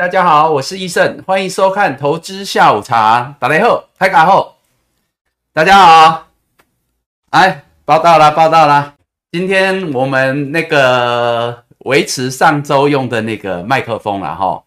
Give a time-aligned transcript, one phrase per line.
[0.00, 3.34] 大家好，我是医生，欢迎收看投资下午茶。
[3.40, 4.54] 打雷后，开卡后，
[5.52, 6.28] 大家好，
[7.30, 8.94] 哎，报道啦，报道啦。
[9.32, 14.62] 今天我们那个维持上周用的那个麦克风了哈，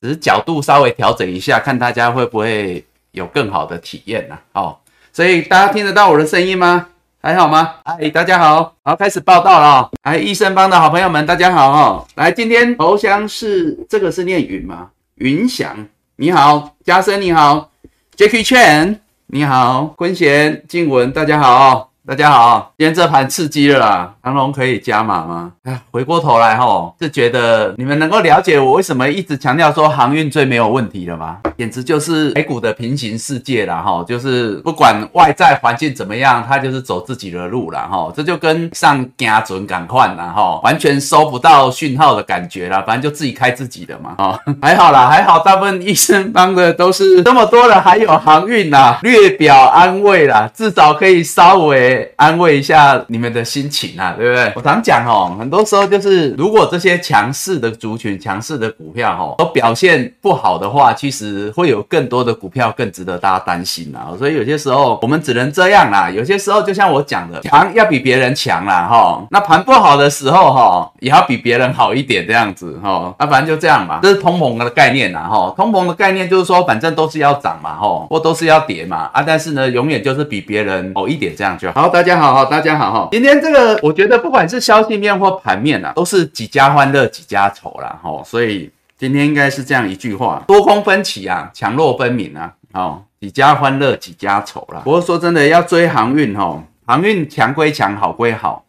[0.00, 4.38] 只是角度稍微调整一下，看大家会不会有更好的体验呢？
[4.54, 4.78] 哦，
[5.12, 6.88] 所以大家听得到我的声音吗？
[7.24, 7.76] 还好吗？
[7.84, 9.90] 哎，大家好，好，开始报道了。
[10.02, 12.06] 哎，医生帮的好朋友们，大家好哦。
[12.16, 14.90] 来，今天头像是这个是念云吗？
[15.14, 15.74] 云翔，
[16.16, 17.70] 你好，嘉生你好
[18.14, 18.98] ，Jackie Chan
[19.28, 21.93] 你好，坤贤、静文，大家好。
[22.06, 25.52] 大家好，今天这盘刺激了啦，长龙可以加码吗？
[25.62, 31.38] 哎，回过头来吼，是觉得你们能够了解我为什么一直强调说航运最没有问题了吗？
[31.56, 51.93] 简直就是美股的平行世界了哈，就是不管外在环境怎么样，它就是走自己的路了哈，这就跟上加准赶快了哈，完全收不到讯号的感觉了，反正就自己开自己的嘛哦， 还好啦，还好大部分医生帮的都是这么多人，还有航运呐，略表安慰啦，至少可以稍微。
[52.16, 54.52] 安慰一下你们的心情啊，对不对？
[54.56, 64.14] 我常讲哦，很多时候就是如果这些强势的族群、强势的股票哦都表现不好的话，其实会有更多的股票更值得大家担心啊。
[64.18, 66.08] 所以有些时候我们只能这样啦。
[66.10, 69.26] 有些时候就像我讲的，强要比别人强啦，哈。
[69.30, 73.14] 那盘不好的时候哈，也要比别人好一点这样子哈。
[73.18, 75.52] 那反正就这样吧，这是通膨的概念啦，哈。
[75.56, 81.83] 通膨的概念就是说，反正都是要涨嘛，哈，或都是要跌嘛，啊，但是呢，永远就是比别人好一点这样就好。
[81.84, 83.08] 好，大家好，哈，大家好，哈。
[83.12, 88.22] 今天这个，我觉得不管是消息面或盘面啊，都是几家欢乐几家愁啦，哈。
[88.24, 94.80] 所以今天应该是这样一句话：多空分歧啊，强弱分明啊，哦，几家欢乐几家愁啦。
[94.82, 98.64] 不过说真的，要追航运，哈，航运强归强，好归好，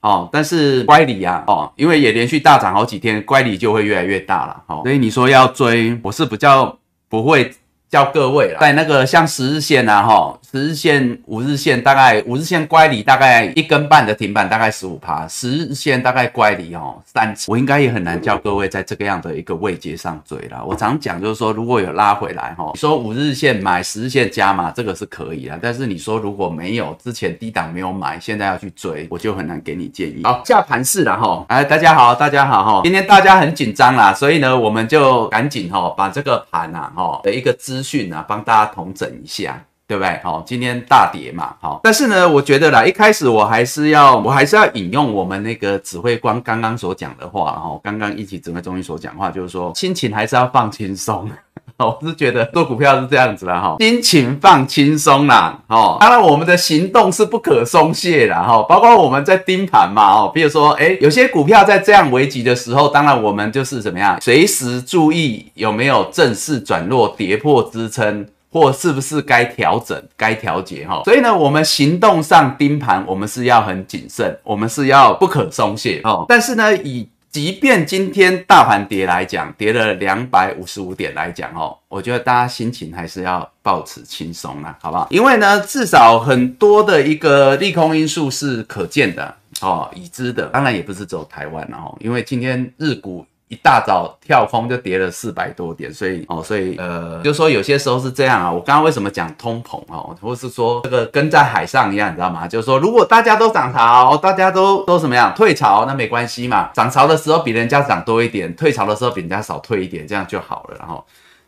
[0.00, 4.80] 哦，但是乖离啊，哦，因为也连续大涨好几天，乖离就会越来越大了，哈。
[4.82, 6.76] 所以你说要追，我是比较
[7.08, 7.52] 不会。
[7.88, 20.64] 叫各位了，在那个像十日线啊，哈，十日线、五日线大概五日线乖离大概一根半的停板，大概十五趴，十日线大概乖离哦三次，我应该也很难叫各位在这个样的一个位阶上追了。
[20.64, 25.58] 我常讲就是说，如果有拉回来哈，你说五日线买十日线加码，这个是可以啊。
[25.62, 30.22] 但是你说如果没有之前低档没有买，现在要去追，我就很难给你建议。
[30.24, 37.76] 好，下盘市了哈，哎，大家好，大家好哈，今天大家很紧张啦，所以呢，我们就赶紧哈把这个盘呐哈的一个资。
[37.76, 40.20] 资讯啊，帮大家统整一下，对不对？
[40.24, 51.30] 好，今天大跌嘛，好，但是呢，我觉得啦，一开始我还是要，我还是要引用我们那个指挥官刚刚所讲的话，哈，刚刚一起指挥中心所讲话，就是说，心情还是要放轻松。
[51.78, 71.02] 我是觉得做股票是这样子的哈，心情放轻松啦，哦，当然我们的行动是不可松懈的哈，包括我们在盯盘嘛，哦，比如说，哎，有些股票在这样危急的时候，当然我们就是怎么样，随时注意有没有正式转弱、跌破支撑，或是不是该调整、该调节哈。
[71.04, 76.24] 所以呢，我们行动上盯盘，我们是要很谨慎，我们是要不可松懈哦。
[76.26, 85.06] 但是呢，以即便今天大盘跌来讲，跌了两百五十五点来讲哦，我觉得大家心情还是要保持轻松啦，好不好？
[85.10, 93.26] 因为呢，至少很多的一个利空因素是可见的哦，已知的，当然也不是只有台湾了哦，因为今天日股。
[93.48, 98.50] 一大早跳空就跌了四百多点，所以哦，所以呃，就说有些时候是这样啊。
[98.50, 102.48] 我刚刚为什么讲通膨哦，或是说这个跟在海上一样，你知道吗？
[102.48, 106.70] 就是说，如果大家都涨潮，大家都都什么样退潮，那没关系嘛。
[106.74, 110.76] 涨潮的时候比人家涨多一点，退潮的时候比人家少退一点，这样就好了。
[110.78, 111.04] 然后。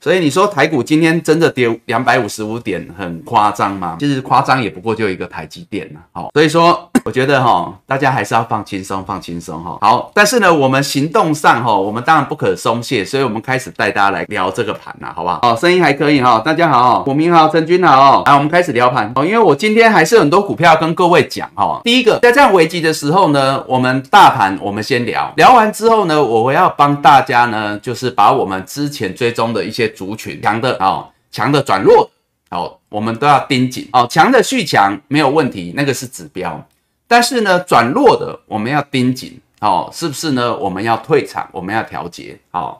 [0.08, 3.98] 所以你说台股今天真的跌两百五十五点，很夸张吗？
[4.00, 6.00] 其实夸张也不过就一个台积电了。
[6.12, 9.76] 好，所以说 我觉得哈，大家还是要放轻松，放轻松哈。
[9.82, 15.41] 好，但是呢，我们行动上哈，我们当然不可松懈，所以我们开始带大家来聊这个盘了，好不好？
[15.42, 16.41] 哦，声音还可以哈。
[16.42, 18.24] 大家好，股民好，陈军好。
[18.24, 19.22] 来，我们开始聊盘哦。
[19.22, 21.82] 因为我今天还是很多股票跟各位讲哈。
[21.84, 29.92] 第一个，在这样危机的时候呢，我们大盘我们先聊聊完之后呢，我要帮大家呢，就是把我们之前追踪的一些。
[29.98, 32.09] 族群强的哦，强的转弱
[32.50, 34.06] 哦，我们都要盯紧哦。
[34.09, 36.65] 强的续强没有问题，那个是指标。
[37.09, 40.56] 但是呢，转弱的我们要盯紧哦，是不是呢？
[40.56, 42.78] 我们要退场，我们要调节哦。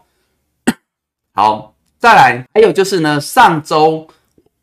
[1.35, 4.06] 好，再来，还有就是呢，上周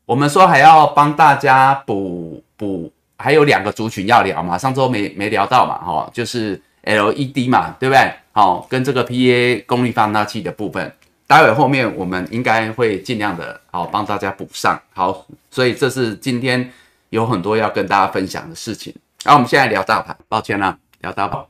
[0.06, 8.14] 我们说还要帮大家补补，还有两个族群要聊嘛，上周没没聊到嘛，哈，就是 LED 嘛，对不对？
[8.32, 10.94] 好，跟这个 PA 功率放大器的部分。
[11.28, 16.72] 待会后面我们应该会尽量的好帮大家补上好，所以这是今天
[17.10, 18.94] 有很多要跟大家分享的事情。
[19.24, 21.44] 那我们现在聊大盘，抱歉啦，聊大盘，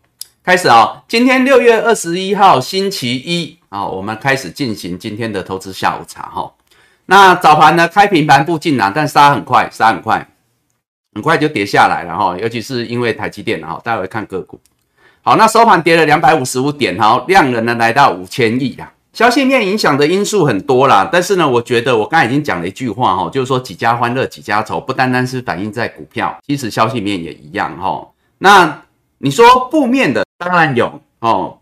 [0.44, 1.04] 开始啊。
[1.08, 3.58] 今天六月二十一号星期一。
[3.68, 6.50] 啊，我们开始进行今天的投资下午茶哈。
[7.08, 10.26] 那早盘呢，开平盘不进啊，但杀很快，杀很快，
[11.14, 12.38] 很快就跌下来了哈。
[12.38, 14.58] 尤其是因为台积电哈，大家会看个股。
[15.22, 18.90] 好，那收盘跌了两百五十五点哈，量能呢来到五千亿啦。
[19.16, 28.06] 消息面影响的因素很多啦，但是呢，我觉得我刚才已经讲了一句话哈，就是说几家欢乐几家愁，不单单是反映在股票，其实消息面也一样哈。
[28.40, 28.82] 那
[29.20, 31.58] 你说负面的当然有哦，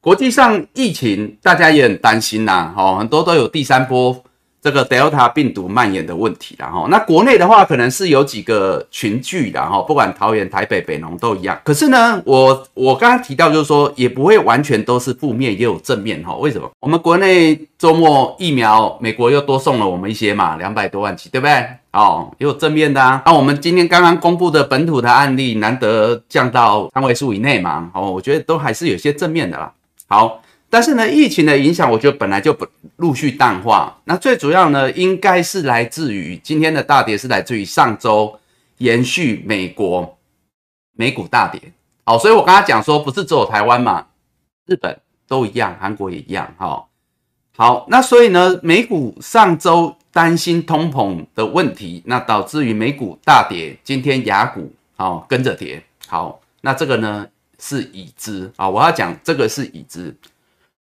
[0.00, 4.22] 国际上疫情大家也很担心呐，哦，很多都有第三波。
[4.60, 11.58] 这个 Delta 病毒蔓延的问题，然后那国内的话，可能是有几个群聚的哈，不管桃园、台北、北农都一样。
[11.64, 16.34] 可是呢，我我刚刚提到就是说，也不会完全都是负面，也有正面哈。
[16.34, 16.68] 为什么？
[16.80, 21.64] 我们国内周末疫苗，美国又多送了我们一些嘛，两百多万剂，对不对？
[21.92, 23.22] 哦，也有正面的啊。
[23.26, 29.72] 那我们今天刚刚公布的本土的案例，难得降到三位数以内嘛，哦，我觉得都还是有些正面的啦。
[30.08, 30.40] 好。
[30.70, 32.66] 但是呢，疫情的影响，我觉得本来就不
[32.96, 33.98] 陆续淡化。
[34.04, 38.38] 那最主要呢，应该是来自于今天的大跌，是来自于上周
[38.76, 40.18] 延续美国
[40.94, 41.60] 美股大跌。
[42.04, 44.06] 好，所以我刚才讲说，不是只有台湾嘛，
[44.66, 46.54] 日本都一样，韩国也一样。
[46.58, 46.90] 好，
[47.56, 53.74] 好，那所以呢，美股上周担心通膨的问题，那导致于美股大跌。
[53.82, 55.82] 今天雅股好跟着跌。
[56.06, 57.26] 好，那这个呢
[57.58, 60.14] 是已知啊，我要讲这个是已知。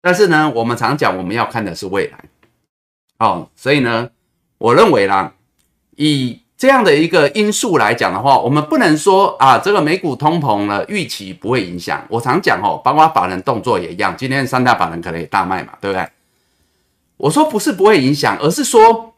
[0.07, 2.19] 但是呢，我们常讲我们要看的是未来，
[3.19, 4.09] 哦，所以呢，
[4.57, 5.33] 我认为啦，
[5.97, 12.07] 以这样的一个因素来讲的话，我们不能说啊，这个美股通膨了预期不会影响。
[12.09, 16.09] 我常讲哦，包括法人动作也一样，今天三大法人可能也大卖嘛，对不对？
[17.17, 19.13] 我说不是不会影响，而是说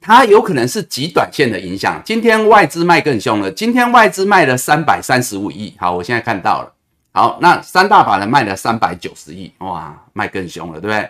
[0.00, 2.00] 它有可能是极短线的影响。
[2.04, 6.73] 今天外资卖更凶了，今天外资卖了三百三十五亿，好，我现在看到了。
[7.16, 11.08] 好，那三大法人卖了三百九十亿，哇，卖更凶了，对不对？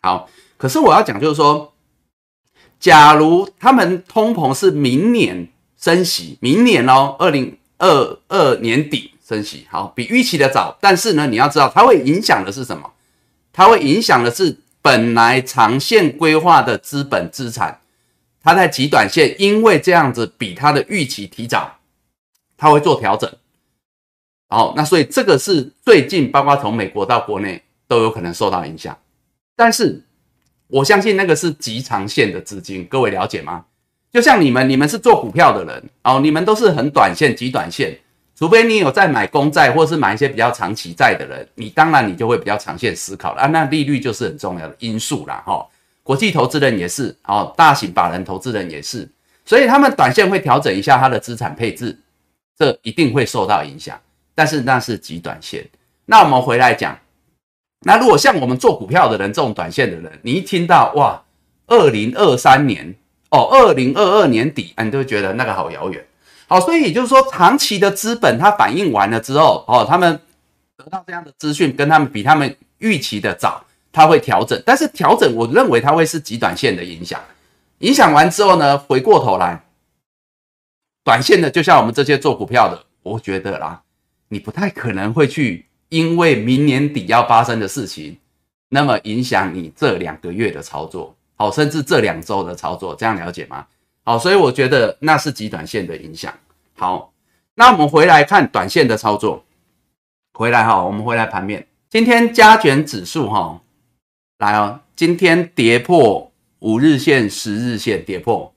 [0.00, 1.72] 好，可是我要讲就是说，
[2.78, 12.92] 假如他们通膨是明年升息，明年哦，二零二二年底升息，好，比预期的早，但是呢，你要知道它会影响的是什么？
[13.52, 17.80] 它会影响的是本来长线规划的资本资产，
[18.40, 21.78] 它在极短线，因为这样子比它的预期提早，
[22.56, 23.28] 它会做调整。
[24.50, 28.96] 好，那所以这个是最近，包括从美国到国内都有可能受到影响。
[29.54, 30.02] 但是
[30.66, 33.64] 我相信那个是极长线的资金，各位了解吗？
[34.12, 37.96] 就像你们，你们是做股票的人哦，你们都是很短线、极短线。
[38.34, 43.46] 除非你有在买公债，或是买一些比较长期债的人，你当然你就会比较长线思考了啊。
[43.46, 45.64] 那利率就是很重要的因素啦，哈。
[46.02, 49.08] 国际投资人也是，哦，大型法人投资人也是，
[49.44, 51.96] 所以他们短线会调整一下他的资产配置，
[52.58, 53.96] 这一定会受到影响。
[54.40, 55.68] 但是那是极短线。
[56.06, 56.98] 那我们回来讲，
[57.80, 61.22] 那如果像我们做股票的人，这种短线的人，你一听到哇，
[61.66, 62.94] 二零二三年
[63.28, 66.02] 哦，二零二二年底，你就会觉得那个好遥远。
[66.48, 70.18] 好，所以也就是说，长期的资本它反应完了之后，哦，他们
[70.78, 74.58] 得到这样的资讯，跟他们比他们预期的早，它会调整。
[74.64, 77.20] 但是调整，我认为它会是极短线的影响。
[77.80, 79.62] 影响完之后呢，回过头来，
[81.04, 83.82] 短线的，就像我们这些做股票的，我觉得啦。
[84.32, 88.16] 你不太可能会去，因为明年底要发生的事情，
[88.68, 93.66] 那么影响你这两个月的操作，好，甚至这两周的操作，这样了解吗？
[94.04, 96.32] 好，所以我觉得那是极短线的影响。
[96.76, 97.12] 好，
[97.56, 99.44] 那我们回来看短线的操作，
[100.32, 103.60] 回来哈，我们回来盘面，今天加权指数哈，
[104.38, 108.54] 来哦，今天跌破五日线、十日线，跌破，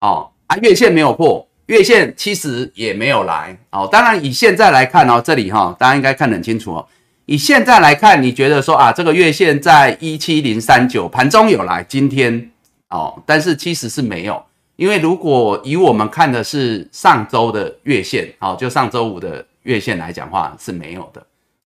[0.00, 1.47] 哦啊，月线没有破。
[1.68, 6.88] 月线其实也没有来哦，当然以现在来看哦，这里哈，大家应该看得很清楚哦。
[7.26, 12.50] 以现在来看，你觉得说啊，这个月线在一七零三九，盘中有来，今天
[12.88, 14.42] 哦，但是其实是没有，
[14.76, 21.22] 因为如果以我们看的是上周的月线，哦，就上周五的月线来讲话是没有的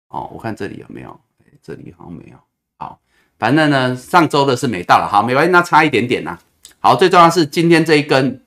[0.08, 0.28] 哦。
[0.34, 1.16] 我看这里有没有？
[1.62, 2.36] 这里好像没有。
[2.76, 2.98] 好，
[3.38, 6.36] 反正呢，上周的是没到了，好，没关系，那差一点点呐。
[6.80, 8.40] 好，最重要是今天这一根。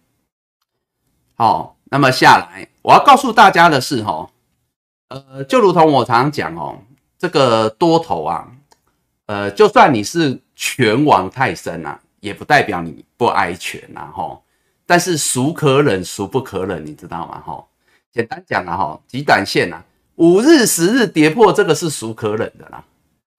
[1.37, 4.29] 好，那么下来，我要告诉大家的是，哈，
[5.09, 6.79] 呃，就如同我常常讲哦，
[7.19, 8.47] 这个多头啊，
[9.25, 14.39] 呃，就算你是拳王泰森啊，也不代表你不挨拳呐，哈。
[14.85, 17.43] 但是孰可忍，孰不可忍，你知道吗？
[17.45, 17.65] 哈，
[18.13, 19.83] 简单讲了哈，极短线呐，
[20.15, 22.81] 五日、十日跌破这个是孰可忍的啦，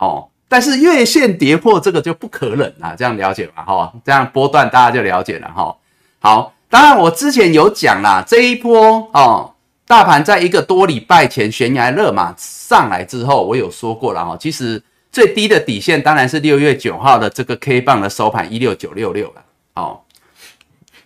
[0.01, 3.65] 哦，但是月线跌破这个就不可忍啊，这样了解吧？
[3.65, 5.75] 哈，这样波段大家就了解了哈。
[6.21, 6.53] 好。
[6.69, 9.55] 当然，我之前有讲啦，这一波哦，
[9.87, 14.37] 大盘在一个多礼拜前悬崖勒马上来之后，我有说过了哈。
[14.39, 14.83] 其实
[15.13, 19.43] 最低的底线当然是六月九号的这个 K 棒的收盘一六九六六了。
[19.75, 20.01] 哦，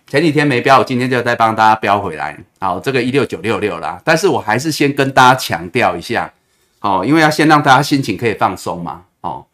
[0.07, 2.37] 前几天没标，我今天就再帮大家标回来。
[2.59, 6.33] 好，这个一六九六六啦，但是我还是先跟大家强调一下，
[6.79, 9.03] 哦，因为要先让大家心情可以放松嘛。
[9.21, 9.45] 哦，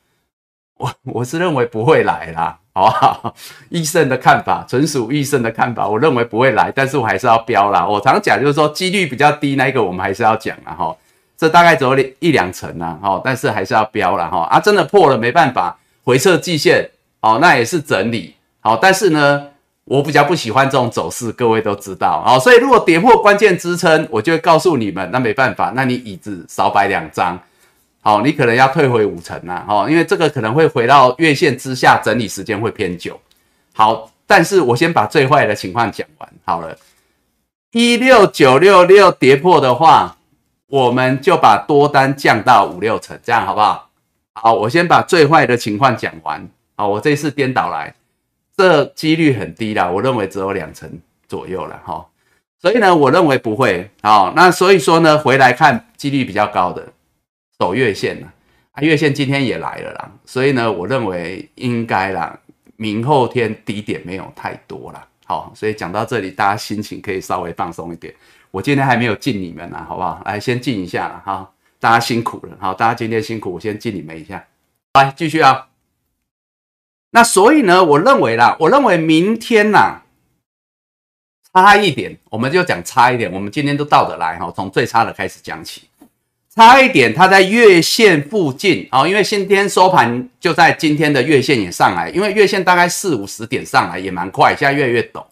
[0.77, 3.35] 我我是认为不会来啦，好不好？
[3.69, 7.83] 医生的看法纯属医生的看法，我认为不会来，但是我还是要标啦。
[7.87, 10.95] 我常讲就是说几率比较低，那一个我们还是要讲啊，哈。
[11.35, 16.89] 这大概只有一两成啊，哈，但是还是要标了哈啊，真的破了没办法回撤季线，
[17.21, 19.47] 哦，那也是整理，好，但是呢，
[19.83, 27.39] 我比较不喜欢这种走势，各位都知道，好，所以如果跌破关键支撑，我就会告诉你们，那没办法，那你椅子少摆两张，
[28.07, 33.19] 哦，你可能要退回五成呐，哈，因为这个可能会回到月线之下，整理时间会偏久，
[33.73, 36.77] 好，但是我先把最坏的情况讲完好了，
[37.71, 40.13] 一六九六六跌破的话。
[40.69, 43.89] 我们就把多单降到五六成，这样好不好？
[44.33, 46.45] 好，我先把最坏的情况讲完。
[46.75, 47.95] 好，我这次颠倒来，
[48.57, 50.91] 这几率很低啦，我认为只有两成
[51.25, 52.05] 左右了哈。
[52.61, 53.89] 所以呢，我认为不会。
[54.03, 56.85] 好，那所以说呢，回来看几率比较高的
[57.59, 58.31] 走月线呢，
[58.71, 60.11] 啊，月线今天也来了啦。
[60.25, 62.39] 所以呢，我认为应该啦，
[62.75, 65.07] 明后天低点没有太多啦。
[65.25, 68.13] 好，所以讲到这里，大家心情可以稍微放松一点。
[68.51, 70.21] 我今天还没有敬你们呢，好不好？
[70.25, 74.45] 来，先敬一下了哈，大家辛苦了，好，大家今天辛苦，我先敬你们一下。
[74.93, 75.67] 来，继续啊。
[77.11, 80.01] 那所以呢，我认为啦，我认为明天呐，
[81.53, 83.31] 差一点，我们就讲差一点。
[83.31, 85.89] 我们今天都倒着来哈，从最差的开始讲起。
[86.57, 95.23] 差一点，它在月线附近啊，因为今天收盘就在今天的月线也上来，因为月线大概四五十点上来也蛮快，现在越来越陡，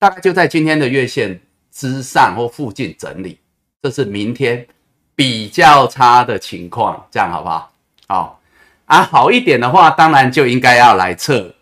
[0.00, 1.40] 大概就在今天的月线。
[1.72, 3.38] 之上或附近整理，
[3.80, 4.66] 这是明天
[5.14, 7.72] 比较差的情况，这样好不好？
[8.08, 8.40] 好
[8.86, 11.54] 啊，好一点的话，当然就应该要来测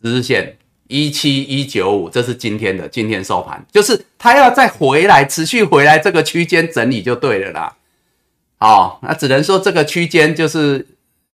[0.00, 0.56] 十日线
[0.88, 7.76] 一七一九五，这是今天的今天收盘，就是它要再回来，持续回来这个区间整理就对了啦。
[8.58, 10.84] 好，那只能说这个区间就是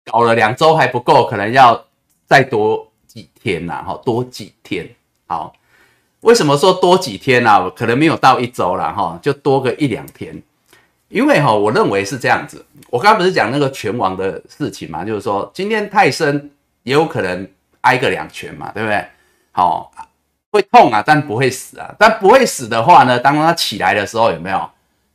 [0.05, 1.85] 搞了两周还不够，可能要
[2.25, 4.89] 再多几天呐，哈，多几天，
[5.27, 5.53] 好。
[6.21, 7.67] 为什么说多几天呢？
[7.71, 10.39] 可能没有到一周了哈，就多个一两天。
[11.09, 12.63] 因为哈，我认为是这样子。
[12.91, 16.51] 我刚刚不是讲那个拳王的事情嘛，就是说今天泰森
[16.83, 17.49] 也有可能
[17.81, 19.03] 挨个两拳嘛，对不对？
[19.51, 19.91] 好，
[20.51, 21.93] 会痛啊，但不会死啊。
[21.99, 24.69] 但不会死的话呢，当它起来的时候有没有？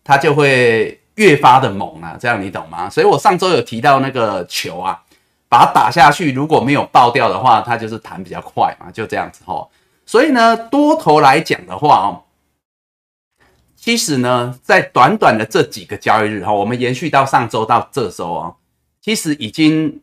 [0.05, 2.88] 它就会越发的猛啊，这样你懂吗？
[2.88, 5.02] 所以我上周有提到那个球啊，
[5.49, 9.66] 把它打下去，如果没有爆掉的话，它就是弹比较快嘛，就这样子哈。
[10.05, 12.23] 所以呢，多头来讲的话哦，
[13.75, 18.57] 其实呢，在短短的这几个交易日哈，我们延续到上周到这周哦，
[19.00, 20.00] 其实已经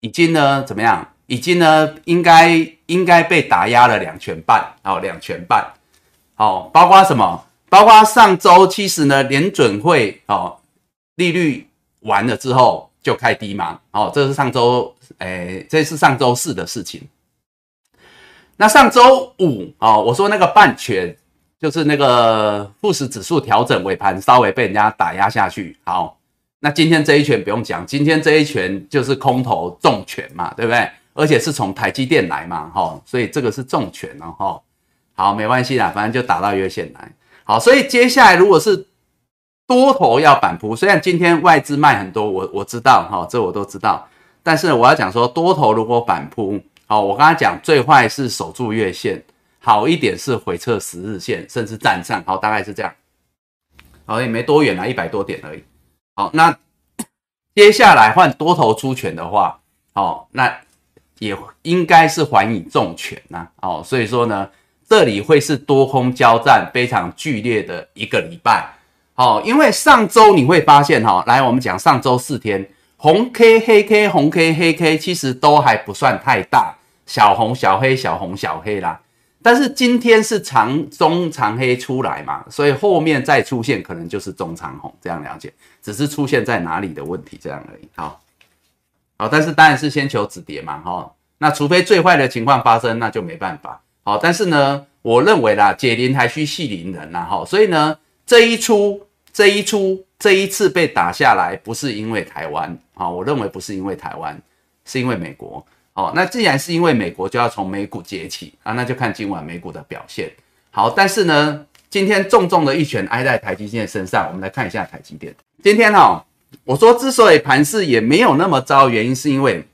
[0.00, 1.13] 已经呢怎么样？
[1.26, 2.48] 已经呢应该
[2.86, 5.66] 应该被打压了两拳半哦，两拳半。
[6.36, 7.44] 哦，包括什么？
[7.68, 10.56] 包括上周其实呢，联准会哦
[11.16, 11.68] 利率
[12.00, 13.80] 完了之后就开低嘛。
[13.92, 17.02] 哦，这是上周诶，这是上周四的事情。
[18.56, 21.16] 那上周五哦，我说那个半拳
[21.58, 25.76] 就是那个富时指数调整尾盘稍微被人家打压下去。
[25.84, 26.18] 好，
[26.60, 30.90] 那今天这一拳不用讲，今天这一拳就是空头重拳嘛，对不对？
[31.14, 34.60] 而且是从台积电来嘛，哈，所以这个是重拳了哈。
[35.14, 37.12] 好，没关系啦，反正就打到月线来。
[37.44, 38.88] 好，所以接下来如果是
[39.66, 44.06] 多头要反扑，虽然今天外资卖很多，我我知道哈，这我都知道，
[44.42, 46.60] 但是我要讲说多头如果反扑。
[46.86, 49.22] 好，我刚才讲最坏是守住月线，
[49.60, 52.22] 好一点是回撤十日线，甚至站上。
[52.26, 52.92] 好，大概是这样。
[54.04, 55.64] 好，也没多远啊，一百多点而已。
[56.14, 56.54] 好，那
[57.54, 59.60] 接下来换多头出拳的话，
[59.94, 60.54] 好，那
[61.18, 63.46] 也应该是还以重拳呐。
[63.62, 64.48] 哦，所以说呢，
[64.88, 68.72] 这里会是多空交战非常剧烈的一个礼拜。
[69.14, 72.68] 哦，因为上周你会发现哈，来我们讲上周四天。
[72.96, 78.98] 红 K 黑 K 红 K 黑 K 其实都还不算太大，小红小黑小红小黑啦。
[79.42, 85.52] 但是今天是长中长黑出来嘛，所以后面再出现可能就是中长红，这样了解，
[85.82, 87.86] 只是出现在哪里的问题这样而已。
[87.94, 88.18] 好，
[89.16, 91.12] 好，但是当然是先求止跌嘛，哈。
[91.38, 93.80] 那除非最坏的情况发生，那就没办法。
[94.02, 97.44] 好，但是呢，我认为啦，解铃还需系铃人呐，哈。
[97.44, 99.06] 所以呢，这一出。
[99.36, 104.40] 这一出这一次被打下来，不是因为台湾啊，我认为不是因为台湾，
[104.84, 105.66] 是因为美国。
[105.94, 110.30] 哦，那既然是因为美国，就要从美股崛起啊，那就看今晚美股的表现。
[110.70, 115.34] 好，但是呢，今天重重的一拳挨在台积电身上，我们来看一下台积电。
[115.64, 116.24] 今天哈，
[116.62, 119.66] 我说之所以盘势也没有那么糟，原因是因为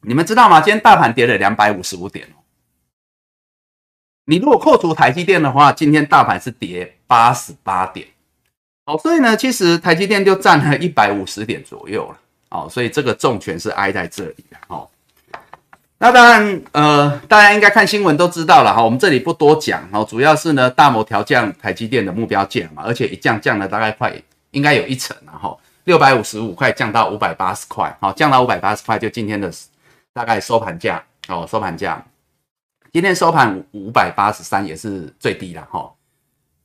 [0.00, 0.60] 你们知道吗？
[0.60, 2.26] 今天大盘跌了两百五十五点。
[4.24, 8.06] 你如果扣除台积电的话，今天大盘是跌八十八点。
[8.84, 12.18] 哦，所以呢，其实台积电就占了一百五十点左右了。
[12.50, 14.56] 哦，所以这个重拳是挨在这里的。
[14.68, 14.88] 哦，
[15.98, 18.82] 那当然，呃，大家应该看新闻都知道了哈。
[18.82, 24.14] 我们这里不多讲哦，主要是呢，大摩调降台积电的目标价嘛，而且一降降了大概快
[24.52, 25.56] 应该有一成了哈，
[25.88, 29.50] 六百五十五块降到五百八十块，好，降到五百八十块就今天的
[30.12, 32.04] 大概收盘价哦，收盘价
[32.92, 35.90] 今天收盘五百八十三也是最低了哈。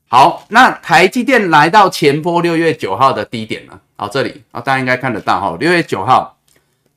[0.09, 3.79] 好，那台积电来到前波六月九号的低点了。
[3.95, 5.55] 好，这里啊，大家应该看得到哈。
[5.57, 6.37] 六月九号，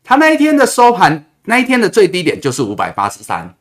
[0.03, 3.55] 它那一天的收盘，那一天的最低点就是五百八十三，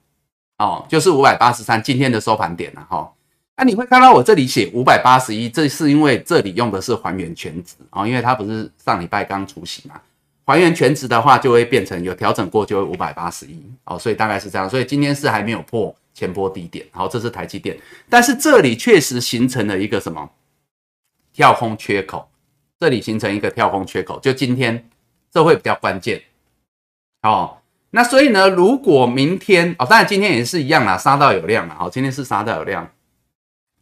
[0.58, 1.82] 哦，就是五百八十三。
[1.84, 3.12] 今天的收盘点了哈。
[3.58, 10.00] 那你会看到我这里写五百八十一，这是因为这里用的是还原全值啊，因为它不是上礼拜刚出席嘛。
[10.46, 14.70] 还原全值的话，就会变成有调整过就会五百八十一哦，所以大概是这样。
[14.70, 15.96] 所以今天是还没有破。
[16.18, 20.30] 前波低点，好，这是台积电，但是这里确实形成了一个什么
[21.34, 22.26] 跳空缺口，
[22.80, 24.88] 这里形成一个跳空缺口，就今天
[25.30, 26.22] 这会比较关键，
[27.24, 27.58] 哦，
[27.90, 32.90] 那所以呢，如果明天哦，当然今天也是一样啦，杀到有量了，好，今天是杀到有量，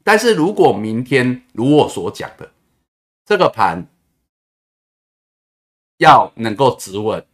[0.04, 2.52] 但是如果明天如我所讲的
[3.26, 3.86] 这个盘
[5.98, 7.26] 要能够止稳，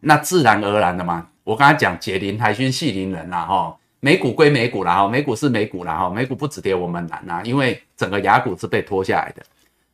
[0.00, 3.76] 那自然而然的嘛，我刚才讲解铃还须系铃人啦，哈。
[4.02, 9.44] 美股归美股啦，哈，美股是美股啦，哈，美股不止跌我们难呐，因为整个雅股是被拖下来的。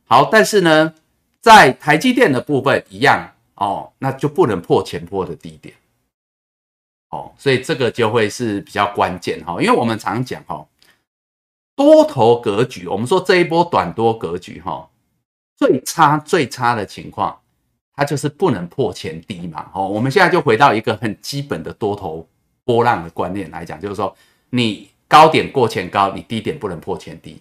[0.04, 0.94] 好，但是呢，
[1.40, 5.74] 在台积电的部分一样哦，那就不能破前波的低点，
[7.10, 10.64] 哦，所以这个就会是比较关键哈，因为我们常讲哈，
[11.76, 14.88] 多头格局，我们说这一波短多格局哈，
[15.56, 17.38] 最差最差的情况，
[17.94, 22.26] 它就是不能破前低嘛，哦，我们现在就回到一个很基本的多头。
[22.64, 24.12] 波浪的观念来讲，就是说
[24.50, 27.40] 你高点过前高，你低点不能破前低，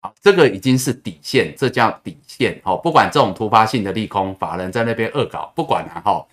[0.00, 2.60] 好，这个已经是底线，这叫底线。
[2.62, 6.24] 好，不管这种突发性的利空，法人在那边恶搞，不管了哈。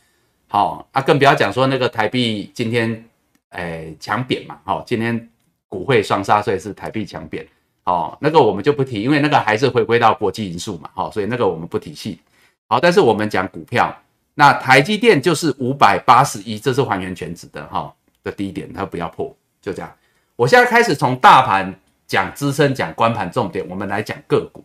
[0.48, 3.04] 好啊，更不要讲说那个台币今天
[3.50, 5.28] 诶强贬嘛，好，今天
[5.70, 7.48] 股汇双杀，所以是台币强贬。
[7.86, 12.20] 哦，那个我们就不提，因为那个还是回归到国际因素嘛，好，所以那个我们不提细。
[12.68, 13.98] 好，但是我们讲股票，
[14.36, 17.94] 那台积电就是五百八十一，这是还原全值的哈。
[18.22, 19.90] 的低点，它不要破，就这样。
[20.36, 21.74] 我现在开始从大盘
[22.06, 24.62] 讲支撑，讲关盘重点，我们来讲个股。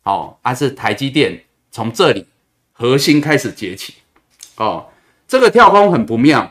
[0.00, 1.38] 好，它是台积电
[1.70, 2.26] 从这里
[2.72, 3.96] 核心开始崛起。
[4.56, 4.86] 哦，
[5.28, 6.50] 这个跳空很不妙，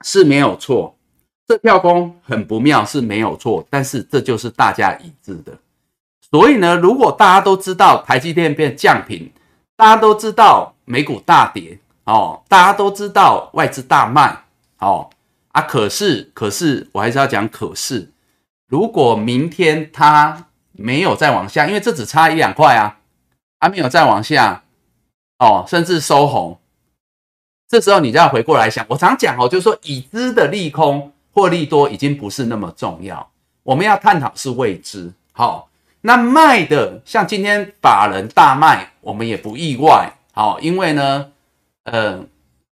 [0.00, 0.96] 是没有错。
[1.48, 5.52] 这跳空很不妙是没有错，但是这就是大家一致的。
[6.30, 9.32] 所以呢，如果大家都知道台积电变降频，
[9.74, 14.44] 大家都知道美股大跌，哦，大家都知道外资大卖，
[14.78, 15.08] 哦。
[15.52, 18.12] 啊，可是，可是，我还是要讲，可是，
[18.68, 22.98] 如果明天它没有再往下，因为这只差一两块啊，
[23.58, 24.64] 它没有再往下，
[25.38, 26.60] 哦，甚至收红，
[27.66, 33.30] 这时候你就要回过来想，我常讲哦，就是说已知的利空获利多已经不是那么重要，
[33.62, 35.12] 我们要探讨是未知。
[35.30, 35.68] 好，
[36.00, 40.12] 那卖的像今天法人大卖，我们也不意外。
[40.32, 41.30] 好，因为呢，
[41.84, 42.24] 呃。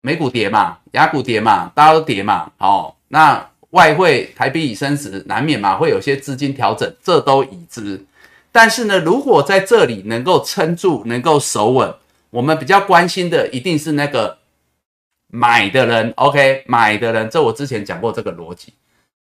[0.02, 8.06] 美股跌嘛，雅股跌嘛，大家都跌嘛，好，那外汇台币已升值，难免嘛会有些资金调整，这都已知。
[8.52, 11.92] 但是呢，如果在这里能够撑住，能够守稳，
[12.30, 14.38] 我们比较关心的一定是那个
[15.36, 18.74] 买的人，OK，买的人，这我之前讲过这个逻辑。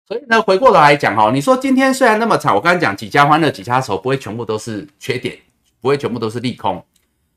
[0.07, 5.37] 所以呢，回过头来讲哈，你说今天虽然那么惨，我刚才讲几家欢乐几家愁，不会全部都是缺点，
[5.81, 6.83] 不会全部都是利空。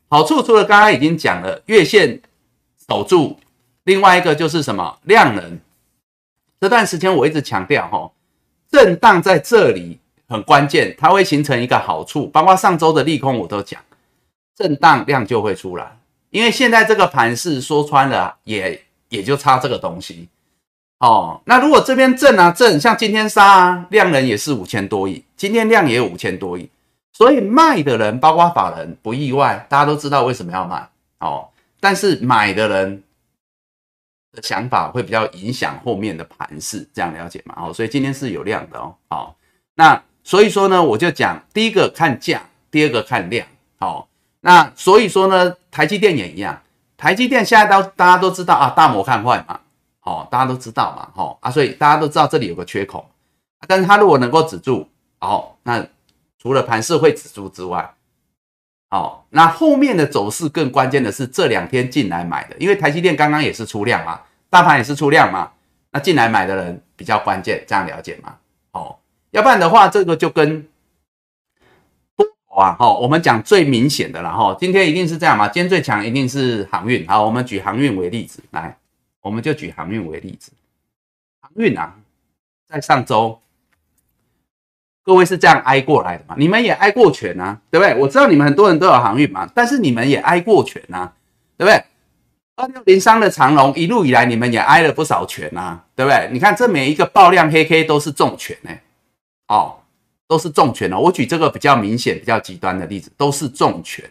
[0.09, 2.21] 好处除了刚刚已经讲了月线。
[2.89, 3.37] 守住，
[3.83, 5.59] 另外一个就是什么量能？
[6.61, 8.13] 这段时间我一直强调哈，
[8.71, 9.99] 震荡在这里
[10.29, 12.29] 很关键，它会形成一个好处。
[12.29, 13.83] 包括上周的利空我都讲，
[14.55, 15.99] 震荡量就会出来。
[16.37, 20.29] 因为现在这个盘势说穿了，也也就差这个东西
[20.99, 21.41] 哦。
[21.47, 26.69] 那如果这边震啊震，像今天杀啊，量能也是五千多亿，今天量也有五千多亿，
[27.15, 30.87] 所以卖的人包括法人不意外，大家都知道为什么要卖
[31.21, 31.49] 哦。
[31.81, 33.03] 但是买的人
[34.33, 37.55] 的想法会比较影响后面的盘势，这样了解吗？
[37.57, 38.95] 哦，所以今天是有量的哦。
[39.09, 39.35] 好，
[39.75, 43.47] 那所以说呢，我就讲第一个看价，第二个看量。
[43.79, 44.07] 好，
[44.47, 46.63] 那所以说呢，台积电也一样，
[46.97, 49.59] 台积电现在都大家都知道啊，大摩看坏嘛，
[49.99, 53.11] 好，大家都知道嘛，好啊，所以大家都知道这里有个缺口，
[53.67, 55.85] 但是它如果能够止住，好，那
[56.41, 57.93] 除了盘势会止住之外，
[58.89, 65.51] 好，那后面的走势更关键的是这两天进来买的，因为台积电刚刚也是出量嘛，大盘也是出量嘛，
[65.91, 68.37] 那进来买的人比较关键，这样了解吗？
[68.71, 68.97] 哦，
[69.33, 70.65] 要不然的话，这个就跟
[72.57, 78.77] 多头啊，哈，我们讲最明显的了哈，今天一定是这样嘛，今天最强一定是航运，好，我们举航运为例子来，
[79.21, 80.51] 我们就举航运为例子，
[81.41, 81.95] 航运啊，
[82.67, 83.39] 在上周。
[85.05, 86.35] 各位是这样挨过来的嘛？
[86.37, 87.95] 你们也挨过拳啊，对不对？
[87.95, 91.13] 我知道你们很多人都有航运嘛，但是你们也挨过拳啊，
[91.57, 91.85] 对不对？
[92.57, 96.29] 二六零三的长龙一路以来，你们也挨了不少拳啊，对不对？
[96.33, 98.71] 你看这每一个爆量黑 K 都是重拳呢，
[99.47, 99.77] 哦，
[100.29, 100.99] 都是重拳哦。
[100.99, 104.05] 我举这个比较明显、比较极端的例子，都是重拳，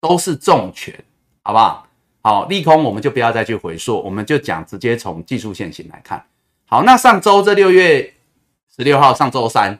[0.00, 0.94] 都是重拳，
[1.42, 1.86] 好不好？
[2.22, 6.24] 好，利空我们就不要再去回溯，我们就讲直接从技术线型来看。
[6.66, 8.14] 好，那上周这六月
[8.76, 9.78] 十六号，上周三。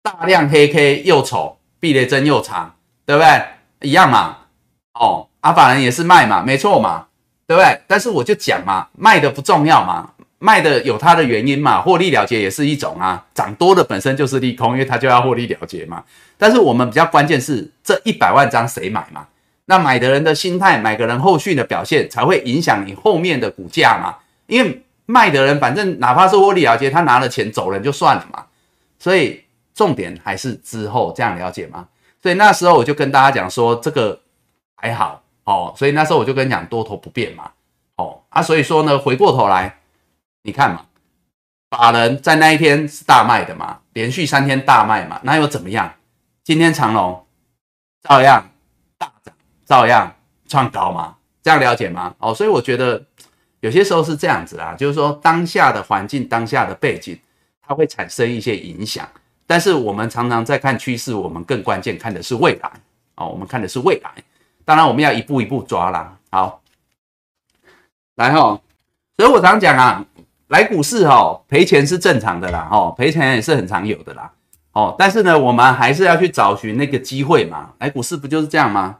[0.00, 3.88] 大量黑 K 又丑，避雷针又长，对不对？
[3.88, 4.38] 一样嘛。
[4.94, 7.08] 哦，阿法人也是卖嘛，没错嘛，
[7.46, 7.80] 对不对？
[7.86, 13.24] 但是我就讲嘛，卖的不重要嘛，卖的有它的原因嘛，获利了结也是一种啊。
[13.34, 16.02] 涨多的本身就是利空，因为它就要获利了结嘛。
[16.36, 19.26] 但是我们比较关键是这一百万张谁买嘛？
[19.66, 24.16] 那买的人的心态，买的人后续的表现才会影响你后面的股价嘛。
[24.46, 28.44] 因为卖的人反正哪怕是获利了结，他拿了钱走人就算了嘛，
[28.98, 29.44] 所以。
[29.74, 31.86] 重点还是之后这样了解吗？
[32.20, 34.20] 所以那时候我就跟大家讲说，这个
[34.74, 35.72] 还好哦。
[35.76, 37.48] 所以那时候我就跟你讲多头不变嘛，
[37.94, 39.77] 哦啊，所以说呢，回过头来
[40.42, 40.86] 你看嘛，
[41.70, 45.92] 法人在那一天是大卖的嘛，连续三天大卖嘛，那又怎么样？
[46.44, 47.26] 今天长龙
[48.02, 48.50] 照样
[48.96, 49.34] 大涨，
[49.66, 50.14] 照样
[50.46, 52.14] 创高嘛，这样了解吗？
[52.18, 53.04] 哦，所以我觉得
[53.60, 57.18] 有些时候是这样子啊，就是说当下的环境、当下的背景，
[57.60, 59.06] 它会产生一些影响。
[59.46, 62.70] 但是我们常常在看趋势，我们更关键看的是未来
[63.16, 64.10] 哦，我们看的是未来。
[64.64, 66.16] 当然我们要一步一步抓啦。
[66.30, 66.62] 好，
[68.16, 68.60] 来哈，
[69.16, 70.04] 所以我常讲啊，
[70.48, 74.32] 来股市哈赔钱是正常的啦，哈赔钱也是很常有的啦。
[74.72, 77.70] 哦，但是呢，我们还是要去找寻那个机会嘛。
[77.78, 78.98] 来股市不就是这样吗？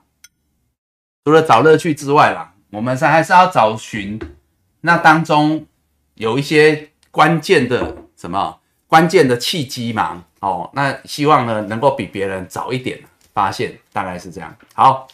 [1.24, 4.18] 除了找乐趣之外啦，我们是还是要找寻
[4.80, 5.64] 那当中
[6.14, 10.24] 有一些关键的什么关键的契机嘛。
[10.40, 12.98] 哦，那希望呢能够比别人早一点
[13.32, 14.54] 发现，大概是这样。
[14.74, 15.06] 好，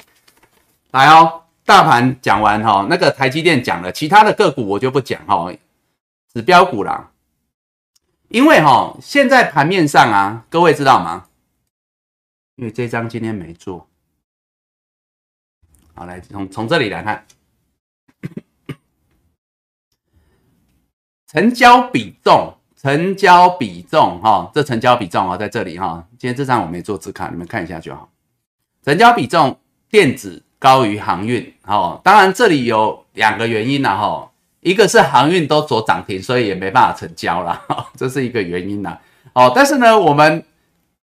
[0.92, 5.50] 来哦，大盘讲完哈，那个台积电讲了，其他的个股我就不讲哈，
[6.34, 7.12] 指标股啦。
[8.28, 11.28] 因为哈，现在盘面上啊，各位知道吗？
[12.56, 13.88] 因为这张今天没做，
[15.94, 17.26] 好，来从从这里来看，
[21.26, 22.54] 成交比重。
[22.76, 26.06] 成交比重，哈，这成交比重啊，在这里哈。
[26.18, 28.12] 今天这张我没做字卡，你们看一下就好。
[28.82, 34.30] 成交比重，电子高于航运，哦，当然这里有两个原因啦，哈，
[34.64, 37.62] 一个是航运都走涨停，所以也没办法成交了，
[37.96, 38.98] 这是一个原因啦。
[39.34, 40.42] 哦，但是呢，我们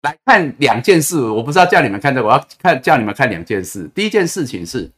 [0.01, 3.89] 来看两件事，我不知道叫你们看这，我要看叫你们看两件事。
[3.95, 4.91] 第一件事情是。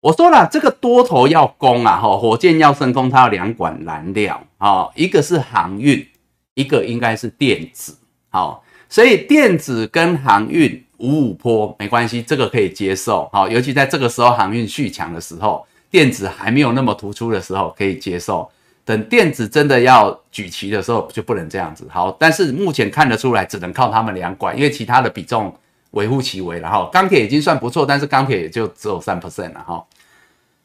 [0.00, 6.06] 我说了，这个多头要攻啊，哈，火箭要升空，它要两管燃料，啊，一个是航运，
[6.54, 7.96] 一个应该是电子，
[8.28, 15.66] 好，所以电子跟航运五五坡没关系，这个可以接受，好，尤其在这个时候航运续强的时候，
[15.96, 18.46] 电子还没有那么突出的时候可以接受，
[18.84, 25.50] 等电子真的要举旗的时候就不能这样子，好，但是目前看得出来，只能靠他们两管，因为其他的比重
[25.92, 29.82] 微乎其微了，哈，钢铁已经算不错，但是钢铁也就只有三 percent 了，哈。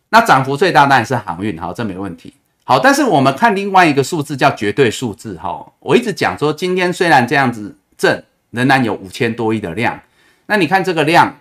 [0.09, 2.33] 那涨幅最大当然是航运，哈，这没问题。
[2.65, 9.97] 好，但是我们看另外一个数字叫绝对数字，哈，我一直讲说，今天虽然这样子正，仍然有五千多亿的量。
[10.47, 11.39] 那你看这个量，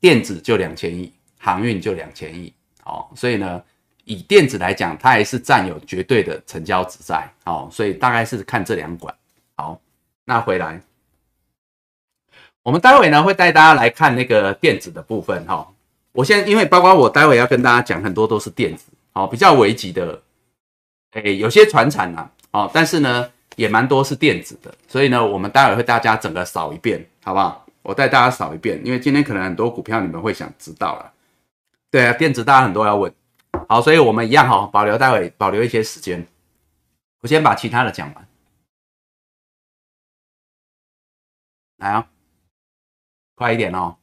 [0.00, 2.50] 电子就两千亿，航运就两千亿，
[2.88, 3.62] 好，所以呢，
[4.04, 9.14] 以电子来讲，它还是占有绝对的成交值在，好，所以大概是看这两管。
[9.58, 9.78] 好，
[10.24, 10.80] 那回来，
[12.62, 15.68] 我们待会呢会带大家来看那个电子的部分，哈。
[16.12, 20.22] 我现在因为包括我待会要跟大家讲很多都是电子，哦，比较危急的，
[21.10, 27.66] 哎，有些船产呐，哦，但是呢也蛮多是电子的，所以呢我们待会会大家整个扫一遍，好不好？
[27.82, 31.12] 我带大家扫一遍，因为今天可能很多股票你们会想知道了，
[31.90, 33.14] 对啊，电子大家很多要问，
[33.68, 36.26] 好，所以我们一样哈，保留待会保留一些时间，
[37.20, 38.28] 我先把其他的讲完，
[41.78, 42.08] 来啊，
[43.34, 43.96] 快一点哦，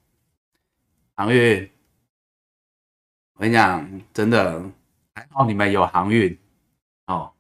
[1.16, 1.72] 航运。
[3.34, 4.64] 我跟你讲，真的
[5.14, 6.40] 还好你们有航运
[7.08, 7.34] 哦。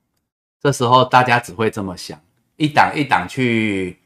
[0.59, 2.21] 这时候大家只会这么想，
[2.57, 3.97] 一档一档去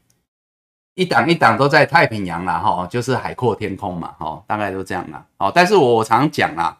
[0.94, 6.76] 一档一档都在太平洋啦，哈，就是海阔天空嘛，哈，大概都这样啦，哦，但是我常讲啦，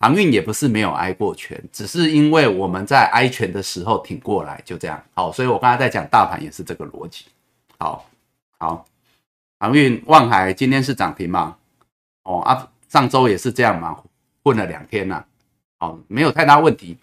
[0.00, 7.26] 航运也不是没有挨过拳，只是因为我们在挨拳的时候挺过来，就这样，好，所以我刚才在讲大盘也是这个逻辑，
[7.78, 8.04] 好，
[8.58, 8.84] 好，
[9.60, 11.56] 航运望海今天是涨停嘛，
[12.24, 13.96] 哦啊，上周也是这样嘛，
[14.42, 15.22] 混了两天呐，
[15.78, 16.96] 好，没有太大问题，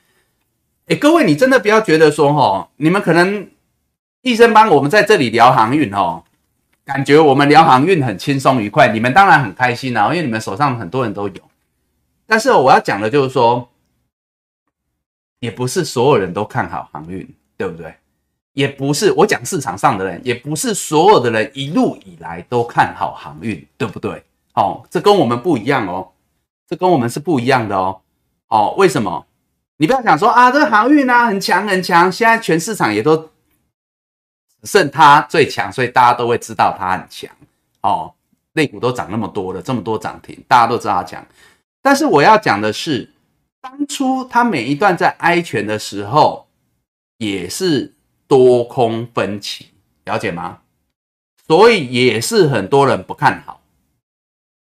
[0.88, 3.47] 哎，各位你真的不要觉得说，哈，你们可能
[4.23, 6.23] 医生帮我们在这里聊航运，哦。
[6.84, 11.41] 感觉我们聊航运很轻松愉快，你们当然很开心啊，因为你们手上很多人都有。
[12.26, 13.70] 但是我要讲的就是说，
[15.39, 17.94] 也不是所有人都看好航运，对不对？
[18.54, 24.24] 也不是我讲市场上的人，也不是所有的人一路以来都看好航运，对不对？
[24.56, 26.12] 哦，这跟我们不一样哦，
[26.67, 28.02] 这跟我们是不一样的哦。
[28.48, 29.26] 哦，为什么？
[29.78, 33.31] 你不要想说啊，这航运啊很强很强，现在全市场也都。
[34.63, 37.30] 剩它最强，所以大家都会知道它很强
[37.82, 38.13] 哦。
[38.54, 41.26] 类股都涨那么多了，这么多涨停，大家都知道它强。
[41.82, 43.10] 但是我要讲的是，
[43.62, 46.47] 当初它每一段在哀拳的时候，
[47.17, 47.93] 也是
[48.28, 49.67] 多空分歧，
[50.06, 50.60] 了解吗？
[51.47, 53.62] 所以也是很多人不看好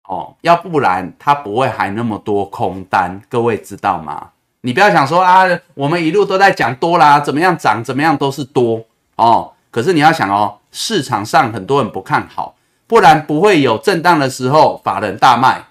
[0.08, 3.22] 哦，要不然它不会还那么多空单。
[3.28, 4.30] 各位知道吗？
[4.62, 8.84] 你不要想说啊，我们一路都在讲多啦，怎么样涨，怎么样都是多
[9.16, 9.53] 哦。
[9.74, 12.54] 可是你要想哦，市场上很多人不看好，
[12.86, 15.64] 不然不会有震荡的时候法人大卖，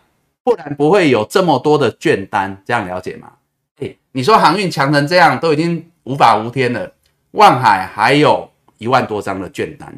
[0.44, 3.32] 不然不会有这么多的券单，这样了解吗？
[3.78, 6.92] 哎，你说航运强成这样，都已经无法无天了，
[7.32, 9.98] 万海还有一万多张的券单，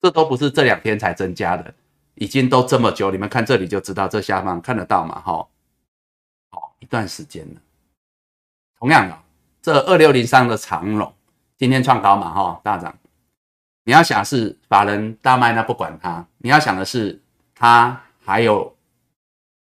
[0.00, 1.74] 这都不是这两天才增加的，
[2.14, 5.20] 已经都这么久，你们看这里就知道，这下方看得到嘛？
[5.22, 5.44] 哈，
[6.52, 7.60] 好一段时间了。
[8.78, 9.18] 同样的，
[9.60, 11.12] 这二六零三的长龙
[11.56, 12.32] 今天创高嘛？
[12.32, 12.94] 哈，大涨。
[13.88, 16.22] 你要想是法人大卖，那不管他。
[16.36, 17.18] 你要想的是，
[17.54, 18.76] 他还有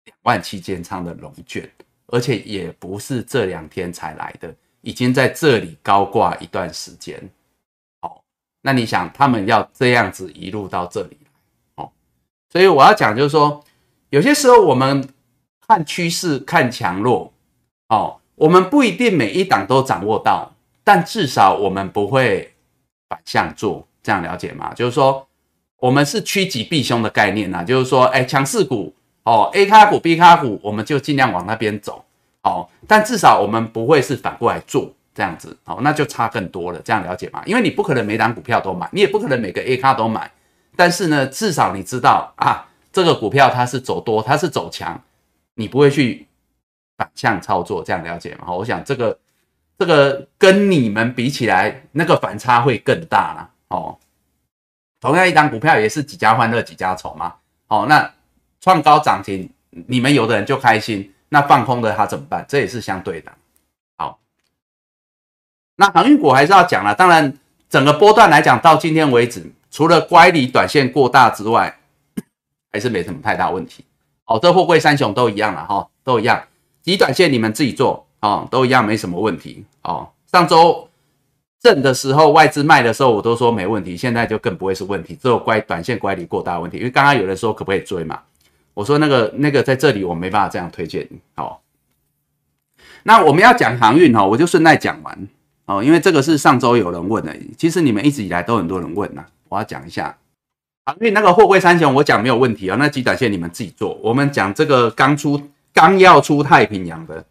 [0.02, 1.70] 两万七千仓的龙卷，
[2.08, 7.16] 而且也不是这两天才来的，已经在这里高挂一段时间。
[8.00, 8.24] 好，
[8.62, 11.16] 那你想他们要这样子一路到这里
[11.76, 11.92] 来，哦，
[12.50, 13.62] 所以我要讲就是说，
[14.10, 15.08] 有些时候我们
[15.68, 17.32] 看趋势、看强弱，
[17.90, 22.56] 哦，我们不一定每一档都掌握到，但至少我们不会
[23.08, 23.86] 反向做。
[24.06, 24.72] 这样了解吗？
[24.72, 25.26] 就是说，
[25.80, 27.64] 我们是趋吉避凶的概念呐。
[27.64, 32.04] 就是说，哎，强势股哦，A 卡股、B 卡股，我们就尽量往那边走。
[32.42, 35.58] 哦，但至少我们不会是反过来做这样子。
[35.64, 36.80] 哦，那就差更多了。
[36.84, 37.42] 这样了解吗？
[37.46, 40.30] 因为你不可能每档股票都买，你也不可能每个 A 卡都买。
[40.76, 45.02] 但是呢，至少你知道啊，这个股票它是走多，它是走强，
[45.56, 46.28] 你不会去
[46.96, 47.82] 反向操作。
[47.82, 48.52] 这样了解吗？
[48.52, 49.18] 我想这个
[49.76, 53.50] 这个跟你们比起来，那个反差会更大了。
[53.68, 53.98] 哦，
[55.00, 57.34] 同样一张股票也是几家欢乐几家愁嘛。
[57.68, 58.12] 哦，那
[58.60, 62.44] 创高涨停，你们有的人就开心，那放空的他怎么办？
[62.48, 63.32] 这也是相对的。
[63.98, 64.20] 好，
[65.76, 66.94] 那航运股还是要讲了。
[66.94, 67.36] 当然，
[67.68, 71.76] 整个波段来讲，到今天为止，除了乖离短线过大之外，
[72.72, 73.84] 还是没什么太大问题。
[74.26, 76.42] 哦，这货柜三雄都一样了哈，都一样。
[76.82, 79.64] 极短线你们自己做哦，都一样没什么问题。
[79.82, 80.88] 哦，上周。
[81.66, 83.96] 正的时候，外资卖的时候，我都说没问题。
[83.96, 86.76] 现在就更不会是问题，只有乖短线乖离过大问题。
[86.76, 88.20] 因为刚刚有人说可不可以追嘛？
[88.72, 91.08] 我说那个那个在这里我没办法这样推荐。
[91.34, 91.60] 好，
[93.02, 95.28] 那我们要讲航运哈，我就顺带讲完
[95.64, 99.24] 哦，因为这个是上周有人问的，其实你们一直以来都很多人问呐。
[99.48, 100.16] 我要讲一下
[100.84, 102.76] 航运那个货柜三雄，我讲没有问题啊。
[102.78, 103.98] 那极短线你们自己做。
[104.02, 105.40] 我们讲这个刚出
[105.74, 107.24] 刚要出太平洋的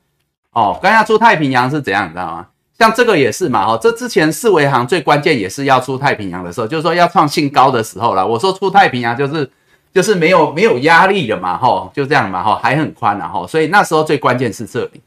[0.52, 2.48] 哦，刚要出太平洋是怎样，你知道吗？
[2.78, 8.28] 像这个也是嘛，哈，这之前四维行最关键也是要出太平洋的时候，就是说要创新高的时候了。
[8.28, 9.50] 我说出太平洋就是
[9.94, 15.02] 就是没有没有压力的嘛，哈，就这样嘛，哈，还很宽了，哈，所以那时候最关键是这里，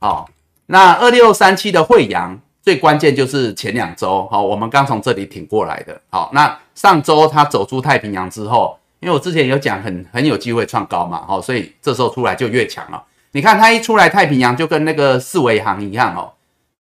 [0.00, 0.26] 哦，
[0.66, 13.00] 那二六三七的惠阳最关键就是前两周，好，我们刚从这里挺过来的，好，那上周它走出太平洋之后，因为我之前有讲很很有机会创高嘛，好，所以这时候出来就越强了。
[13.30, 16.32] 你看它一出来太平洋就跟那个四维行一样哦。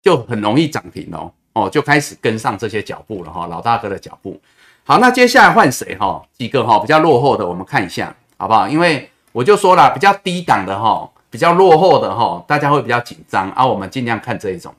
[0.06, 4.40] 就很容易涨停哦，哦，就开始跟上这些脚步了哈，老大哥的脚步。
[4.84, 6.22] 好，那接下来换谁哈？
[6.38, 8.68] 几个哈比较落后的，我们看一下好不好？
[8.68, 13.66] 因为我就说了，比较低档的哈，比较落后的哈，大家会比较紧张啊。
[13.66, 14.72] 我们尽量看这一种。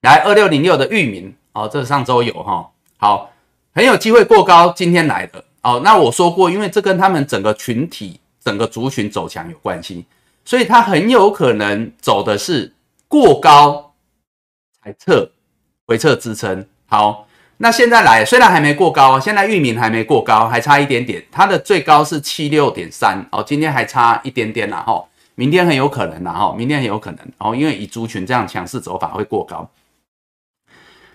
[0.00, 3.30] 来，二六零六的域名哦，这上周有哈，好，
[3.74, 5.82] 很有机会过高，今天来的哦。
[5.84, 10.06] 那我说过，因为这跟他们整个群体、整个族群走强有关系，
[10.46, 12.72] 所以它很有可能走的是
[13.06, 13.89] 过高。
[14.80, 15.30] 还测
[15.86, 16.66] 回撤支撑。
[16.86, 29.70] 好，那现在来，虽然还没过高，现在域名还没过高，还差一点点，它的最高是七六点三哦，今天还差一点点啦哈，明天很有可能啦哈，明天很有可能哦，因为以族群这样强势走法会过高，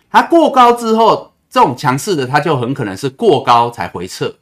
[0.10, 4.36] 它过高之后，这种强势的它就很可能是过高才回撤，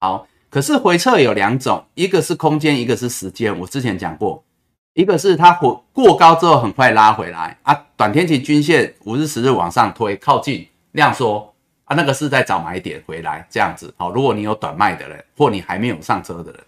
[0.00, 4.42] 好，可是回撤有两种，一个是空间，一个是时间，我之前讲过。
[5.00, 11.52] 一个是它过过高之后很快拉回来啊，短天期均线五日十日往上推靠近量缩
[11.84, 13.92] 啊，那个是在找买点回来这样子。
[13.96, 16.60] 好，如果你有短卖的人或你还没有上车的人，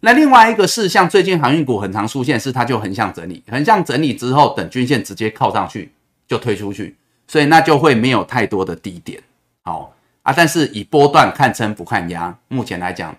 [0.00, 5.92] 那另外一个是像最近航运股很常出现，是它就横向整理，横向整理之后等均线直接靠上去
[6.26, 6.96] 就推出去，
[7.28, 9.22] 所以那就会没有太多的低点。
[9.64, 13.14] 好啊，但是以波段看撑不看压，目前来讲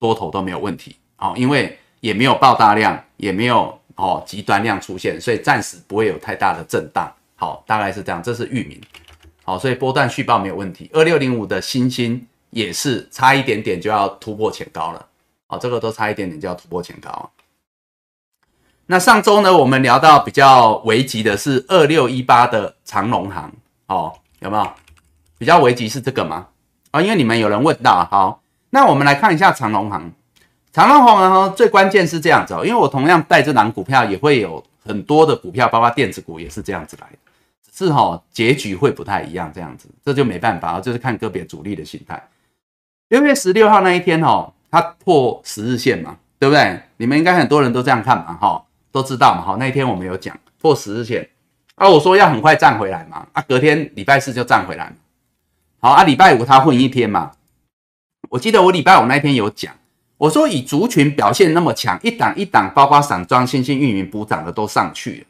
[0.00, 0.96] 多头都没有问题。
[1.14, 1.78] 好，因为。
[2.00, 7.12] 也没有爆大量，也没有哦极端量出现，所以暂时不会有太大的震荡。
[7.36, 8.20] 好，大概是这样。
[8.20, 8.80] 这是域名，
[9.44, 10.90] 好，所以波段续报没有问题。
[10.92, 15.06] 二六零五的星星也是差一点点就要突破前高了。
[15.46, 17.30] 好，这个都差一点点就要突破前高。
[18.86, 23.52] 那上周呢，我们聊到比较危急的是二六一八的长隆行，
[23.86, 24.72] 哦，有没有
[25.36, 26.48] 比较危急是这个吗？
[26.90, 30.10] 啊，因为你们有人问到，好，那我们来看一下长隆行。
[30.78, 37.18] 长隆行呢，最关键是这样子哦，因为我同样带这档股票，也会有很多的股票，包括电子股也是这样子来的，
[37.68, 42.22] 只是哈结局会不太一样，这样子，这就没办法，就是看个别主力的心态。
[43.08, 46.80] 六月十六号那一天哦，它破十日线嘛，对不对？
[46.98, 51.28] 你们应该很多人都这样看嘛，哈，都知道嘛，哈，那一天我们有讲破十日线，
[51.74, 54.92] 啊，我说要很快站回来嘛，啊，隔天礼拜四就站回来，
[55.80, 57.32] 好啊，礼拜五它混一天嘛，
[58.30, 59.74] 我记得我礼拜五那一天有讲。
[60.18, 65.26] 我说以族群表现那么强，一档一档，包括散装、新兴、运营补涨的都上去了，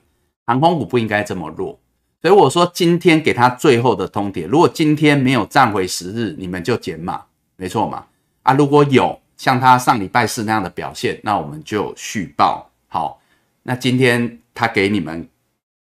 [0.46, 1.78] 航空股不应该这么弱。
[2.20, 7.22] 所以我说今天给他最后的通牒，如果今天没有站回十日，你们就减码，
[7.56, 8.06] 没错嘛？
[8.42, 12.68] 啊，如果有像他上礼拜四那样的表现，那我们就续报。
[12.88, 13.20] 好，
[13.62, 15.28] 那今天他给你们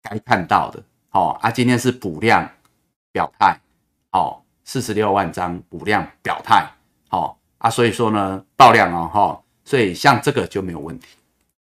[0.00, 2.48] 该看到的，好啊，今天是补量
[3.10, 3.58] 表态，
[4.10, 6.64] 好，四十六万张补量表态，
[7.62, 11.07] 啊，所以说呢，爆量哦，哈，所以像这个就没有问题，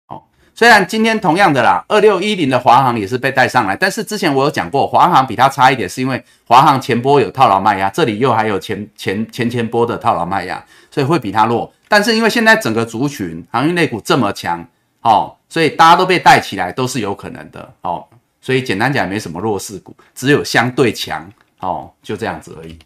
[0.08, 0.22] 哦。
[0.54, 11.72] 虽然今天同样的啦，二六一零的华航也是被带上来，但是之前我有讲过，华航比它差一点，是因为华航前波有套牢卖压，这里又还有前前前前波的套牢卖压，所以会比它弱。
[11.88, 14.62] 但是因为现在整个族群航运类股这么强，
[15.00, 18.04] 哦，所以大家都被带起来都是有可能的，哦。
[18.42, 21.26] 所以简单讲，没什么弱势股，只有相对强，
[21.60, 22.78] 哦，就这样子而已。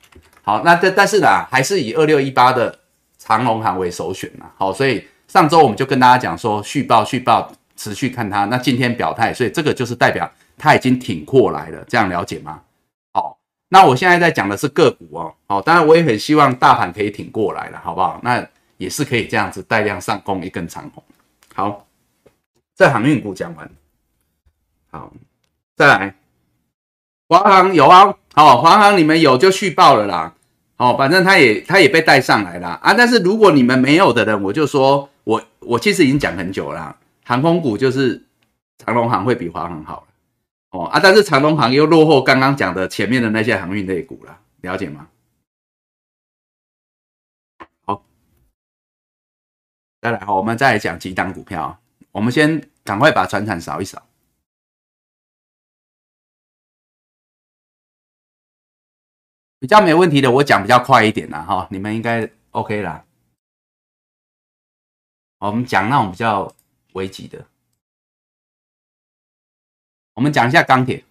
[0.43, 2.79] 好，那这但是呢，还是以二六一八的。
[3.31, 8.45] 长龙行为首选嘛，好，所以上周我们就跟大家讲说续报续报，持续看它。
[8.47, 12.61] 那今天表态，所以这个就是代表它已经挺过来了，这样了解吗？
[13.13, 13.39] 好，
[13.69, 18.21] 那我现在在讲的是个股哦，好，当然我也很希望大盘可以挺过来了，好不好？
[18.25, 18.45] 那
[18.79, 21.01] 也是可以这样子带量上攻一根长红。
[21.55, 21.87] 好，
[22.75, 23.71] 这航运股讲完，
[24.91, 25.13] 好，
[25.77, 26.17] 再来，
[27.29, 30.35] 华航有啊，好，华航你们有就续报了啦。
[30.81, 32.95] 哦，反正他也他也被带上来了啊！
[32.95, 38.25] 但是如果你们没有的人，我就说我我其实已经讲很久了，航空股就是
[38.79, 40.09] 长龙航会比华航好
[40.71, 40.99] 哦啊！
[40.99, 45.07] 但是长龙航又落后刚刚讲的前面的那些航运类股了，了解吗？
[47.85, 48.03] 好，
[50.01, 51.79] 再来好，我们再来讲几档股票，
[52.11, 54.03] 我们先赶快把船产扫一扫。
[59.61, 63.05] 比较没问题的，我讲比较快一点啦，哈，你们应该 OK 啦。
[65.39, 66.53] 我们讲那种比较
[66.95, 67.47] 危急的，
[70.15, 71.05] 我们讲一下钢铁，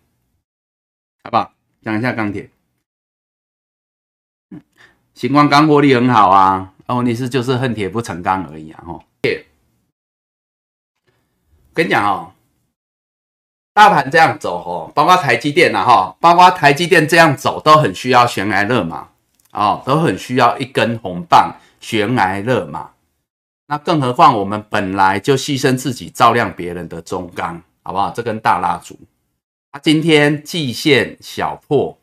[1.24, 1.54] 好不好？
[1.84, 2.50] 讲一下钢铁。
[5.14, 9.06] 星光钢获利很好啊，哦，你是就是恨铁不成钢而已啊，哈。
[11.74, 12.34] 跟你讲哦。
[13.80, 19.08] 大盘这样走哦，包括台积电呐哈，包括台积电这样走都很需要悬崖勒马
[19.54, 22.90] 哦，都很需要一根红棒悬崖勒马。
[23.68, 28.12] 那更何况我们本来就牺牲自己照亮别人的中钢，好不好？
[28.12, 29.00] 这根大蜡烛，
[29.82, 31.98] 今天季线小破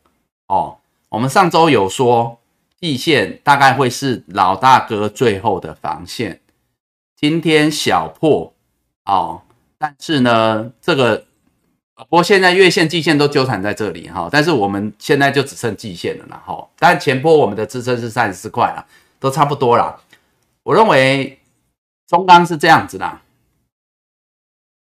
[0.47, 0.77] 哦。
[1.09, 2.39] 我们上周有说
[2.81, 6.41] 季线大概会是老大哥最后的防线，
[7.15, 8.51] 今天小破
[9.05, 9.43] 哦，
[9.77, 11.25] 但是呢这个。
[11.97, 16.67] 不过现在月线、季线都纠缠在这里哈，但是我们现在就只剩季线了啦哈。
[16.77, 18.85] 但前波我们的支撑是三十四块啦，
[19.19, 19.99] 都差不多啦。
[20.61, 21.39] 我认为
[22.07, 23.21] 中钢是这样子啦，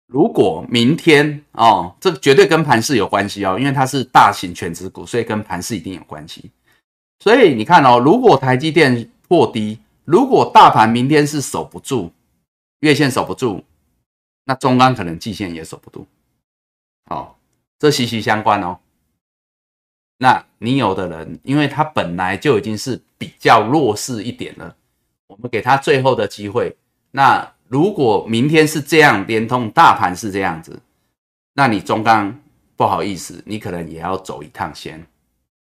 [0.06, 6.50] 如果明天哦，这绝对跟盘势有关系哦，因为它是大型全值股，所以跟盘势一定有关系。
[7.20, 12.12] 所以你看哦，如果台积电破低，如果大盘明天是守不住
[12.80, 13.64] 月线守不住，
[14.44, 16.06] 那中钢可能季线也守不住。
[17.10, 17.34] 哦，
[17.78, 18.78] 这息息相关哦。
[20.18, 24.74] 那你有的人，因为他本来就已经是比较弱势一点了，
[25.28, 26.76] 我们给他最后的机会。
[27.10, 30.80] 那如果明天是这样，连通大盘是这样子，
[31.54, 32.36] 那你中钢
[32.76, 35.06] 不好意思，你可能也要走一趟先。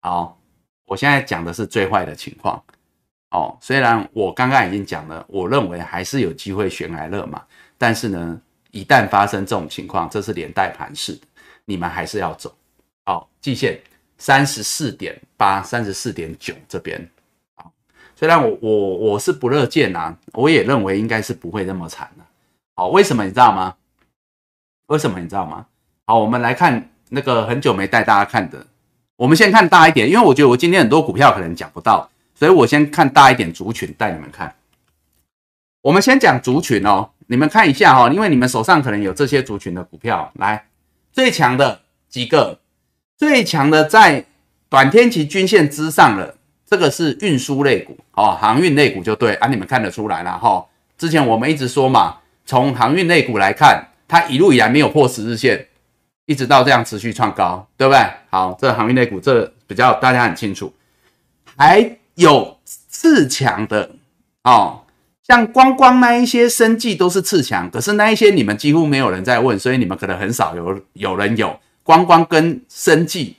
[0.01, 0.37] 好，
[0.85, 2.63] 我现在讲的是最坏的情况。
[3.31, 7.41] 哦，虽然我刚刚已经讲了，我认为还是有机会悬崖勒马，
[7.79, 8.39] 但是呢，
[8.69, 11.21] 一旦发生这种情况，这是连带盘势的，
[11.65, 12.55] 你们还是要走。
[13.05, 13.79] 好，季线。
[14.15, 17.09] 三十四点八，三十四点九这边，
[18.15, 22.23] 虽然我我我是不乐见呐，我也认为应该是不会那么惨的。
[22.75, 23.75] 好，为什么你知道吗？
[24.85, 25.65] 为什么你知道吗？
[26.05, 28.65] 好，我们来看那个很久没带大家看的，
[29.17, 34.55] 我们先看大一点，因为我觉得我今天很多股票可能讲不到，所以我先看大一点族群带你们看。
[35.81, 40.65] 我们先讲族群哦，你们看一下哈，因为你们手上可能有这些族群的股票，来
[41.13, 42.59] 最强的几个。
[43.15, 44.25] 最强的在
[44.67, 46.35] 短天期均线之上了，
[46.65, 50.65] 这个是运输类股哦，航运类股就对啊，你们看得出来了哈。
[50.97, 55.67] 之前我们一直说嘛，从航运类股来看，它一路以来没有破十日线，
[56.25, 58.03] 一直到这样持续创高，对不对？
[58.29, 60.73] 好，这航运类股这比较大家很清楚。
[61.55, 63.91] 还有次强的
[64.43, 64.82] 哦，
[65.27, 71.59] 像光光那一些生计都是次强，可是那一些你们几乎没有人在问，所以你们可能很少有有人有。
[71.85, 73.35] 光光跟生计，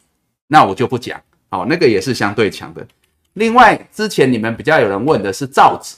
[0.48, 1.18] 那我就不讲，
[1.48, 2.86] 好，那个也是相对强的。
[3.32, 5.96] 另外，之前你们比较有人问的是造纸，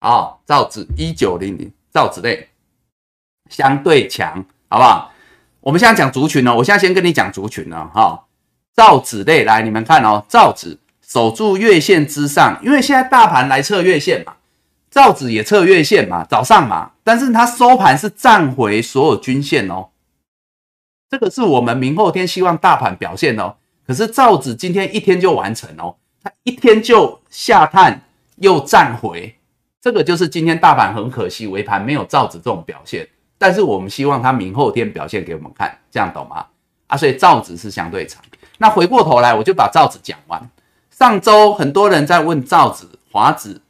[0.00, 2.48] 啊，造纸一九零零，造纸类
[3.48, 5.12] 相对强，好不好？
[5.60, 8.24] 我们现在讲族群哦，我现在先跟你讲族群了，哈，
[8.74, 14.34] 造纸类来，你们看哦，造纸守住月线之上，因为现在大盘来测月线嘛，
[14.90, 19.88] 造纸也测月线嘛，早上嘛，但是它收盘是站回所有均线哦。
[21.10, 28.02] 这个是我们明后天希望大盘表现哦，可是造纸今天一天就完成哦，它一天就下探
[28.36, 29.34] 又站回，
[29.80, 33.08] 这个就是今天大盘很可惜尾盘没有造纸这种表现，
[33.38, 36.44] 但是我们希望它明后天表现给我们看，这样懂吗？
[36.88, 38.22] 啊，所以造纸是相对长。
[38.58, 40.50] 那回过头来，我就把造纸讲完。
[40.90, 43.60] 上周很多人在问造纸、华纸、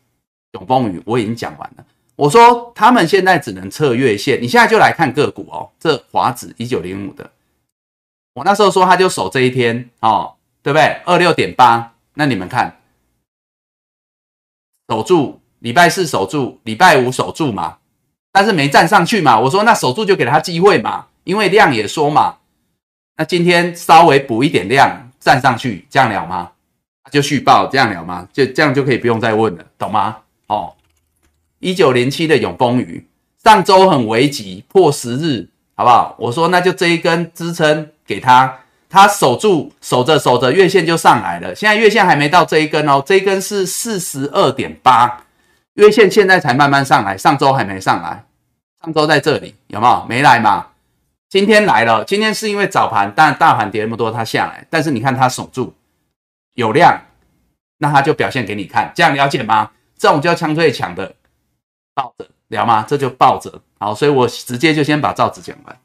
[0.59, 1.85] 永丰宇，我已经讲完了。
[2.17, 5.71] 我说他们现在只能测月线，你现在就来看个股哦。
[5.79, 7.31] 这华指一九零五的，
[8.35, 11.01] 我那时候说他就守这一天哦，对不对？
[11.05, 12.81] 二六点八，那你们看，
[14.89, 17.79] 守住礼拜四守住，礼拜五守住嘛，
[18.33, 19.39] 但是没站上去嘛。
[19.39, 22.39] 我说那守住就给他机会嘛，因为量也说嘛，
[23.17, 26.51] 那今天稍微补一点量站上去，这样了吗？
[27.13, 28.29] 就续报这样了吗？
[28.33, 30.17] 就这样就可以不用再问了，懂吗？
[30.49, 30.74] 哦。
[31.61, 33.07] 一九零七的永丰鱼，
[33.42, 36.14] 上周很危急，破十日，好不好？
[36.18, 41.53] 我说那就这一根支撑给他，他守住，守着守着，月线就上来了。
[41.55, 45.24] 现在月线还没到这一根哦，这一根是四十二点八，
[45.74, 48.24] 月线现在才慢慢上来，上周还没上来，
[48.84, 50.07] 上周在这里有没有？
[50.09, 50.68] 没来嘛？
[51.28, 55.74] 今天来了，今天是因为早盘，但大盘跌那么多，它下来，但是你看它守住，
[56.55, 57.03] 有量，
[57.78, 59.72] 那它就表现给你看，这样了解吗？
[59.99, 61.16] 这种叫相对强的。
[61.94, 62.84] 抱着聊吗？
[62.88, 65.80] 这就抱着好，所以我直接就先把造纸讲完。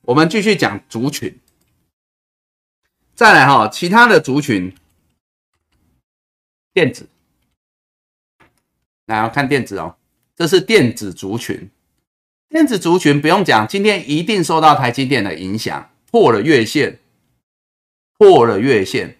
[0.00, 1.38] 我们继续讲族群，
[3.14, 4.74] 再来哈，其他的族群，
[6.72, 7.08] 电子，
[9.06, 9.96] 来要看电子哦，
[10.34, 11.70] 这是电子族群。
[12.48, 16.98] 电子族群不用讲，今天一定受到台积电的影响，破了月线，
[18.18, 19.16] 破了月线，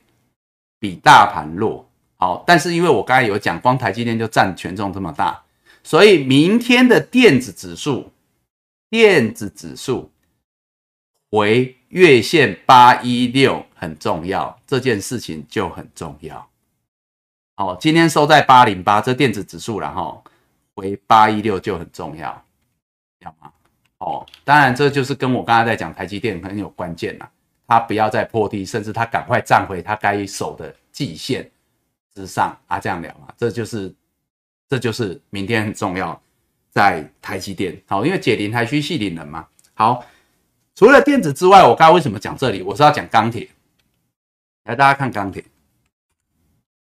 [0.80, 1.88] 比大盘弱。
[2.24, 5.42] 好，但是因为我刚才有讲，光台积电就占权重这么大。
[5.82, 8.10] 所以明天的电子指数，
[8.88, 10.10] 电子指数
[11.30, 16.48] 回月线八一六很重要，这件事情就很重要。
[17.56, 20.24] 好，今天收在八零八，这电子指数然后
[20.74, 22.42] 回八一六就很重要，
[23.18, 23.52] 要吗？
[23.98, 27.30] 哦，当然这就是跟我刚才在讲台积电很有关键啦，
[27.66, 31.50] 它不要再破低，甚至它赶快站回它该守的季线
[32.14, 33.94] 之上啊，这样聊嘛，这就是。
[34.66, 36.20] 这就是明天很重要，
[36.70, 39.46] 在台积电好，因为解铃还需系铃人嘛。
[39.74, 40.04] 好，
[40.74, 42.62] 除了电子之外，我刚刚为什么讲这里？
[42.62, 43.50] 我是要讲钢铁。
[44.64, 45.44] 来，大家看钢铁，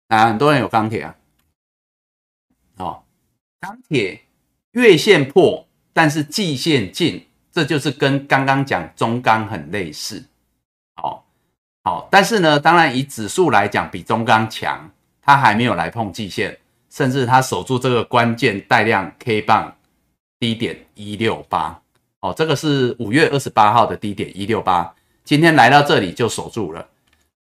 [0.07, 1.17] 啊，很多人有钢铁啊。
[2.77, 3.03] 哦，
[3.59, 4.23] 钢铁
[4.71, 10.25] 月线破，但是季线进，这就是跟刚刚讲中钢很类似。
[10.95, 11.27] 好，
[11.83, 14.89] 好，但是呢，当然以指数来讲比中钢强，
[15.27, 16.57] 它还没有来碰季线，
[16.89, 19.74] 甚至它守住这个关键带量 K 棒
[20.39, 21.79] 低点一六八。
[22.20, 26.89] 哦，这个是五月二十八号的低点一六八，今天来到这里就守住了。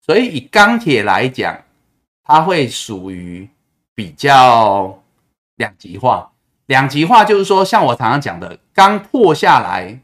[0.01, 1.61] 所以以钢铁来讲，
[2.23, 3.49] 它会属于
[3.97, 5.03] 比较
[5.57, 6.31] 两极化。
[6.67, 9.99] 两极化就是说，像我常常讲的，刚破下来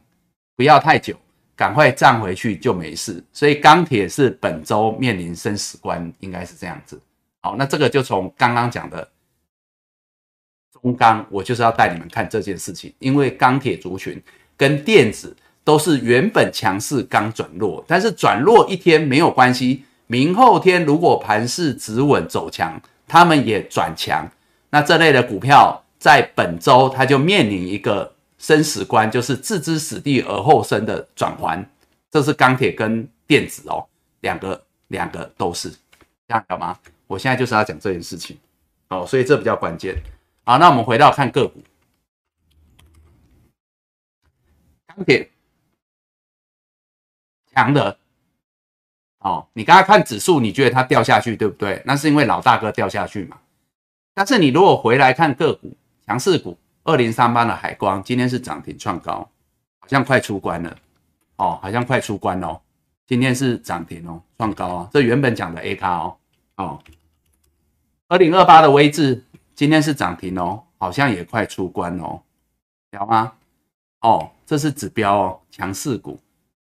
[0.56, 1.16] 不要太久，
[1.54, 3.24] 赶快站回去就没事。
[3.32, 7.00] 所以钢铁是本周面临生死关，应该是这样子。
[7.40, 9.08] 好，那这个就从刚刚讲的
[10.82, 14.22] 中钢，我就是要带你们看这件事情，因为钢铁族群
[14.56, 24.28] 跟电子都是原本强势刚转弱，但是转弱一天没有关系，明后天如果盘势止稳走强，他们也转强，
[24.70, 25.82] 那这类的股票。
[26.00, 31.68] 在本周，它就面临一个生死关，就是置之死地而后生的转环。
[32.08, 33.84] 这是钢铁跟电子哦，
[34.20, 35.76] 两个两个都是这
[36.28, 36.78] 样，懂吗？
[37.08, 38.38] 我现在就是要讲这件事情
[38.88, 40.00] 好，所以这比较关键。
[40.44, 41.60] 好，那我们回到看个股，
[44.86, 45.30] 钢铁
[47.52, 47.98] 强的
[49.18, 49.46] 哦。
[49.52, 51.82] 你刚才看指数，你觉得它掉下去，对不对？
[51.84, 53.38] 那是因为老大哥掉下去嘛。
[54.14, 59.30] 但是你如果回来看个股，强势股二零三八的海光今天是涨停创高，
[59.78, 60.78] 好像快出关了
[61.36, 62.60] 哦，好像快出关哦。
[63.06, 64.90] 今天是涨停哦，创高啊。
[64.92, 66.16] 这原本讲的 A 卡哦
[66.56, 66.82] 哦，
[68.08, 72.20] 二零二八的微智今天是涨停哦，好像也快出关哦，
[72.90, 73.34] 有吗？
[74.00, 76.18] 哦，这是指标哦，强势股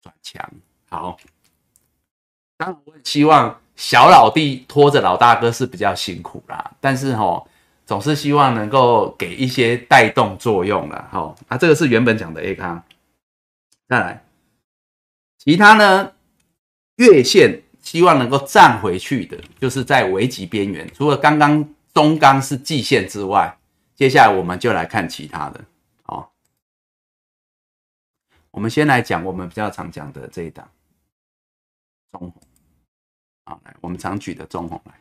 [0.02, 0.48] 转强
[0.90, 1.18] 好。
[2.58, 7.44] 当然我希望小老弟拖着老大哥是比较辛苦啦，但是哈。
[7.84, 12.82] 总是希望能够给一些带动作用了，好，那这个是原本讲的 A 康，
[13.90, 14.24] 再来，
[15.38, 16.14] 其他呢
[16.96, 23.58] 月线希望能够站回去的，就是在危急边缘，除了刚刚中钢是季线之外，
[23.96, 25.64] 接下来我们就来看其他的，
[26.04, 26.32] 好，
[28.52, 30.68] 我们先来讲我们比较常讲的这一档
[32.12, 32.34] 中红，
[33.46, 34.94] 好，来我们常举的中红来，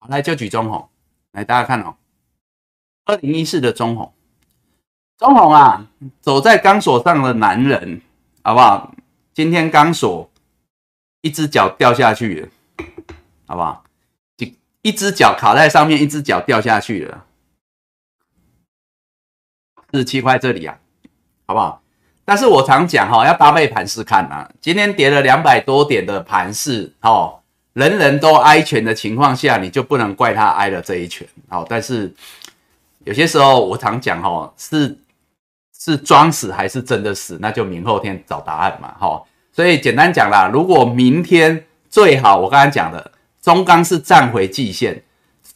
[0.00, 0.88] 好，来就举中红，
[1.32, 1.96] 来大家看哦。
[3.06, 4.12] 二零一四的中红，
[5.16, 5.86] 中红啊，
[6.20, 8.00] 走在钢索上的男人，
[8.42, 8.94] 好不好？
[9.32, 10.29] 今天钢索
[11.20, 12.48] 一只脚掉下去了，
[13.46, 13.84] 好不好？
[14.36, 17.24] 一一只脚卡在上面，一只脚掉下去了，
[19.92, 20.78] 四十七块这里啊，
[21.46, 21.82] 好不好？
[22.24, 24.50] 但是我常讲哈，要搭配盘势看啊。
[24.60, 27.40] 今天跌了两百多点的盘势，哦，
[27.72, 32.14] 人人都挨拳的情况下，你就不能怪他挨了这一拳，好，但是。
[33.04, 34.94] 有些时候我常讲哈，是
[35.74, 39.24] 是装死还是真的死，那就明后天找答案嘛哈。
[39.60, 45.04] 所以简单讲啦，如果明天最好我刚才讲的中钢是站回季线，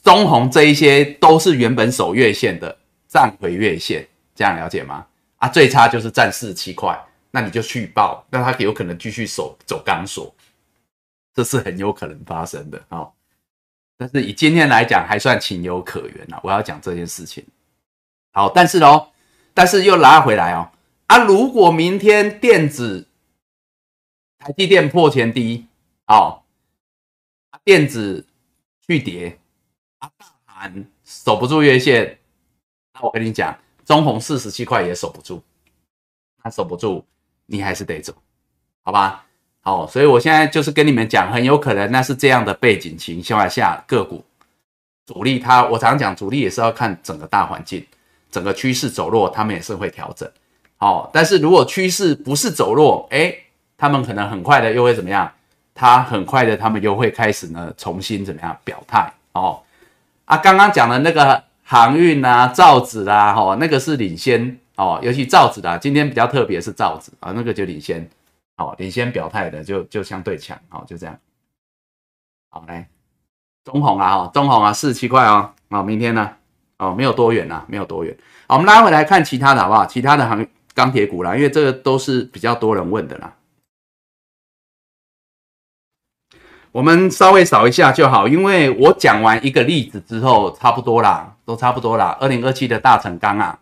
[0.03, 2.77] 中红这一些都是原本守月线的
[3.09, 5.07] 站回月线，这样了解吗？
[5.37, 10.35] 啊，最差就是站四七块，那你就去报，那它有可能继续守走钢索，
[11.35, 13.09] 这是很有可能发生的啊。
[13.97, 16.39] 但是以今天来讲，还算情有可原啊。
[16.43, 17.43] 我要讲这件事情，
[18.35, 19.09] 好，但是哦，
[19.55, 20.69] 但是又拉回来哦
[21.07, 21.25] 啊！
[21.25, 23.09] 如果明天电子
[24.45, 25.65] 台积电破前低，
[26.07, 26.43] 哦，
[27.65, 28.27] 电子
[28.87, 29.39] 去跌，
[30.01, 32.19] 啊，大盘守不住月线，
[32.93, 35.41] 那我跟你讲，中红四十七块也守不住，
[36.43, 37.03] 那守不住，
[37.47, 38.15] 你还是得走，
[38.83, 39.25] 好吧？
[39.63, 44.23] 好，所以我现在就是跟你们讲，很有可能那是这样的背景情况下，个股
[45.07, 47.83] 主力它，我常讲主力也是要看整个大环境，
[48.31, 50.31] 整个趋势走弱，他们也是会调整。
[50.77, 53.35] 好，但是如果趋势不是走弱，哎，
[53.77, 55.31] 他们可能很快的又会怎么样？
[55.75, 59.13] 他很快的，他们又会开始呢重新怎么样表态？
[59.33, 59.61] 哦，
[60.25, 68.09] 啊，刚刚讲的那个航运啊、造纸啦，哈，那个是领先哦，尤其造纸的，今天比较特别是造纸啊，那个就领先。
[68.57, 71.19] 好，领先表态的就就相对强，好就这样。
[72.51, 72.89] 好来，
[73.65, 76.31] 中红啊，哈，中红啊，四十七块哦，好，明天呢，
[76.79, 78.17] 哦，没有多远呐，没有多远。
[78.47, 79.85] 好，我们拉回来看其他的好不好？
[79.85, 83.35] 其他的行钢铁股啦，因为这个都是比较多人问的啦。
[86.75, 92.19] 我们稍微扫一下就好，因为我讲完一个例子之后，差不多啦，都差不多啦。
[92.21, 93.57] 二零二七的大成钢啊，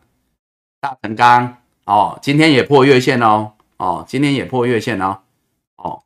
[0.81, 3.53] 大成钢哦，今天也破月线哦。
[3.77, 5.19] 哦，今天也破月线哦。
[5.77, 6.03] 哦，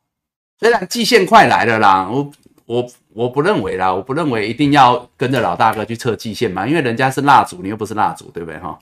[0.59, 2.29] 虽然季线快来了啦，我
[2.65, 8.77] 我我不认为啦，我不认为一定要跟着老大哥去测季线嘛，因为人家是蜡烛，你又不是蜡烛，对不对哈？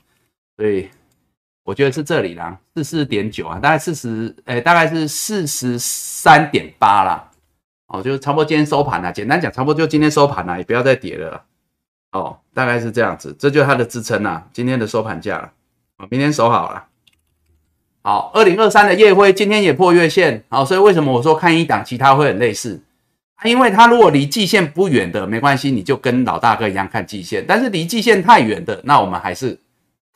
[0.56, 0.90] 所以
[1.62, 7.25] 我觉得是这里啦，四四点九啊，大概四十，哎，大概是四十三点八啦。
[7.88, 9.12] 哦，就差不多今天收盘了。
[9.12, 11.42] 简单讲，差不多就今天收盘了，也不要再跌了。
[12.12, 15.52] 哦，大概是这样子，这就是它的支撑啦，今天的收盘价了。
[15.96, 16.84] 啊，明天守好了。
[18.02, 22.82] 好，二零二三的夜辉今天也破月线，好，所以为什么我说看一档，其他会很类似？
[23.44, 27.44] 因为它如果离季线不远的，没关系，你就跟老大哥一样看季线。
[27.46, 29.58] 但是离季线太远的，那我们还是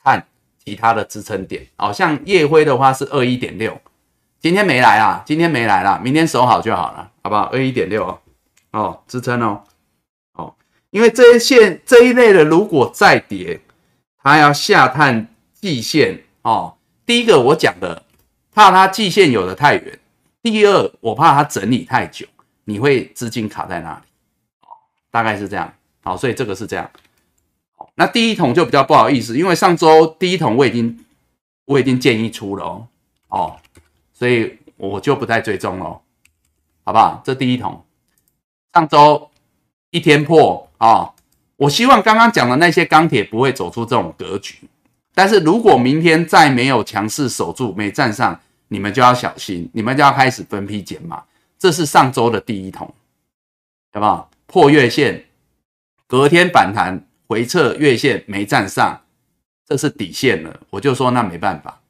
[0.03, 0.25] 看
[0.65, 1.65] 其他的支撑点。
[1.75, 3.79] 好像夜辉的话是二一点六，
[4.41, 7.43] 今天没来啊，今天没来了，明天守好就好了，好不好？
[7.53, 8.19] 二一点六哦，
[8.71, 9.63] 哦支撑哦，
[10.33, 10.55] 哦，
[10.89, 13.61] 因为这一线这一类的如果再跌，
[14.17, 16.75] 它要下探季线哦。
[17.05, 18.01] 第一个我讲的，
[18.51, 19.93] 怕它季线有的太远；
[20.41, 22.25] 第二，我怕它整理太久，
[22.63, 24.01] 你会资金卡在那里。
[24.61, 24.73] 哦，
[25.11, 25.71] 大概是这样。
[26.03, 26.89] 好，所以这个是这样。
[27.77, 31.05] 好，那第一桶就比较不好意思，因为上周第一桶我已经
[31.65, 32.87] 我已经建议出了哦，
[33.27, 33.59] 哦，
[34.21, 35.99] 所以我就不再追踪了，
[36.83, 37.19] 好不好？
[37.25, 37.83] 这第一桶
[38.71, 39.31] 上周
[39.89, 41.11] 一天破啊，
[41.55, 44.59] 我希望刚刚讲的那些钢铁不会走出这种格局。
[45.15, 51.23] 但是如果明天再没有强势守住，没站上，你们就要小心，你们就要开始分批减码。
[51.57, 52.93] 这是上周的第一桶，
[53.91, 54.29] 好不好？
[54.45, 55.25] 破月线，
[56.05, 59.01] 隔天反弹回撤月线没站上，
[59.65, 60.59] 这是底线了。
[60.69, 61.81] 我就说那没办法，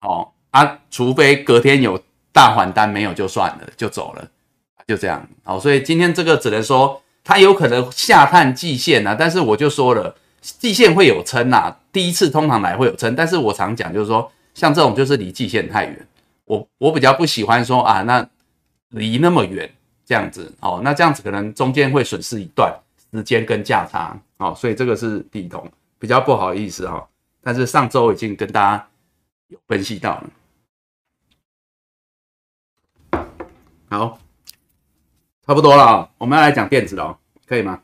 [0.00, 4.26] 哦啊，除非隔天有大还单，没有就算了，就走了，
[4.86, 5.28] 就这样。
[5.42, 10.16] 好，所以今天这个只能说它有可能下探季线啊，但是我就说了。
[10.58, 16.08] 季线会有撑呐，第一次通常来会有撑，但是我常讲就是说，像这种就是离季线太远，
[16.46, 18.28] 我我比较不喜欢说啊，那
[18.88, 19.72] 离那么远
[20.04, 22.74] 这样子哦，那这样子可能中间会损失一段
[23.12, 25.64] 时间跟价差哦，所以这个是第一桶
[26.00, 27.08] 比较不好意思哈，
[27.40, 28.84] 但是上周已经跟大家
[29.46, 30.30] 有分析到了，
[33.92, 34.18] 好，
[35.46, 37.78] 差不多了啊，我们要来讲电子了，可以吗？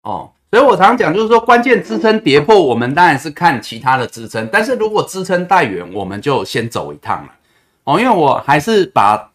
[0.00, 4.48] 哦，所以我常讲，就是说关键支撑跌破，我们当然是看其他的支撑。
[4.50, 7.34] 但是如果支撑太远，我们就先走一趟了。
[7.84, 9.30] 哦，因为我还是把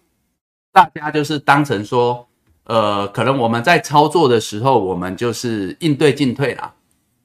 [0.71, 2.27] 大家就是当成说，
[2.63, 6.73] 呃，可能我们在操作的时候，我们就是应对进退啦。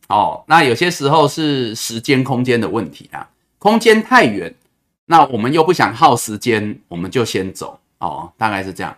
[0.08, 3.26] 哦，那有些时候是时间空间的问题啊，
[3.58, 4.54] 空间太远，
[5.06, 7.80] 那我们又不想耗时间，我们就先走。
[7.98, 8.96] 哦，大概是这样。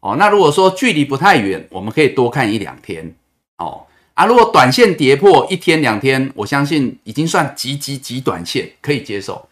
[0.00, 3.14] 哦，那如果说距离不太远，我们可以多看一两天。
[3.56, 9.48] 哦啊，如果短线跌破一天两天，我相信已经算极极极短线可以接受。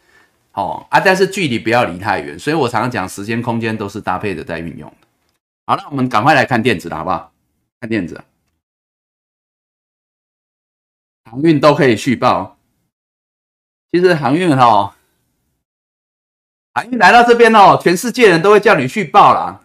[0.53, 5.07] 哦啊，但是距离不要离太远，所以我常常讲时间空间都是搭配的在运用的。
[5.67, 7.33] 好那我们赶快来看电子了，好不好？
[7.81, 8.23] 看电子，
[11.31, 12.57] 航运都可以续报。
[13.91, 14.97] 其实航运哈，
[16.75, 19.61] 航运来到这边哦，全世界人都会叫你续报啦。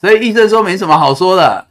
[0.00, 1.66] 所以医生说没什么好说的。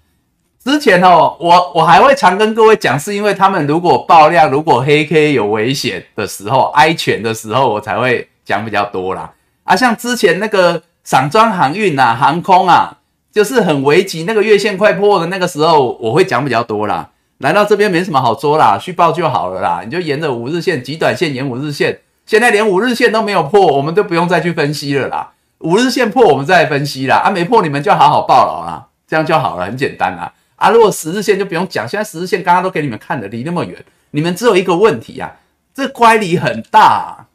[0.63, 9.33] 之前哦，我我还会常跟各位讲，是因为他们如果爆量，如果黑 K 有危险的时候，安全的时候，我才会讲比较多啦。
[9.63, 12.97] 啊，像之前那个散装航运啊、航空啊，
[13.31, 17.11] 就是很危急，那个月线快破的那个时候，我会讲比较多啦。
[17.37, 19.83] 来到这边没什么好说啦，续报就好了啦。
[19.85, 25.31] 你就沿着五日线、极短线沿五日线，现在连五日线都没有破，我们都不用再去分析了啦。
[25.59, 27.15] 五日线破，我们再来分析啦。
[27.17, 30.31] 啊，没破，你们就好好报牢啦，这样就好了，很简单啦。
[30.57, 35.37] 啊，如果十日线就不用讲，现在十日线刚刚都给你们看的，离那么远，你们只有一个问题啊，
[35.73, 37.27] 这乖离很大，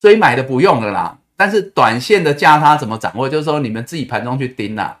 [0.00, 1.18] 所以买的不用了啦。
[1.36, 3.28] 但是短线的价差怎么掌握？
[3.28, 5.00] 就是说你们自己盘中去盯啦。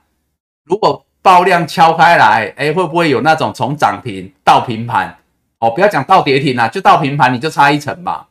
[0.64, 5.16] 如果爆量敲开来，哎，会不会有那种从涨停到平盘？
[5.60, 8.26] 哦，不要讲到跌停啦，就到平盘你就差一层吧。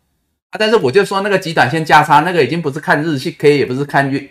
[0.50, 0.58] 啊！
[0.58, 4.30] 但是我就说那个极短线价差，那个已经不是看日线 K，也不是看月，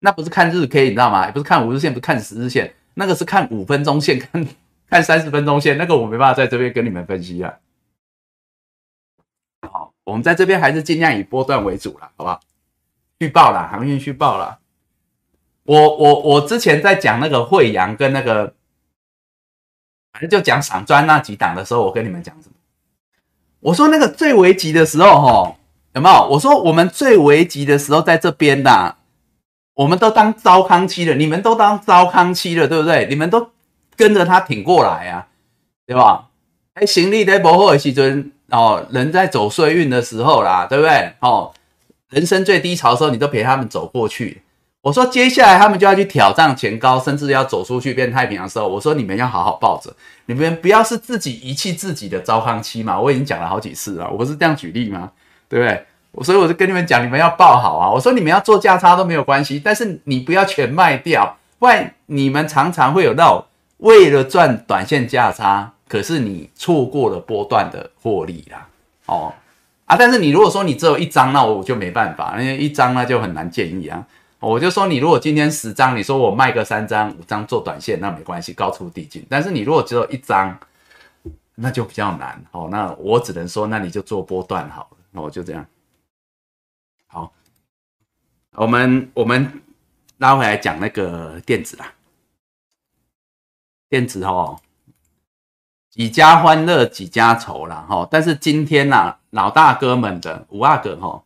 [0.00, 1.26] 那不是看日 K，你知道吗？
[1.26, 4.46] 也不是看五日线，不是看十日线，那个是看五分钟线，看
[4.90, 7.54] 看三十分钟线，那个我没办法在这边跟你们分析啊。
[9.70, 12.40] 好，我们在这边还是尽量以波段为主了，好不好？
[13.18, 14.58] 续报啦，航运续报啦。
[15.64, 18.54] 我我我之前在讲那个惠阳跟那个，
[20.12, 22.55] 反正就讲散砖那几档的时候，我跟你们讲什么？
[23.66, 25.56] 我说那个最危急的时候，哈，
[25.94, 26.28] 有没有？
[26.28, 28.94] 我说我们最危急的时候在这边的，
[29.74, 33.08] 我们都当糟糠期了，你们都当糟糠期了，对不对？
[33.10, 33.50] 你们都
[33.96, 35.26] 跟着他挺过来啊，
[35.84, 36.28] 对吧？
[36.74, 41.14] 哎，行李在薄厚的时阵，哦，人在走衰运的时候啦，对不对？
[41.18, 41.52] 哦，
[42.10, 44.42] 人生最低潮的时候，你都陪他们走过去。
[44.86, 49.92] 我说接下来他们就要去挑战前高，甚至要走出去变太平洋的时候，我说你们要好好抱着，
[50.26, 53.00] 你们不要是自己遗弃自己的糟糠期嘛。
[53.00, 55.10] 我已经讲了好几次了，我不是这样举例吗？
[55.48, 55.84] 对不对？
[56.24, 57.90] 所以我就跟你们讲，你们要抱好啊。
[57.90, 63.44] 我说你们要做价差都没有关系，但是你不要全卖掉，不然你们常常会有那种
[63.78, 68.68] 为了赚短线价差，可是你错过了波段的获利啦。
[69.06, 69.34] 哦
[69.86, 74.06] 啊，但是你如果说你只有一张，那我就没办法，因为一张那就很难建议啊。
[74.48, 79.26] 我就说，你如果今天十张，你说我卖个三张、五张做短线，那没关系，高出低进。
[79.28, 80.56] 但是你如果只有一张，
[81.56, 82.40] 那就比较难。
[82.52, 84.98] 哦，那我只能说，那你就做波段好了。
[85.10, 85.66] 那我就这样。
[87.08, 87.32] 好，
[88.52, 89.62] 我们我们
[90.18, 91.92] 拉回来讲那个电子啦，
[93.88, 94.60] 电子哦，
[95.90, 97.84] 几家欢乐几家愁啦。
[97.88, 98.06] 哈。
[98.08, 101.24] 但是今天呐，老大哥们的五阿哥哈，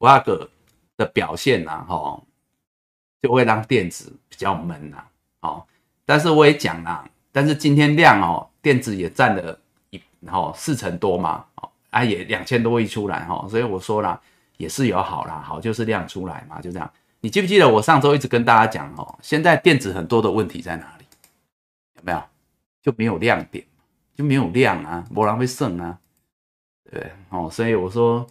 [0.00, 0.50] 五阿哥。
[0.98, 2.20] 的表现呐，哈，
[3.22, 5.02] 就会让电子比较闷呐，
[5.40, 5.64] 哦，
[6.04, 9.58] 但是我也讲啦，但是今天量哦，电子也占了
[9.90, 14.20] 一，然后四成多嘛，哦，啊也两千多亿出来哈，所以我说啦，
[14.56, 16.92] 也是有好啦，好就是量出来嘛，就这样。
[17.20, 21.04] 你记不记得我上周一直跟大家讲哦，现在电子很多的问题在哪里？
[21.96, 22.22] 有没有？
[22.82, 23.64] 就没有亮点，
[24.16, 25.96] 就没有量啊，没人会剩啊，
[26.90, 28.26] 对哦，所以我说，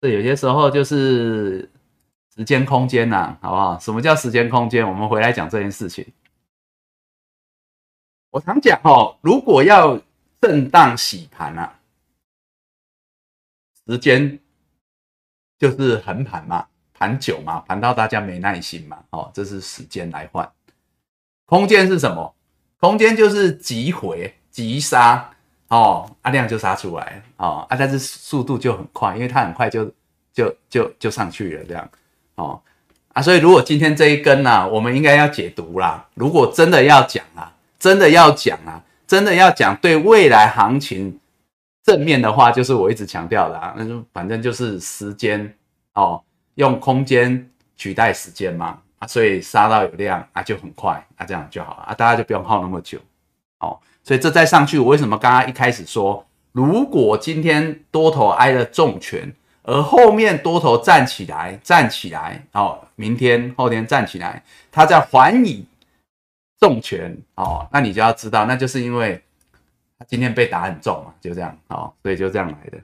[0.00, 1.70] 这有些时候就是。
[2.36, 3.78] 时间空间呐，好不好？
[3.78, 4.86] 什么叫时间空间？
[4.86, 6.06] 我们回来讲这件事情。
[8.30, 9.98] 我常讲哦，如果要
[10.40, 11.78] 震荡洗盘啊，
[13.86, 14.38] 时间
[15.58, 20.52] 就是横盘嘛，盘久嘛，盘到大家没耐心嘛，哦，这是时间来换。
[21.46, 22.34] 空间是什么？
[22.78, 25.34] 空间就是急回急杀
[25.68, 29.90] 哦，啊量就杀出来哦，啊但是速度就很快，因为它很快就
[30.34, 31.90] 就就就上去了这样。
[32.36, 32.60] 哦
[33.12, 36.06] 啊，所以如果今天这一根呢，我们应该要解读啦。
[36.14, 41.18] 如果真的要讲啊，真的要讲啊，真的要讲对未来行情
[41.82, 45.50] 正面的话，就是我一直强调的啊，那就反正就是时间
[45.94, 46.22] 哦，
[46.56, 52.98] 用空间取代时间嘛啊，所以杀到有量啊就很快啊，这样就好了啊，大家就不用耗那么久
[53.60, 53.78] 哦。
[54.04, 59.34] 所以这再上去，我为什么刚刚一开始说，如果今天多头挨了重拳？
[59.66, 65.66] 而后面多头站起来，站起来，哦，明天后天站起来，他在还你
[66.58, 69.20] 重拳，哦，那你就要知道，那就是因为
[69.98, 72.80] 他今天被打很重嘛，就这样，哦，所以就这样来的，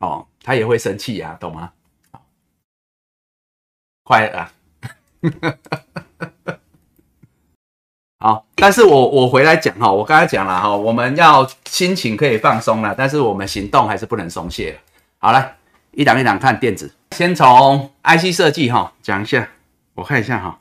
[0.00, 1.72] 哦，他也会生气呀，懂吗？
[4.04, 4.52] 快啊！
[8.22, 14.78] 好，但是我我回来讲哈，我刚才讲了哈，我们要心情可以放松了，但是我们行动还是不能松懈。
[15.16, 15.56] 好来，
[15.92, 19.48] 一档一档看电子，先从 IC 设计哈讲一下，
[19.94, 20.58] 我看一下哈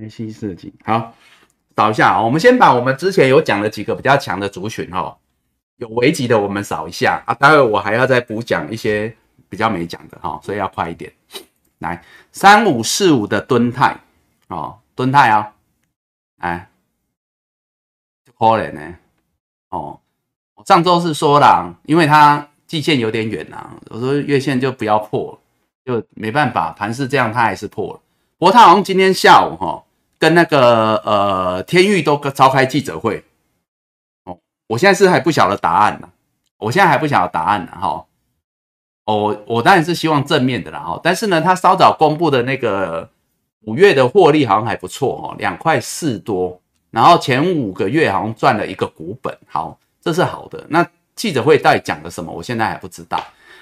[0.00, 1.14] ，IC 设计好，
[1.76, 5.16] 扫一下啊，我们先把我们之前有讲的几个比较强的族群哈，
[5.76, 9.14] 有危机的我们扫一下啊，待会我还要再补讲一些
[9.48, 11.12] 比较没讲的哈，所以要快一点。
[11.78, 12.02] 来，
[12.32, 13.96] 三五四五的敦泰
[14.48, 15.52] 哦，敦泰啊。
[16.44, 16.68] 哎，
[18.38, 18.96] 可怜呢。
[19.70, 19.98] 哦，
[20.66, 25.40] 上周是说了，因为它季线有点远呐，我说月线就不要破，
[25.86, 28.00] 就没办法，盘是这样，它还是破了。
[28.36, 29.82] 不过它好像今天下午哈，
[30.18, 33.24] 跟那个呃天域都召开记者会。
[34.24, 36.10] 哦，我现在是还不晓得答案呢，
[36.58, 38.04] 我现在还不晓得答案呢哈。
[39.06, 43.13] 哦，我当然是希望正面的啦哈，但是呢，他稍早公布的那个。
[43.66, 46.60] 五月的获利好像还不错哦，两块四多，
[46.90, 50.64] 然后前五个月好像赚了一个股本，好，这是好的。
[50.68, 50.86] 那
[51.16, 52.32] 记者会到底讲了什么？
[52.32, 53.18] 我现在还不知道。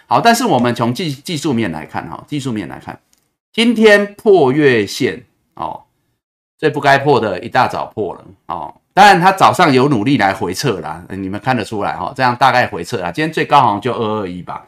[0.06, 2.98] 好，但是我们从技技术面来看，哈，技术面来看，
[3.52, 5.24] 今天破月线
[5.54, 5.82] 哦，
[6.58, 8.74] 最不该破的一大早破了哦。
[8.94, 13.10] 当然，他早上有努力来回撤啦，你们看得出来哈，这样大概回撤啊。
[13.10, 14.66] 今天最高好像就二二一吧，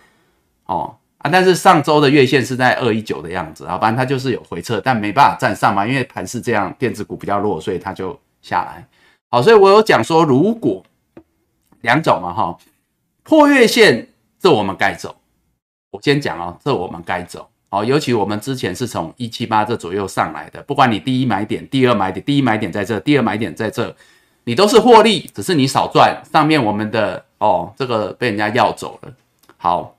[0.67, 0.95] 哦。
[1.25, 8.87] 啊，但是上周的月线是在二一九的样子，好，反正它就是有回撤，但没办法站上嘛，因为盘是这样，电子股比较弱，所以它就下来。
[9.31, 10.85] 好，所以我有讲说，如果
[11.81, 12.59] 两种嘛，哈，
[13.23, 14.07] 破月线，
[14.39, 15.17] 这我们该走。
[15.93, 17.49] 我先讲哦，这我们该走。
[17.71, 23.97] 好，尤其我们之前是从一七八这左右上来的，不管你第一买点、第二买点，第一买点在这，第二买点在这，
[24.45, 26.23] 你都是获利，只是你少赚。
[26.31, 29.13] 上面我们的哦，这个被人家要走了。
[29.57, 29.94] 好。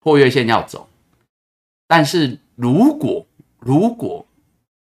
[0.00, 0.88] 破月线要走，
[1.86, 3.26] 但是如果
[3.58, 4.26] 如果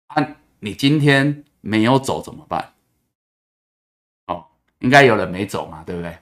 [0.07, 2.73] 啊，你今天没有走怎么办？
[4.27, 4.45] 哦，
[4.79, 6.17] 应该有人没走嘛，对不对？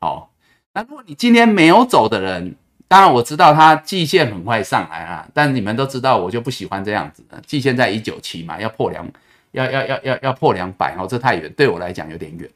[0.00, 0.28] 哦，
[0.72, 2.54] 那如果你今天没有走的人，
[2.88, 9.06] 当然我知道他季线很快上来啊，但你们都知道我就不喜欢这样子的，季线在一九七嘛，要破两，
[9.52, 12.50] 要要要要要破两百哦，这太远，对我来讲有点远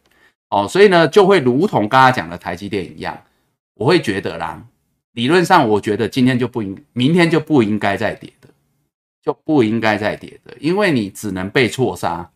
[0.50, 3.22] 哦，所以呢就会如同刚刚讲的台积电一样，
[3.74, 4.62] 我会觉得啦，
[5.16, 8.48] 理论上我觉得今天就不应，明天就不应该再跌的，
[9.22, 12.30] 就不应该再跌的，因为你只能被错杀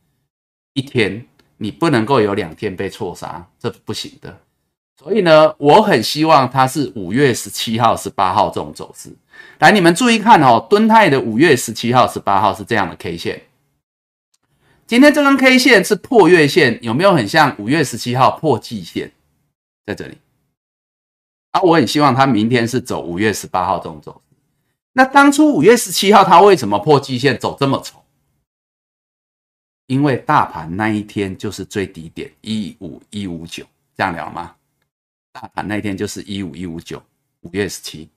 [0.72, 1.26] 一天，
[1.58, 4.40] 你不能够有两天被错杀，这不行的。
[4.98, 9.14] 所以呢，我很希望它是五月十七号、十八号这种走势。
[9.58, 13.42] 来，你们注意看哦，敦泰的五月十七号、十八号是这样的 K 线。
[14.86, 19.12] 今天这根 K 线是破月线，有没有很像五月十七号破季线？
[19.84, 20.16] 在这里。
[21.50, 24.36] 啊，我很希望它明天是走五月十八号这种走势。
[24.92, 28.02] 那当初五月十七号它为什么破季线走这么丑？
[29.86, 33.64] 因为大盘那一天就是最低点一五一五九，
[33.96, 34.54] 这样聊吗？
[35.32, 37.02] 大盘那一天就是一五一五九，
[37.40, 38.08] 五月十七，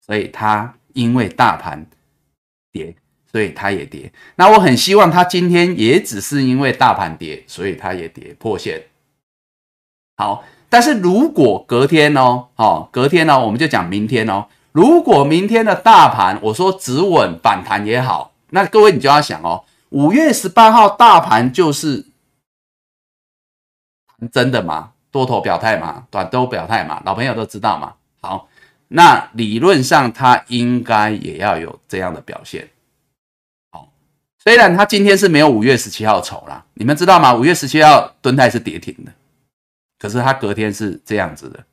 [0.00, 1.86] 所以它因为大盘
[2.72, 2.94] 跌，
[3.30, 4.10] 所以它也跌。
[4.36, 8.82] 那我很希望它今天也只是因为大盘跌，所以它也跌破线。
[10.16, 14.46] 好，但是如果隔天哦，哦，隔天呢，我们就讲明天哦。
[14.72, 22.06] 如果明天的大盘我说止稳反弹也好，那各位你就要想哦，五月十八号大盘就是
[24.30, 24.92] 真的吗？
[25.10, 27.94] 多头表态嘛，短都表态嘛，老朋友都知道嘛。
[28.20, 28.46] 好，
[28.88, 32.68] 那理论上它应该也要有这样的表现。
[33.70, 33.88] 好，
[34.44, 37.34] 虽然它今天是没有五月十七号丑啦，你们知道吗？
[37.34, 39.12] 五月十七号蹲态是跌停的，
[39.98, 41.64] 可是它隔天是这样子的，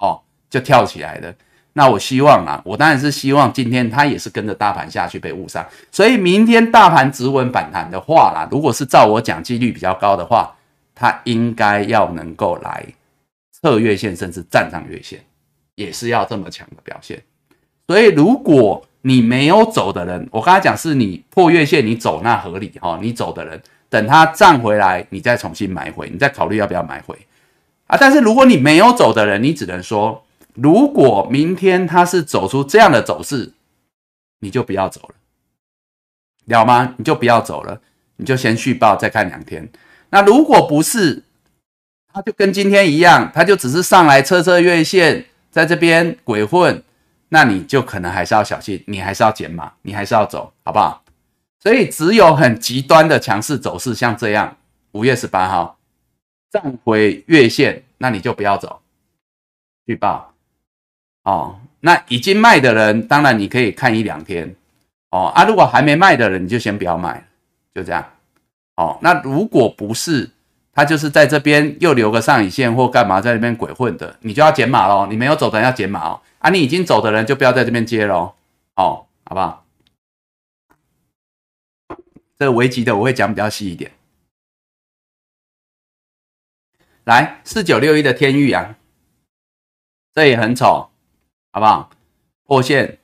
[0.00, 1.34] 哦，就跳起来的。
[1.72, 10.54] 那我希望啊，我当然是希望今天它也是跟着大盘下去被误伤，所以明天大盘止稳反弹的话啦，如果是照我讲几率比较高的话。
[10.92, 12.84] 它应该要能够来
[13.52, 15.18] 测月线，甚至站上月线，
[15.74, 17.18] 也是要这么强的表现。
[17.86, 22.98] 所以，如果你没有走的人，我刚才讲是你破月线，你走那合理哈。
[23.00, 23.58] 你走的人，
[23.88, 27.16] 等它站回来，你再重新买回，你再考虑要不要买回
[27.90, 27.98] 啊。
[27.98, 30.24] 但是，如果你没有走的人，你只能说，
[30.54, 33.52] 如果明天它是走出这样的走势，
[34.40, 35.14] 你就不要走了，
[36.46, 36.94] 了吗？
[36.96, 37.80] 你就不要走了，
[38.16, 39.68] 你就先续报，再看两天。
[40.10, 41.24] 那如果不是，
[42.12, 46.82] 它就跟今天一样，它就只是上来测测月线，在这边鬼混，
[47.28, 51.04] 那你就可能还是要小心，你还是要减码，你还是要走，好不好？
[51.62, 54.56] 所以只有很极端的强势走势，像这样，
[54.92, 55.78] 五月十八号
[56.50, 58.80] 站回月线，那你就不要走，
[59.84, 60.34] 预报
[61.22, 61.60] 哦。
[61.80, 64.54] 那已经卖的人，当然你可以看一两天
[65.10, 65.44] 哦啊。
[65.44, 67.26] 如果还没卖的人，你就先不要卖，
[67.74, 68.04] 就这样。
[68.76, 70.28] 哦，那如果不是
[70.72, 75.06] 他，就是在这边又留个上影线或干嘛，在那边鬼混的，你就要减码喽。
[75.06, 76.20] 你没有走的人要减码哦。
[76.40, 78.34] 啊，你已经走的人就不要在这边接喽。
[78.76, 79.64] 哦，好不好？
[82.38, 83.90] 这个危机的我会讲比较细一点。
[87.10, 88.76] 来，四九六一的天域啊，
[90.14, 90.90] 这也很丑，
[91.50, 91.90] 好不好？
[92.46, 92.98] 破线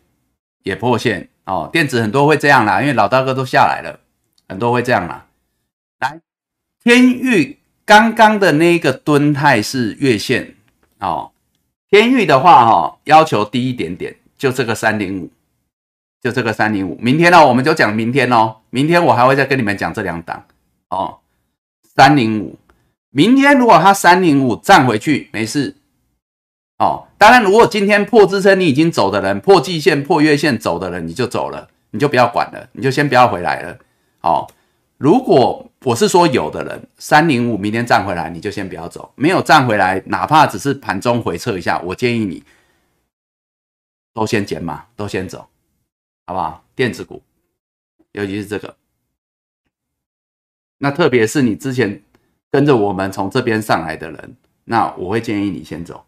[0.62, 1.68] 也破线哦。
[1.72, 3.98] 电子很多会这样啦，因为老大哥都下来了，
[4.48, 5.26] 很多会这样啦。
[5.98, 6.20] 来，
[6.84, 10.54] 天域刚刚的那个蹲态是月线
[11.00, 11.32] 哦。
[11.90, 15.32] 天域的话哈，要求低一点点，就这个三零五，
[16.20, 16.96] 就这个三零五。
[17.00, 18.58] 明天呢，我们就讲明天哦。
[18.70, 20.44] 明天我还会再跟你们讲这两档
[20.90, 21.18] 哦。
[21.82, 22.56] 三零五，
[23.16, 25.74] 明天如果它三零五站回去没事
[26.76, 27.08] 哦。
[27.16, 33.78] 当然，如果今天破支撑，你已经走的人，破季线、破月线走的人，你就走了，你就不要管了，你就先不要回来了。
[34.20, 34.46] 哦，
[34.98, 42.44] 如果我是说，有的人三零五明天站回来，你就先不要走；没有站回来，哪怕只是盘中回撤一下，我建议你
[44.12, 45.48] 都先减码，都先走，
[46.26, 46.62] 好不好？
[46.74, 47.22] 电子股，
[48.12, 48.76] 尤其是这个，
[50.76, 52.02] 那特别是你之前
[52.56, 54.34] 跟着我们从这边上来的人，
[54.64, 56.06] 那我会建议你先走。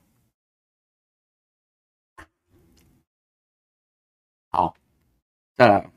[4.49, 4.75] 好，
[5.55, 5.91] 再来。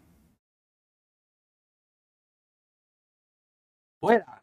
[4.01, 4.41] 不会啦，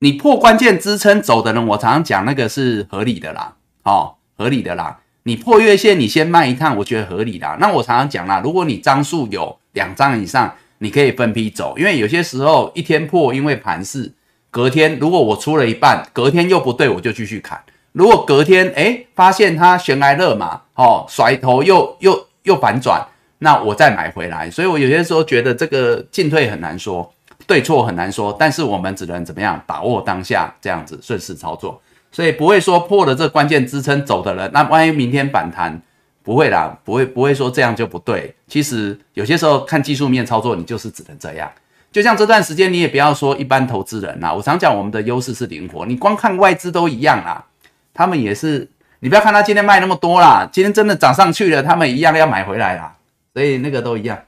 [0.00, 5.00] 你破关键支撑走的人，我常常讲那个是合理的啦，哦，合理的啦。
[5.22, 7.56] 你破月线，你先卖一趟，我觉得合理啦。
[7.60, 14.12] 那我常常讲啦，如果你张数有两张以上，你可以分批走，因为有些时候一天破，因为盘势，
[14.54, 17.60] 隔天如果我出了一半，隔天又不对，我就继续砍。
[17.90, 23.04] 如果隔天哎发现它悬崖勒马，哦，甩头又又又反转，
[23.38, 24.48] 那我再买回来。
[24.48, 27.12] 所以我有些时候觉得这个进退很难说。
[27.48, 31.82] 对错很难说，但是我们只能怎么样把握当下，这样子顺势操作，
[32.12, 35.82] 所以不会说破了这关键支撑走的人，那万一明天反弹
[36.22, 38.32] 不会啦，不会不会说这样就不对。
[38.46, 41.50] 其实有些时候看技术面操作，你就是只能这样。
[41.94, 44.34] 就像这段时间，你也不要说一般投资人啦。
[44.34, 47.46] 我常讲我们的优势是灵活，你光看外资都一样啦，
[47.94, 48.68] 他们也是。
[48.98, 52.96] 你不要看他今天卖那么多啦，今天真的涨上去了，他们一样要买回来啦。
[53.32, 54.20] 所以那个都一样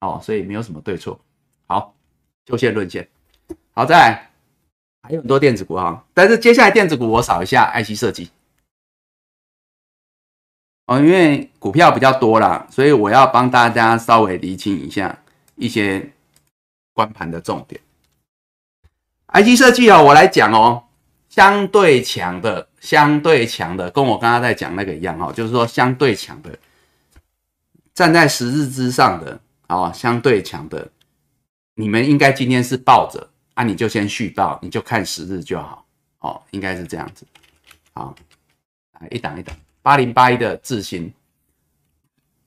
[0.00, 1.20] 哦，所以没有什么对错。
[1.66, 1.92] 好，
[2.46, 3.06] 就线论线。
[3.74, 4.30] 好，再来
[5.02, 8.30] 还有很多电子股哈，但是接下来电子股我扫一下 IC 设计。
[10.86, 15.18] 哦，因为股票比较多啦，所以我要帮大家稍微厘清一下
[15.56, 16.10] 一些
[16.92, 17.80] 关盘的重点。
[19.28, 20.84] IC 设计哦，我来讲哦，
[21.28, 26.58] 相对强的，相对强的，跟我刚刚在讲那个一样哈，就是说相对强的，
[27.94, 30.90] 站在十日之上的哦，相对强的，
[31.74, 35.86] 你们应该今天是抱着啊，你就先续报，你就看十日就好
[36.18, 37.26] 哦，应该是这样子。
[37.94, 38.14] 好，
[39.00, 39.56] 来一档一档。
[39.80, 41.12] 八零八一的智新，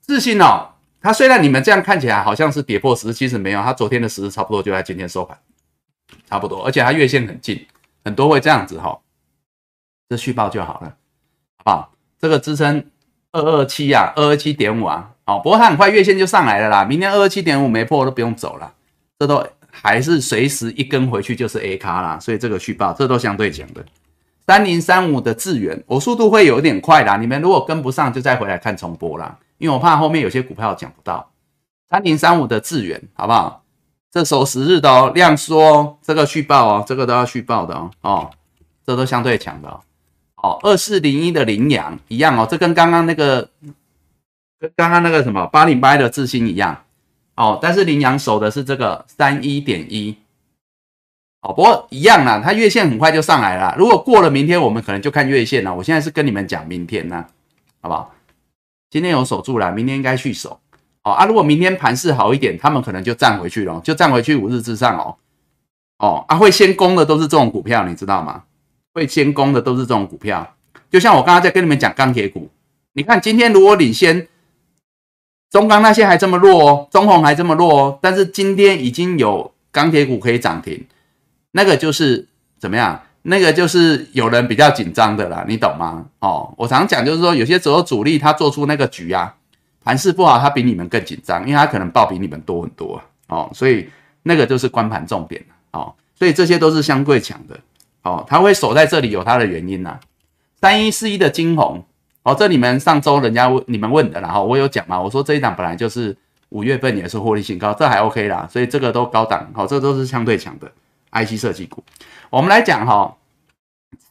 [0.05, 0.74] 智新哦，
[1.05, 5.37] 它虽然你们这样看起来好像是跌破十，其实没有，它昨天的十日差不多就在今天收盘，
[6.27, 7.63] 差不多，而且它月线很近，
[8.03, 8.99] 很多会这样子哈，
[10.09, 10.97] 这续报就好了，
[11.57, 11.93] 好不好？
[12.19, 12.83] 这个支撑
[13.33, 18.73] 二二七啊，二二七点五啊，哦，不过它很快月线就上来了啦，明天二二七点五没破都不用走了，
[19.19, 23.85] 这都还是随时一根回去就是 A 卡啦，所以这个续报这都相对强的。
[24.47, 27.17] 三零三五的智源，我速度会有点快啦。
[27.17, 29.37] 你们如果跟不上，就再回来看重播啦。
[29.57, 31.31] 因为我怕后面有些股票讲不到。
[31.89, 33.63] 三零三五的智源，好不好？
[34.11, 37.91] 这守十日的哦，量缩，这个续报哦，这个都要续报的哦。
[38.01, 38.31] 哦，
[38.85, 39.81] 这都相对强的哦。
[40.37, 43.49] 哦，二四零一的羚羊一样哦，这跟刚刚那个
[44.59, 46.83] 跟刚刚那个什么八零八的智新一样
[47.35, 50.17] 哦，但是羚羊守的是这个三一点一。
[51.41, 53.75] 哦，不过一样啦，它月线很快就上来了。
[53.77, 55.75] 如果过了明天，我们可能就看月线了。
[55.75, 57.23] 我现在是跟你们讲明天呢，
[57.81, 58.14] 好不好？
[58.95, 60.57] 今天有守住了，明天应该去守。
[61.03, 65.17] 哦啊，如果明天盘势好一点，他们可能就站回去了，就站回去五日之上哦。
[65.97, 68.43] 哦啊，会先攻的都是这种股票，你知道吗？
[68.93, 70.55] 会先攻的都是这种股票。
[70.89, 72.49] 就像我刚刚在跟你们讲钢铁股，
[72.93, 74.29] 你看今天如果领先
[75.49, 80.85] 中钢那些还这么弱哦，中红还这么弱哦，但是今天已经有钢铁股可以涨停。
[81.51, 83.01] 那个就是怎么样？
[83.27, 86.05] 那个就是有人比较紧张的啦，你懂吗？
[86.19, 89.35] 哦，我常讲就是说，有些时候主力他做出那个局啊，
[89.83, 93.89] 盘势不好，他比你们更紧张，因为他可能报比你们多很多哦，所以
[94.21, 97.59] 那个就是关盘重点哦，所以这些都是相对强的
[98.03, 99.99] 哦，他会守在这里有他的原因呐。
[100.61, 101.83] 三一四一的金红
[102.21, 106.15] 哦，这你们上周人家问你们问的，然后我有讲嘛，我说这一档本来就是
[106.49, 110.71] 五月份也是获利性高，这还 OK 啦，所以这个都高档，好，这都是相对强的。
[111.11, 111.83] IC 设计股，
[112.29, 113.15] 我们来讲哈，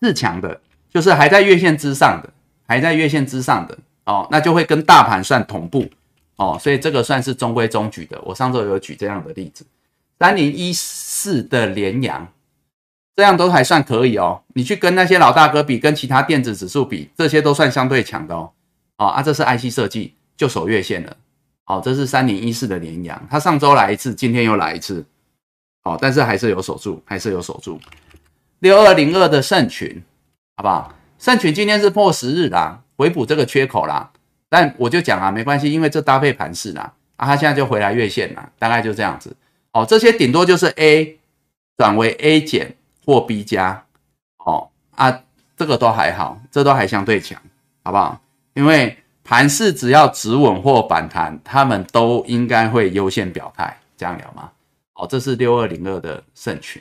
[0.00, 2.30] 四强的，就是还在月线之上的，
[2.66, 5.88] 还在月线之上的哦，那就会跟大盘算同步
[6.36, 8.20] 哦，所以这个算是中规中矩的。
[8.22, 9.64] 我上周有举这样的例子，
[10.18, 12.26] 三零一四的联阳，
[13.14, 14.42] 这样都还算可以哦。
[14.54, 18.50] 你去跟那些老大哥比，跟其他电子指数比，这些都算相对强的哦。
[18.96, 21.16] 哦啊，这是 IC 设计就守月线了。
[21.66, 25.04] 哦，这是三零一四的联阳，它上周来一次，今天又来一次。
[25.84, 27.78] 哦，但是还是有守住，还是有守住。
[28.60, 30.02] 六二零二的圣群，
[30.56, 30.92] 好不好？
[31.18, 34.10] 圣群今天是破十日啦，回补这个缺口啦。
[34.48, 39.36] 但我就讲啊，没关系，因为这搭配盘势啦，啊，它现在就回来月线啦，大概就这样子。
[39.72, 41.18] 哦，这些顶多就是 A
[41.76, 42.74] 转为 A 减
[43.04, 43.84] 或 B 加。
[44.38, 45.20] 哦啊，
[45.56, 47.40] 这个都还好，这都还相对强，
[47.82, 48.20] 好不好？
[48.54, 54.50] 因为盘势只要止稳或反弹，他们都应该会优先表态，这样聊吗？
[54.94, 56.80] 哦，这是六二零二的圣群，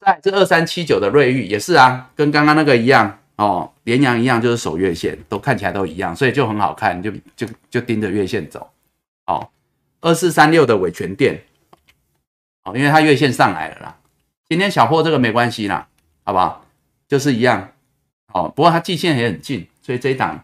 [0.00, 8.68] 在这二三七九的瑞玉也是啊，跟刚刚那个一样哦，连阳一样，就是守月线，都看起来都一样，所以就很好看，就就就盯着月线走。
[9.26, 9.48] 哦，
[10.00, 11.40] 二四三六的伟全店，
[12.64, 13.96] 哦，因为它月线上来了啦，
[14.48, 15.86] 今天小破这个没关系啦，
[16.24, 16.64] 好不好？
[17.06, 17.70] 就是一样，
[18.32, 20.42] 哦，不过它季线也很近，所以这一档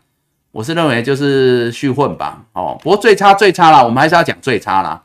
[0.52, 2.44] 我是认为就是续混吧。
[2.52, 5.02] 哦，不过最差最差啦，我们还是要讲最差啦。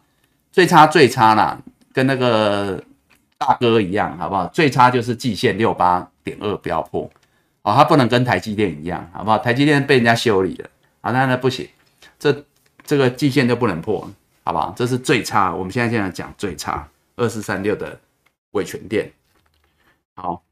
[0.54, 1.58] 最差最差啦，
[1.92, 2.82] 跟那个
[3.40, 4.46] 大哥一样，好不好？
[4.54, 7.10] 最差就是季线六八点二不要破
[7.64, 9.38] 哦，它不能跟台积电一样，好不好？
[9.40, 10.70] 台积电被人家修理了，
[11.02, 11.68] 啊，那那不行，
[12.20, 12.46] 这
[12.86, 14.08] 这个季线就不能破，
[14.44, 14.72] 好不好？
[14.78, 18.00] 这是最差，我们现在现在讲最差二四三六的
[18.52, 19.12] 伟全电，
[20.14, 20.44] 好，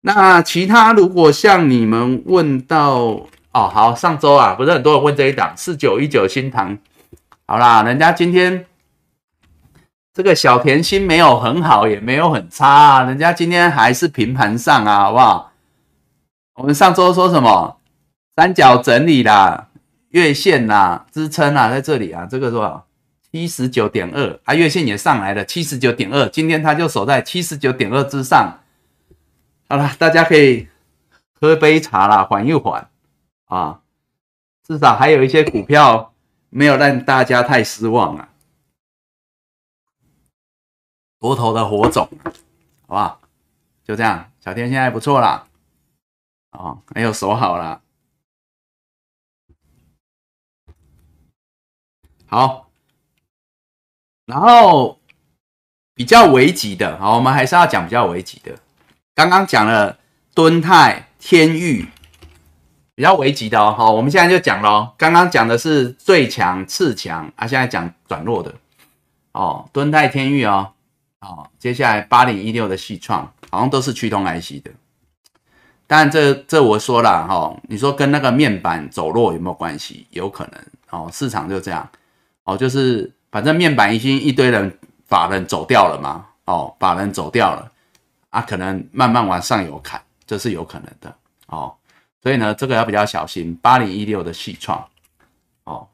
[0.00, 6.78] 那其他如果像你们问到哦，好，上周啊，不是很多人问这一档四九一九新塘，
[7.46, 8.64] 好啦，人家今天。
[10.14, 15.52] 这个小甜心没有很好，也没有很差啊，人家今天还是平盘上啊，好不好？
[16.54, 17.78] 我们上周说什么
[18.34, 19.68] 三角整理啦，
[20.10, 22.84] 月线呐支撑啊在这里啊，这个多少？
[23.30, 28.58] 七十九点二，啊，月线也上来了，七十九点二，今天它就守在七十九点二之上。
[29.68, 30.66] 好了，大家可以
[31.38, 32.88] 喝杯茶啦，缓一缓
[33.48, 33.80] 啊，
[34.66, 36.12] 至少还有一些股票
[36.48, 38.28] 没有让大家太失望啊。
[41.20, 42.08] 多头的火种，
[42.86, 43.20] 好不好？
[43.84, 45.46] 就这样，小天现在不错啦，
[46.52, 47.80] 哦，没有守好了，
[52.26, 52.68] 好。
[54.26, 55.00] 然后
[55.94, 58.58] 比较危急的，好，我们还是要讲比较危急的。
[59.14, 59.98] 刚刚讲了
[60.34, 61.88] 敦泰、天域，
[62.94, 63.74] 比较危急的哦。
[63.74, 64.94] 好，我们现在就讲咯。
[64.98, 68.54] 刚刚讲的是最强、次强啊，现在讲转弱的
[69.32, 69.66] 哦。
[69.72, 70.74] 敦泰、天域哦，
[71.20, 74.70] 哦，接下来八零一六的细创，好像都是驱动 IC 的。
[75.86, 80.06] 但这这我说了哈，你说跟那个面板走弱有没有关系？
[80.10, 81.88] 有可能哦，市场就这样
[82.44, 83.12] 哦，就是。
[83.30, 87.70] 反正面板已经一堆人法人走掉了嘛，哦，法人走掉了
[88.30, 91.14] 啊，可能慢慢往上游砍，这是有可能的
[91.48, 91.76] 哦。
[92.22, 93.54] 所以呢，这个要比较小心。
[93.56, 94.82] 八零一六的细创，
[95.64, 95.86] 哦，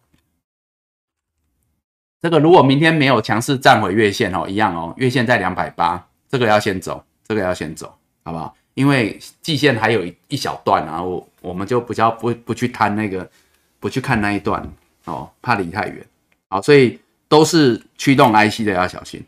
[2.25, 8.57] 这个如果明天没有强势站回月线哦，一样哦，月线在两百八，这个要先走，这个要先走，好不好？
[8.73, 13.31] 因为季线还有一一小段啊，我我们就比较不不去贪那个，
[13.79, 14.67] 不去看那一段
[15.05, 16.03] 哦，怕离太远，
[16.49, 16.99] 好，所以。
[17.27, 19.25] 都是驱动 IC 的，要小心。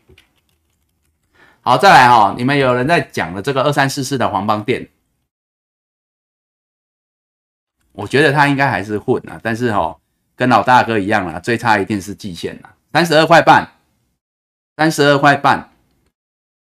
[1.61, 4.87] 好，再来哈，你们有人在讲的这个二三四四的黄邦店，
[7.91, 9.97] 我觉得他应该还是混啊，但是哈，
[10.37, 13.73] 跟老大哥一样啊，最差一定是季线了，三十二块半，
[14.75, 15.69] 三十二块半。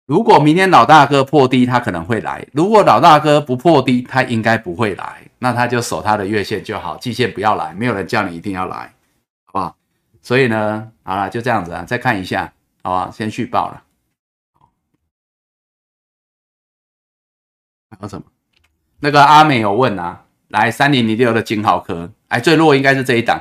[0.05, 8.93] 如果明天老大哥破低，他可能会来；如果老大哥不破低，他应该不会来，那他就守他的月线就好，季线不要来，没有人叫你一定要来，
[9.45, 9.77] 好不好？
[10.23, 13.85] 所以呢，好了，就这样子啊，再看一下，好吧，先续报了。
[17.91, 18.25] 还有什么？
[18.99, 23.41] 那个阿美有问啊，来三零零六的金豪科，哎，最弱应该是这一档，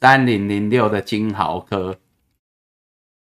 [0.00, 1.98] 三零零六的金豪科。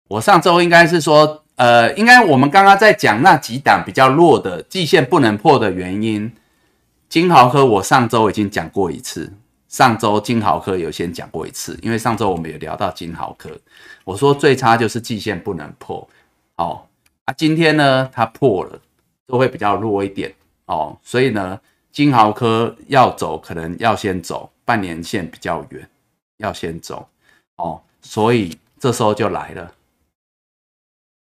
[0.08, 6.32] 我上周应该是说，呃，应该我们刚刚在讲那几档比较弱的季线不能破的原因，
[7.10, 9.34] 金豪科我上周已经讲过一次。
[9.68, 13.50] 上周金豪科有先讲过一次，因为上周我们有聊到金豪科，
[14.06, 16.08] 我说最差就是季线不能破，
[16.58, 16.86] 哦
[17.26, 18.80] 啊，今天呢它破了，
[19.26, 20.32] 都会比较弱一点
[20.68, 21.60] 哦，所以呢
[21.92, 25.90] 金豪科要走可能要先走半年线比较远，
[26.44, 27.10] 要先走
[27.56, 29.74] 哦，所以这时候就来了，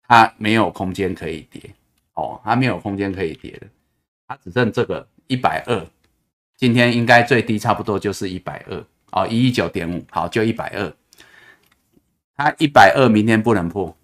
[0.08, 1.74] 它没有空间可以跌
[2.14, 3.66] 哦，它没有空间可以跌的，
[4.26, 5.86] 它只剩这个一百二。
[6.56, 10.92] 今天应该最低差不多就是一百二哦，一一九点五，好，就一百二。
[12.34, 13.94] 它一百二，明天不能破，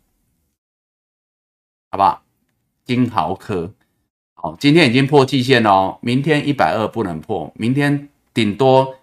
[1.90, 2.22] 好不好？
[2.84, 3.72] 金豪科，
[4.34, 8.94] 好，今天已经破季线了哦，明天一百二不能破，明天顶多，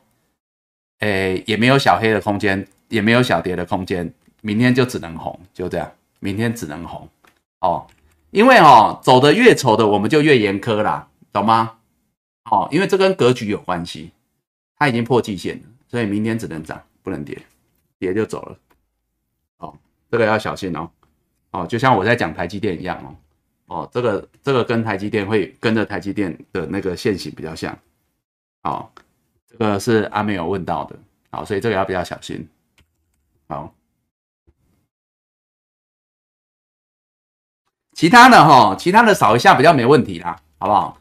[1.04, 5.91] 诶，也没有小黑的空间，也没有小跌的空间，明天就只能红，就这样，
[6.22, 7.10] 明天只能红
[7.60, 7.86] 哦，
[8.32, 11.76] 因为哦，走的越丑的，我们就越严苛啦，懂吗？
[12.49, 14.12] 哦，因为这跟格局有关系，
[14.78, 17.38] 它已经破季线了，所以明天只能涨，不能跌，
[17.99, 18.58] 跌就走了。
[19.58, 19.78] 哦，
[20.10, 20.89] 这个要小心哦。
[21.51, 23.16] 哦，就像我在讲台积电一样哦。
[23.68, 27.78] 哦，这个这个跟台积电会跟着台积电的那个线型比较像。
[28.63, 28.89] 哦，
[29.54, 30.96] 这个是阿美有问到的。
[31.32, 32.47] 好，所以这个要比较小心。
[33.47, 33.74] 好，
[37.93, 41.00] 其他的哈，其他的扫一下比较没问题啦，好不好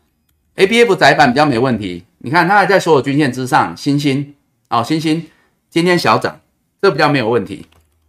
[0.57, 4.35] ？A B F 窄板比较没问题，你看它还在所有均线之上，星星
[4.71, 5.31] 哦，星星
[5.71, 6.41] 今天小涨，
[6.81, 7.67] 这比较没有问题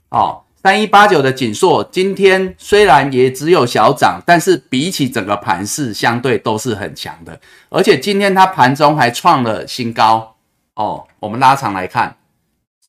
[0.09, 0.43] 哦。
[0.61, 7.37] 三一八九的锦硕今天虽然也只有小涨，但是比起整个盘势相对都是很强的，
[7.69, 10.32] 而且今天它盘中还创了新高
[10.75, 11.07] 哦。
[11.19, 12.15] 我们拉长来看，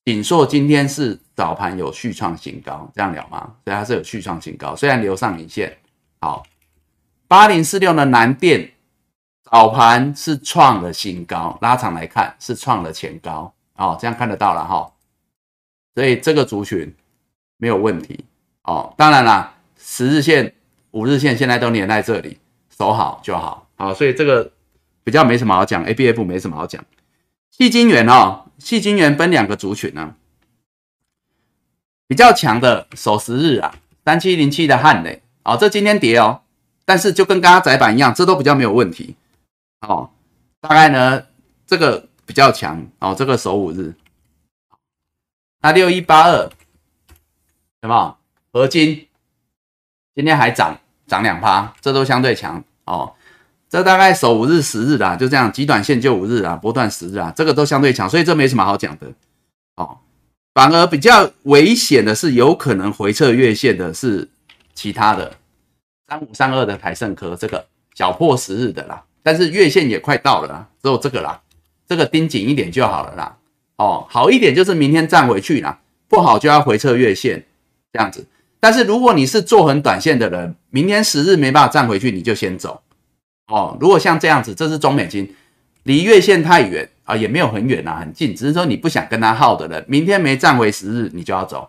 [0.05, 3.55] 锦硕今天是早盘有续创新高，这样了吗？
[3.65, 5.77] 所以它是有续创新高，虽然留上影线。
[6.21, 6.45] 好，
[7.29, 8.71] 八零四六的南电。
[9.53, 14.91] 早盘是创了新高，拉长来看是创了前高哦，这样看得到了哈，
[15.95, 16.93] 所以这个族群
[17.59, 18.25] 没有问题
[18.63, 18.93] 哦。
[18.97, 20.53] 当然啦，十日线、
[20.91, 22.41] 五日线现在都连在这里，
[22.77, 23.69] 守好就好。
[23.77, 24.51] 好，所以这个
[25.05, 26.85] 比较没什么好讲，A B F 没什么好讲。
[27.57, 30.17] 细金元哦，细金元分两个族群呢，
[32.09, 36.43] 比较强的守十日啊，三七零七的汉磊哦，这今天跌哦，
[36.85, 39.15] 但是就跟刚刚窄板一样，这都比较没有问题。
[39.83, 40.11] 哦，
[40.61, 41.27] 大概呢，
[41.65, 43.95] 这个比较强哦，这个守五日。
[45.61, 46.51] 那六一八二，
[47.83, 48.19] 什么
[48.53, 49.07] 合金？
[50.17, 53.15] 今天还涨涨两趴，这都相对强哦。
[53.75, 59.09] 这大概守五日、十日啦，就这样，极短线就五日啊，波段十日啊，这个都相对强，所以这没什么好讲的
[59.75, 59.99] 哦。
[60.55, 64.29] 反而比较危险的是，有可能回撤月线的是
[64.75, 65.37] 其他的
[66.09, 71.41] 三五三二的台盛科，这个小破十日的啦，但是月线也快到了啦，只有这个啦，
[71.89, 73.37] 这个盯紧一点就好了啦。
[73.79, 77.45] 哦，好一点就是明天站回去啦，不好就要回撤月线
[77.93, 78.25] 这样子。
[78.61, 82.81] 但是如果你是做很短线的人，明天十日没办法站回去，你就先走。
[83.49, 85.35] 哦，如果像这样子，这是中美金，
[85.83, 91.69] 离月线太远啊，也没有很远啊，很近，只是说你不想跟它耗的人，明天没站回十日，你就要走。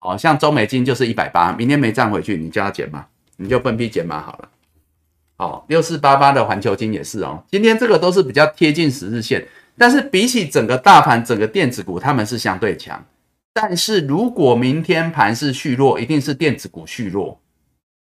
[0.00, 3.04] 哦，像中美金就是一百八，明天没站回去，你就要减码，
[3.36, 4.48] 你就分批减码好了。
[5.36, 13.04] 哦，六四八八的环球金也是哦，今天这个都是比较贴近十日线，但是比起整个大盘，整个电子股他们是相对强。
[13.52, 17.38] 但是如果明天盘是续弱，一定是电子股续弱，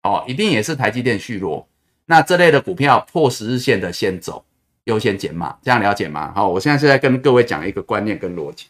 [0.04, 1.69] 哦，一定也是台积电续弱。
[2.10, 4.44] 那这类的股票破十日线的先走，
[4.86, 6.34] 优先减码，这样了解吗？
[6.36, 8.66] 好，我现在是在跟各位讲一个观念跟逻辑。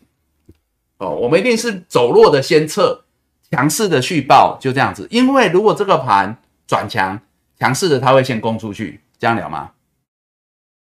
[0.98, 3.02] 哦，我们一定是走弱的先撤，
[3.49, 5.07] 强势的续报，就这样子。
[5.10, 6.36] 因为如果这个盘
[6.68, 7.18] 转强，
[7.57, 9.72] 强势的它会先攻出去，这样了吗？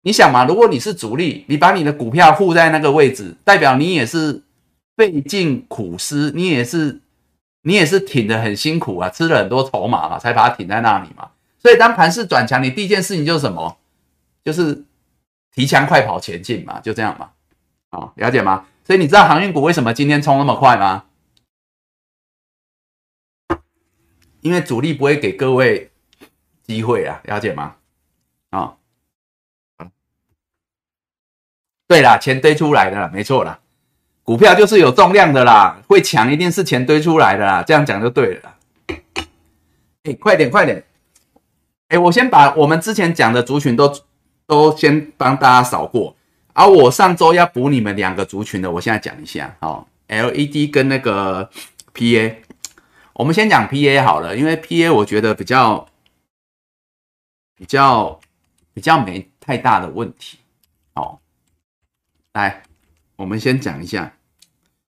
[0.02, 4.44] 你想嘛，如果你是主力，你把你的股票护在那个位置，代表你也是。
[4.98, 7.02] 费尽苦思，你也是，
[7.62, 11.30] 你也是挺的很辛苦啊，吃了很多筹码嘛，才把它挺在那里嘛。
[11.68, 13.78] 所以当盘势转强，你第一件事情就是什么？
[14.42, 14.86] 就是
[15.52, 17.32] 提枪快跑前进嘛，就这样嘛。
[17.90, 18.66] 啊，了解吗？
[18.86, 21.04] 所以你知道航运股为什么今天冲那么快吗？
[24.40, 25.92] 因为主力不会给各位
[26.64, 27.76] 机会啊，了解吗？
[28.52, 28.78] 啊，
[31.86, 33.60] 对啦，钱堆出来的，没错啦。
[34.24, 38.56] 股票就是有重量的啦，会抢一定是钱堆出来的啦，这样讲就对了。
[40.04, 40.82] 哎，快点快点！
[41.90, 43.94] 哎，我先把我们之前讲的族群都
[44.46, 46.16] 都先帮大家扫过，
[46.54, 49.86] 而我上周要补你们两个族群的，我现在讲一下哦。
[50.08, 51.50] LED 跟那个
[51.94, 52.36] PA，
[53.14, 55.88] 我们先讲 PA 好了，因为 PA 我觉得比较
[57.56, 58.20] 比较
[58.74, 60.40] 比较没太大的问题。
[60.94, 61.20] 好，
[62.34, 62.64] 来，
[63.18, 64.14] 我们先讲一下。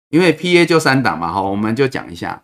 [0.10, 2.42] 因为 P A 就三档嘛，哈，我们就讲一下。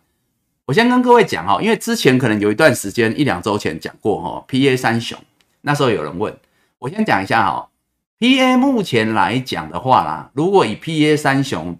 [0.67, 5.15] 我先跟各位讲哈，因为之前可能有一段时间一两周前讲过哈，P A 三雄，
[5.61, 6.35] 那时候有人问，
[6.79, 7.69] 我先讲一下哈。
[8.17, 11.77] P A 目前来讲的话啦，如果以 P A 三雄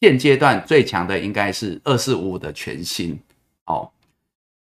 [0.00, 3.20] 现阶段最强的应该是二四五五的全新
[3.66, 3.90] 哦。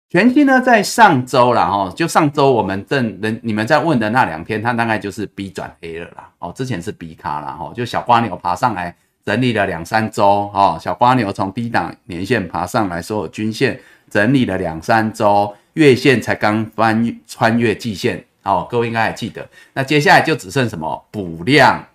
[0.08, 8.96] 全新呢，在上周啦哈，就上周我们正人你们在问的那两天，它大概就是 B 转 A 了啦，哦，之前是 B 卡啦哈，就小瓜牛爬上来。
[9.28, 10.24] 整理了两三周，
[10.54, 13.78] 哦，小瓜牛从低档年线爬上来，所有均线
[14.08, 19.46] 整理了两三周，月线才刚翻穿越季线，哦，各位应该还记得。
[19.74, 21.86] 那接下来就只剩什么补量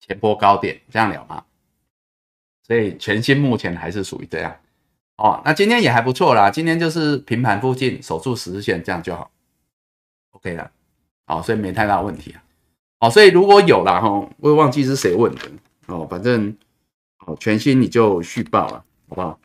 [0.00, 1.44] 前波高点，这样了吗？
[2.66, 4.56] 所以全新目前还是属于这样，
[5.18, 9.30] 哦，那今天也还不错啦，今天就是平盘附近守住十日线，这样就好
[10.30, 10.70] ，OK 了，
[11.26, 12.40] 好，所以没太大问题啊，
[13.00, 14.08] 好，所以如果有了哈，
[14.38, 15.42] 我也忘记是谁问的。
[15.86, 16.54] 哦，反正
[17.26, 19.38] 哦，全新你就续报了，好不好？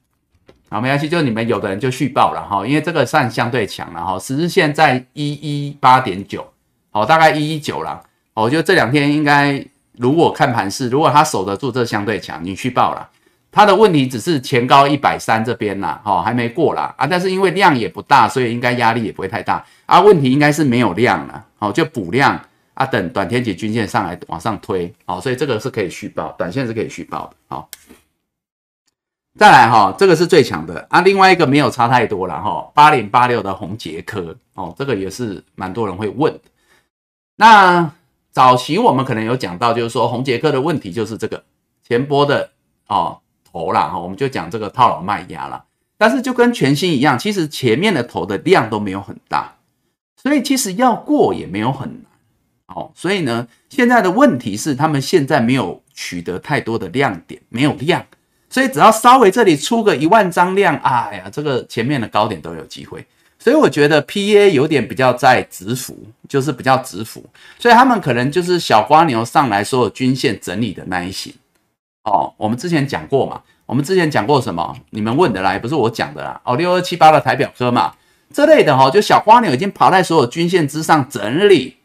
[0.70, 6.48] 好，没关系，就你们有的人就续报了哈，因为这个算相对强了哈，十日线在一一八点九，
[6.92, 8.02] 好，大概一一九了。
[8.36, 9.66] 我觉得这两天应该，
[9.98, 13.10] 如果看盘势，如果它守得住这相对强，你续报了。
[13.52, 20.00] 它的问题只是前高一百三这边啦，哈，还没过啦啊，但是因为量也不大，所以应该压力也不会太大啊。
[20.00, 22.40] 问题应该是没有量了，好，就补量。
[22.80, 27.70] 啊，等短天期均线上来往上推，好，所以这个是可以续报，短线是可以续报的，好。
[29.38, 36.40] 再来哈，这个是最强的啊，另外一个没有差太多了哈，八零八六的红杰科哦，这个也是蛮多人会问。
[37.36, 37.92] 那
[38.32, 41.44] 早期我们可能有讲到，就是说红杰科的问题就是这个
[41.86, 42.50] 前波的
[42.88, 43.20] 哦
[43.52, 45.66] 头啦哈，我们就讲这个套牢卖压了，
[45.98, 49.58] 但是就跟全新一样，其实前面的头的量都没有很大，
[50.16, 52.09] 所以其实要过也没有很难。
[52.76, 58.06] 哦，所以呢，现在的问题是他们现在没有取得太多的亮点，没有量，
[58.50, 63.06] 所以只要稍微这里出个一万张量，哎呀，这个前面的高点都有机会。
[63.42, 65.98] 所以我觉得 P A 有点比较在止幅，
[66.28, 67.24] 就是比较止幅，
[67.58, 71.34] 所以他们可能就是小瓜牛上来所有均线整理的那一型。
[72.04, 74.76] 哦，我们之前讲过嘛，我们之前讲过什么？
[74.90, 76.40] 你们问的啦，也不是我讲的啦。
[76.44, 77.94] 哦，六二七八的台表科嘛，
[78.34, 81.78] 这类的哈，就小瓜牛已经跑在所有均线之上整理。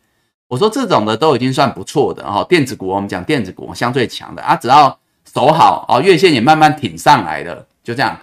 [0.49, 4.99] 我说这种的都已经算不错的哦，电子股我们讲电子股相对强的啊，只要
[5.33, 8.16] 守好哦，月线也慢慢挺上来的，就这样。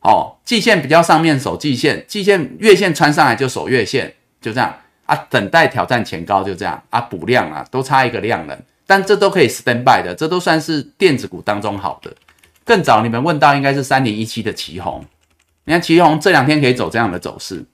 [0.00, 4.74] 哦，季线比较上面守季线，季线月线穿上来就守月线，就这样。
[5.06, 6.82] 啊，等待挑战前高，就这样。
[6.90, 12.12] 啊，补量啊，都差一个量能，但这都可以 stand by 的，这都算是电子股当中好的。
[12.64, 15.04] 更早你们问到应该是三零一七的旗红，
[15.64, 17.64] 你看旗红这两天可以走这样的走势，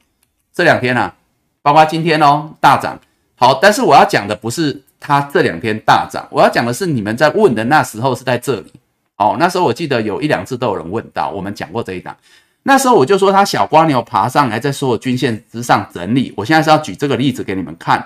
[0.53, 1.15] 这两天啊，
[1.63, 3.01] 包括今天哦大涨。
[3.45, 8.73] 好，但是我要讲的不是它这两天大涨，我要讲的是你们在问的那时候是在这里。
[9.19, 12.16] 哦，那时候我记得有一两次都有人问到，我们讲过这一档。
[12.62, 16.33] 那时候我就说它小瓜牛爬上来，在所有均线之上整理。
[16.35, 18.03] 我现在是要举这个例子给你们看。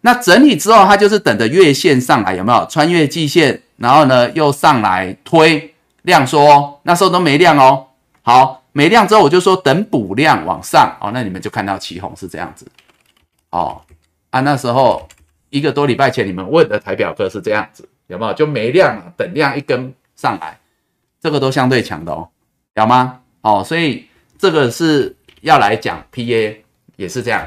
[0.00, 5.74] 那整理之后，它就是等着月线上来，有没有穿越季线，然后呢又上来推
[6.04, 7.84] 量缩，那时候都没量哦。
[8.22, 10.96] 好，没量之后，我就说等补量往上。
[11.02, 12.66] 哦，那你们就看到旗红是这样子。
[13.50, 13.78] 哦。
[14.30, 15.08] 啊，那时候
[15.50, 18.32] 一个多礼拜前你们问的台表哥是这样子，有没有？
[18.34, 20.58] 就没量了，等量一根上来，
[21.20, 22.28] 这个都相对强的哦，
[22.74, 23.20] 有吗？
[23.42, 24.06] 哦，所以
[24.38, 26.56] 这个是要来讲 PA
[26.96, 27.44] 也是这样，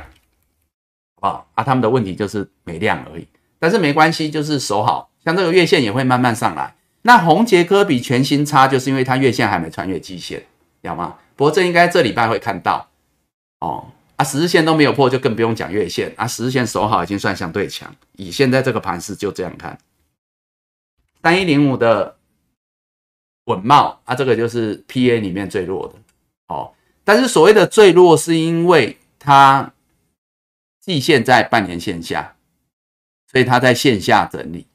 [1.21, 1.47] 好不好？
[1.55, 3.27] 啊，他们的问题就是没量而已，
[3.59, 6.75] 但是没关系，就是守好，像这个月线也会慢慢上来。
[7.03, 10.43] 那红杰科比全新差，就是因为它月线还没穿越季线，
[10.81, 11.15] 有吗？
[11.35, 12.87] 不过这应该这礼拜会看到
[13.59, 13.85] 哦。
[14.23, 16.25] 十日线都没有破，就更不用讲月线啊。
[16.25, 19.77] 十日线守好已经算相对强，以现在这个盘势就这样看。
[21.21, 22.17] 三一零五的
[23.45, 25.93] 稳茂啊，这个就是 PA 里面最弱的
[26.47, 26.73] 哦。
[27.03, 29.71] 但是所谓的最弱，是因为它
[30.79, 32.35] 季线在半年线下，
[33.31, 34.67] 所以它在线下整理。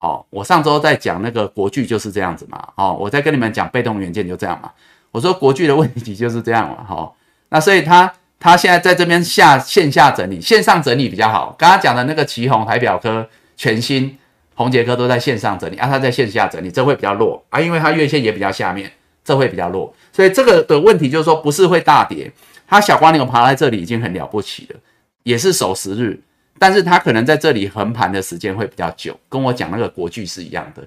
[0.00, 2.72] 哦，我上周在讲那个国巨就是这样子嘛。
[2.76, 4.72] 哦，我在跟你们讲被动元件就这样嘛。
[5.10, 6.84] 我说国巨的问题就是这样嘛。
[6.84, 7.12] 哈，
[7.48, 8.12] 那所以它。
[8.46, 11.52] 他现在在这边下线下整理，线上整理比较好。
[11.58, 14.16] 刚刚讲的那个旗红台表科、全新
[14.54, 18.88] 红杰科都在线上整理，啊，他在线下整理，这会比较弱啊，因为它月线也比较下面，
[19.24, 19.92] 这会比较弱。
[20.12, 22.30] 所以这个的问题就是说，不是会大跌，
[22.68, 24.78] 它小光牛爬在这里已经很了不起了，
[25.24, 26.16] 也是守十日，
[26.56, 30.86] 但是它可能在这里横盘的时间会比较久，跟我讲那个国巨是一样的，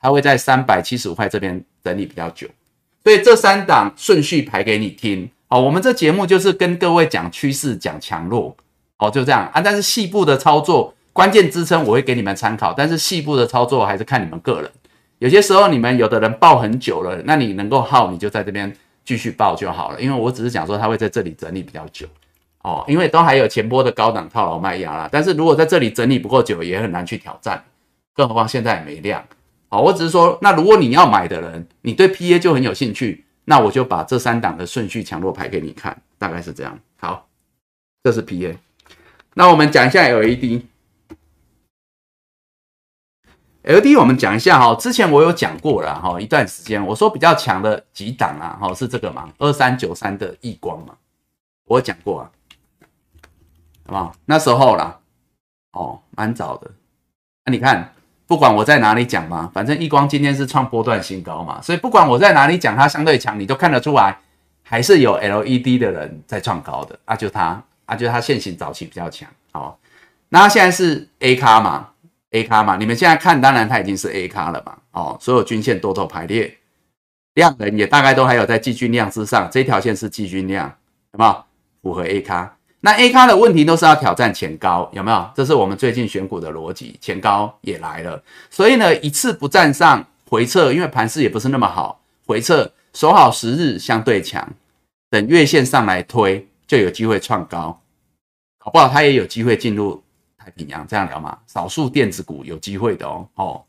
[0.00, 2.46] 它会在三百七十五块这边整理比较久。
[3.02, 5.28] 所以这三档顺序排给你听。
[5.50, 8.56] 哦，我们这节目就是跟各位讲趋势、讲强弱，
[8.98, 9.60] 哦，就这样啊。
[9.60, 14.70] 但是细部的操作、关键支撑我会给你们参考，但是细部的操作还是看你们个人。
[15.18, 18.72] 有些时候你们有的人抱很久了，那你能够耗，你就在这边
[19.04, 20.00] 继续抱就好了。
[20.00, 22.06] 因为我只是讲说它会在这里整理比较久，
[22.62, 25.08] 哦，因为都还有前波的高档套牢卖压啦。
[25.10, 27.60] 但是如果在这里整理不够久，也很难去挑战，
[28.14, 29.24] 更何况现在也没量。
[29.68, 33.24] 好，我只是说，那如果你要买的人，你对 PA 就很有兴趣。
[33.50, 36.78] 那我就把这三档的顺序强弱排给你看，大概是这样。
[37.00, 37.26] 好，
[38.00, 38.56] 这是 PA。
[39.34, 40.62] 那我们讲一下 LED。
[43.62, 50.96] LED 我们讲一下哈，之前我有讲过了哈，一段时间我说比较强的几档啊，哈是这个嘛，二三九三的异光嘛，
[51.64, 52.30] 我讲过啊，
[53.86, 54.14] 好不好？
[54.26, 55.00] 那时候啦，
[55.72, 56.70] 哦，蛮早的。
[57.44, 57.92] 那你看。
[58.30, 64.16] 不管我在哪里讲嘛，反正易光今天是创波段新高嘛，所以不管我在哪里讲它相对强，你都看得出来，
[64.62, 69.28] 还是有 LED 的人在创高的啊，就它啊，就它现行早期比较强。
[69.50, 69.76] 好，
[70.28, 71.88] 那现在是 A 卡嘛
[72.30, 76.56] ，A 卡嘛，你们现在看，当然它已经是 A 卡了嘛，哦，所有均线多头排列，
[77.34, 80.72] 量能也大概都还有在季均量之上，这条线是季均量，
[81.14, 81.44] 有没有
[81.82, 82.54] 符合 A 卡？
[82.82, 85.30] 那 A 咖的问题都是要挑战前高，有没有？
[85.34, 94.48] 这是我们最近选股的逻辑，前高也来了，所以呢，一次不站上回撤，因为盘势也不是那么好，回撤守好十日相对强，
[95.10, 97.78] 等月线上来推就有机会创高，
[98.58, 98.88] 好不好？
[98.88, 100.02] 它也有机会进入
[100.38, 101.36] 太平洋，这样聊嘛？
[101.46, 103.28] 少数电子股有机会的哦。
[103.34, 103.62] 哦，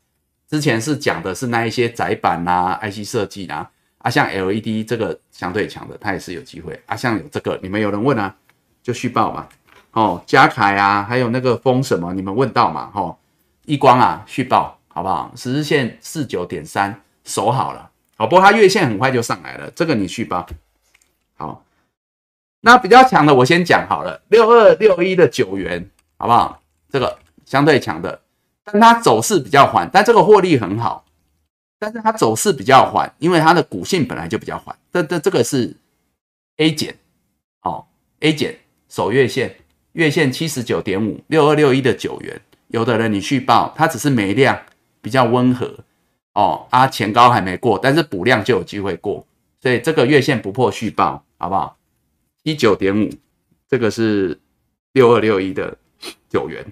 [0.48, 6.96] 之前是讲的是那一些窄板呐、IC 设计啊，啊，像 LED 这个相对强的，它也是有机会啊。
[6.96, 8.34] 像有这个，你们有人问啊？
[8.82, 9.48] 就续报嘛，
[9.92, 13.16] 哦，嘉凯啊，还有那个风什么，你们问到嘛，吼，
[13.64, 15.32] 一光啊，续报好不好？
[15.36, 20.46] 十日线四九点三守好了，好，不过它月线很快就上来了，这个你续报
[21.36, 21.64] 好。
[22.60, 26.60] 那比较强的我先讲好了，六二六一的九元好不好？
[26.90, 28.20] 这个相对强的，
[28.64, 31.04] 但它走势比较缓，但这个获利很好，
[31.78, 35.76] 但是它走势比较缓，因为它的股性本来就比较缓，这这这个是
[36.56, 36.96] A 减，
[37.62, 37.86] 哦
[38.20, 38.58] ，A 减。
[38.92, 39.56] 守月线，
[39.92, 42.38] 月线七十九点五六二六一的九元，
[42.68, 44.60] 有的人你去报，它只是没量，
[45.00, 45.74] 比较温和。
[46.34, 49.26] 哦，啊前高还没过，但是补量就有机会过，
[49.62, 51.78] 所以这个月线不破续报，好不好？
[52.42, 53.08] 一九点五，
[53.66, 54.38] 这个是
[54.92, 55.74] 六二六一的
[56.28, 56.62] 九元，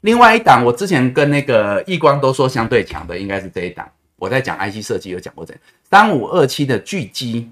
[0.00, 3.86] 另外一档，我之前跟那个易光都说相对强的，应该是这一档。
[4.16, 5.54] 我在讲 IC 设计有讲过这
[5.84, 7.50] 三五二七的巨基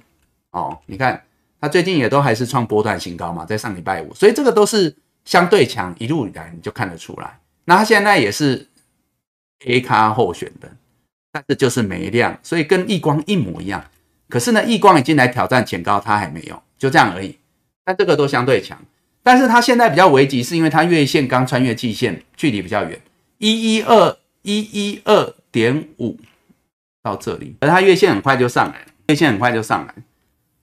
[0.52, 1.22] 哦，你看
[1.64, 7.38] 它最近也都还是创波段新高嘛，在上礼拜五，所以这个都是相对强，一路以来你就看得出来。
[7.64, 8.68] 那它现在也是
[9.64, 10.70] A 咖候选的，
[11.32, 13.82] 但是就是没量，所以跟易光一模一样。
[14.28, 17.38] 可是呢，易光已经来挑战前高，它还没有，就这样而已。
[17.82, 18.78] 但这个都相对强，
[19.22, 23.00] 但是它现在比较危急，是因为它月线刚穿越季线，距离比较远，
[23.38, 26.18] 一一二一一二点五。
[27.02, 29.94] 到这里，而它月线很快就上来了，月线很快就上来。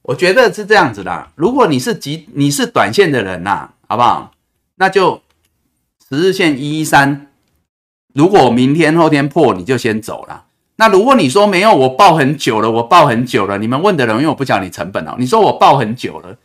[0.03, 4.31] 我觉得是这样子的，如果你是急，你是短线的人呐，好不好？
[4.75, 5.21] 那就
[6.09, 7.27] 十日线一一三，
[8.13, 10.45] 如果明天后天破，你就先走了。
[10.77, 16.35] 那如果你说没有，我报很久了，我报很久了，你们问的人，因为我不讲你成本哦，你说我报很久了，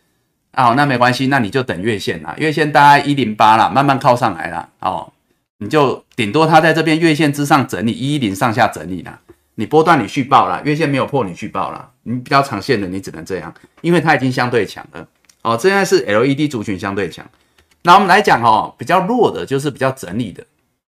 [0.52, 5.10] 哦，那没关系，那你就等月线啦，月线大概一零八了，慢慢靠上来了，哦，
[5.58, 9.18] 你就顶多它在这边月线之上整理一一零上下整理啦。
[9.58, 15.08] 你波段你续报了，月线没有破你续报了，你比较长线的你只能这样，因为它已经相对强了。
[15.42, 17.26] 哦，现在是 LED 族群相对强。
[17.82, 20.44] 那我们来讲哦，比较弱的就是比较整理的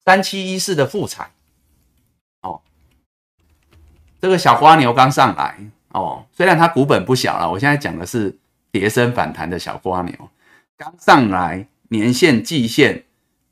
[0.05, 1.31] 三七一四的富彩。
[2.43, 2.61] 哦，
[4.21, 5.59] 这个小花牛刚上来
[5.93, 8.37] 哦，虽然它股本不小了，我现在讲的是
[8.71, 10.15] 叠升反弹的小花牛，
[10.77, 13.05] 刚上来年线季线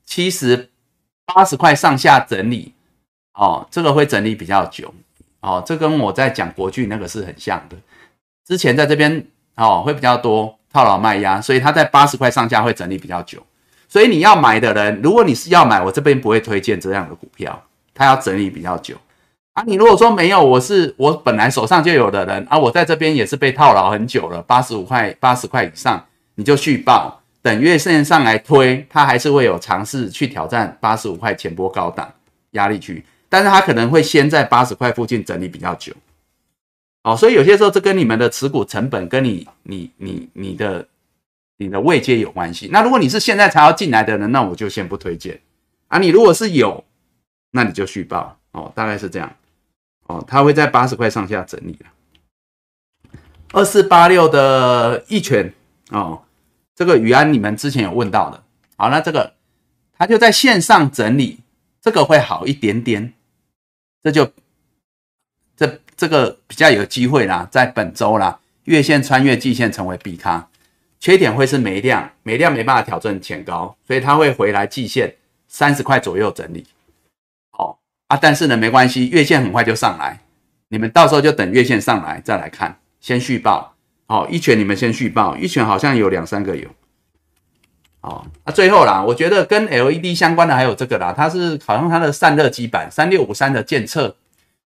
[0.05, 0.71] 七十
[1.25, 2.75] 八十块上下整理。
[3.39, 4.93] 哦，这个会整理比较久，
[5.41, 7.77] 哦，这跟我在讲国巨那个是很像的。
[8.45, 9.25] 之前在这边
[9.55, 13.39] 哦会比较多套牢卖压，所以它在八十块上下会整理比较久。
[13.89, 17.63] 所以你要买的人，如果你是要买，我这边不会推荐这样的股票，
[17.95, 18.97] 它要整理比较久
[19.53, 19.63] 啊。
[19.65, 26.05] 你如果说没有，我是我本来手上就有的人啊，我在这边也是被套牢很久了，八十五块、八十块以上，
[26.35, 32.13] 你就续报，等月线上来推，它还是会有尝试去挑战八十五块前波高档
[32.51, 33.05] 压力区。
[33.29, 35.93] 但是它可能会先在八十块附近整理比较久，
[37.05, 40.89] 哦，所以有些时候这跟你们的持股成本跟你、你、你、你的、
[41.59, 42.69] 你的位阶有关系。
[42.73, 45.41] 那如果你是现在才要进来的人，那我就先不推荐
[45.89, 45.99] 啊。
[45.99, 46.83] 你如果是有，
[47.51, 49.37] 那你就续报哦，大概是这样
[50.07, 50.25] 哦。
[50.27, 51.79] 它会在八十块上下整理
[53.53, 55.53] 二四八六的一拳
[55.91, 56.23] 哦，
[56.75, 58.43] 这个宇安你们之前有问到的，
[58.77, 59.35] 好，那这个
[59.97, 61.41] 它就在线上整理，
[61.81, 63.13] 这个会好一点点。
[64.11, 64.33] 这就
[65.55, 70.49] 这这个比较有机会啦，在本周啦，月线穿越季线成为必咖，
[70.99, 75.17] 缺点会是没量，没量没办法挑战前高，所以它会回来季线
[75.47, 76.67] 三十块左右整理。
[77.51, 80.21] 好啊，但是呢没关系，月线很快就上来，
[80.69, 83.75] 你们到时候就等月线上来再来看，先续报。
[84.07, 86.67] 好，一拳你们先续报，一拳好像有两三个有。
[88.09, 94.17] 哦，那最后啦，我觉得跟 LED 相关的还有这个啦，它是好像它的散热基板三六五三的监测，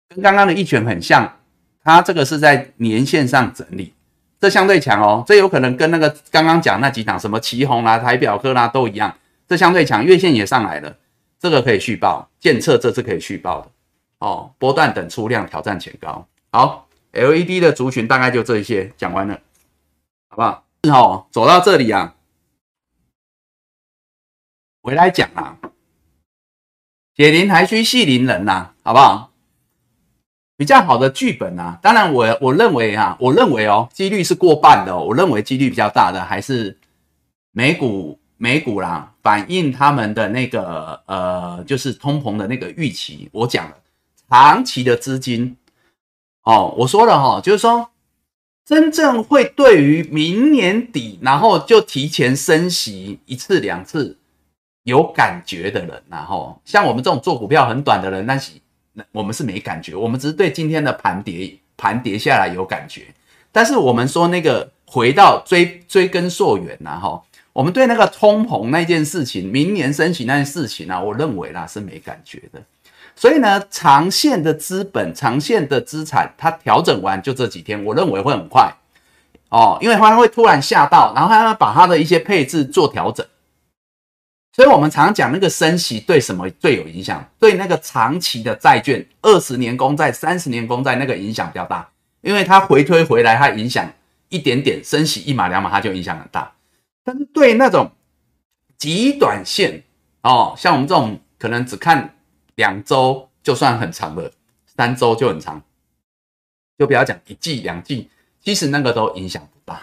[0.10, 1.38] 跟刚刚的一拳很像，
[1.82, 3.94] 它这个是在年线上整理，
[4.42, 9.16] 这相对强哦，这有可能跟那个刚刚讲那几档什么旗宏啦、台表科啦都一样，
[9.48, 10.94] 这相对强，月线也上来了，
[11.40, 13.68] 这个可以续报，监测这次可以续报的
[14.20, 19.40] 哦，波段等出量挑战前高，好，LED 的族群大概就这一些讲完了，
[20.28, 20.66] 好不好？
[20.84, 22.16] 是哦，走到这里啊。
[24.82, 25.58] 回来讲啊，
[27.16, 29.32] 解铃还需系铃人呐，好不好？
[30.56, 34.98] 比较好的剧本啊，当然我我认为啊，我认为哦，几率是过半的。
[34.98, 36.78] 我认为几率比较大的还是
[37.52, 43.30] 美股美股啦，反映他们的那个呃，就是通膨的那个预期。
[43.32, 43.78] 我讲了，
[44.30, 45.56] 长期的资金
[46.44, 47.92] 哦，我说了哈，就是说
[48.66, 54.19] 真正会对于明年底，然后就提前升息一次两次。
[54.90, 58.52] 有感觉的人，然后像我们这种做股票很短的人，那是
[59.14, 63.04] 我们是没感觉，我们只是对今天的盘跌盘跌下来有感觉。
[63.52, 72.62] 但是我们说那个回到追追根溯源然后我们对那个通膨那件事情，明年升息那件事情呢，我认为啦是没感觉的。
[73.16, 78.72] 所以呢，长线的资本、长线的资产，它调整完就这几天，我认为会很快
[79.50, 83.26] 哦，因为它会突然下到，然后它把它的一些配置做调整。
[84.52, 87.24] 所以，我们常讲那个升息对什么最有影响？
[87.40, 91.90] 对那个长期的债券，二十年公债、三十年公债那个影响比较大，
[92.22, 93.90] 因为它回推回来，它影响
[94.28, 96.52] 一点点，升息一码两码，它就影响很大。
[97.04, 97.92] 但是对那种
[98.78, 99.84] 极短线
[100.24, 102.16] 哦，像我们这种可能只看
[102.56, 104.32] 两周就算很长的，
[104.66, 105.62] 三周就很长，
[106.78, 108.10] 就不要讲一季两季，
[108.44, 109.80] 其实那个都影响不大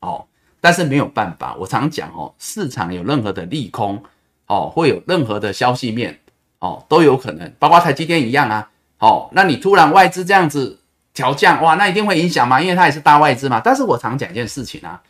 [0.00, 0.26] 哦。
[0.60, 4.02] 但是没有办法，我常讲哦，市场有任何的利空，
[4.46, 6.20] 哦，会有任何的消息面
[6.58, 8.70] 哦，都有可能，包括台积电一样啊。
[8.98, 10.78] 哦，那你突然外资这样子
[11.14, 13.58] 调降，哇，那一定会影响嘛，因为它也是大外资嘛。
[13.64, 15.00] 但是我常讲一件事情啊，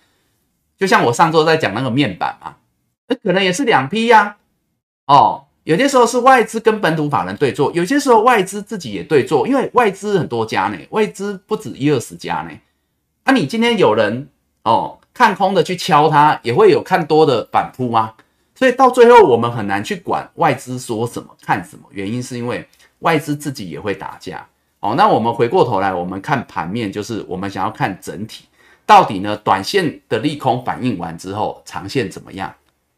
[0.78, 2.54] 就像我上周在讲那个面板嘛，
[3.08, 4.36] 那可能也是两批呀。
[5.06, 12.50] 哦，有些时候是外资跟本土法人对做，有些时候外资自己也对做，因为外资很多家呢，外资不止一二十家呢。
[13.24, 14.28] 那你今天有人
[14.62, 18.14] 哦看空的去敲它，也会有看多的反扑啊。
[18.54, 22.66] 所以到最后我们很难去管外资说什么看什么，原因是因为。
[23.00, 24.46] 外资自己也会打架
[24.80, 24.94] 哦。
[24.94, 28.44] 那我们回过头来，我们看盘面，就是我们想要看整体
[28.84, 29.34] 到底呢？
[29.38, 32.54] 短线的利空反应完之后，长线怎么样？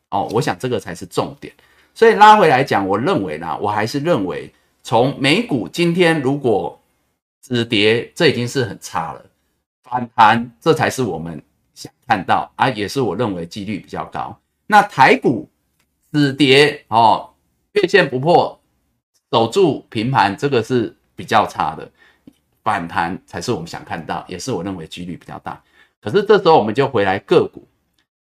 [0.09, 1.55] 哦，我想这个才是重点。
[1.95, 4.53] 所以拉回来讲，我认为呢，我还是认为，
[4.83, 6.77] 从美股今天如果
[7.41, 9.25] 止跌，这已经是很差了。
[9.85, 11.41] 反弹，这才是我们
[11.83, 14.39] 想看到啊，也是我认为几率比较高。
[14.67, 15.49] 那台股
[16.13, 17.31] 止跌哦，
[17.73, 18.59] 月线不破。
[19.31, 21.91] 守住平盘，这个是比较差的，
[22.63, 25.59] 反弹才是我们想看到，也是我认为几率比较大。
[26.03, 27.67] 可是这时候我们就回来个股，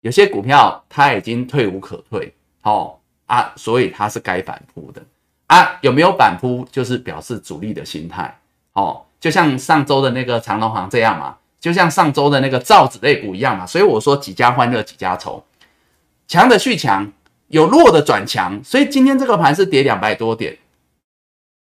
[0.02, 2.32] 有些股票它已经退无可退，
[2.62, 2.96] 哦
[3.26, 5.02] 啊，所以它是该反扑的
[5.48, 5.76] 啊。
[5.80, 8.38] 有没有反扑，就是表示主力的心态，
[8.74, 13.66] 哦，就像上周的那个长隆行这样嘛，就像上周的那个造纸类股一样嘛。
[13.66, 15.44] 所以我说几家欢乐几家愁，
[16.26, 17.12] 强的续强，
[17.48, 20.56] 有弱的转强，所以今天这个盘是跌两百多点。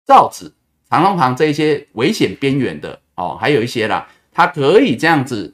[0.06, 0.52] 造纸、
[0.90, 5.54] 长隆行这一些危险边缘的哦，还有一些啦，它可以这样子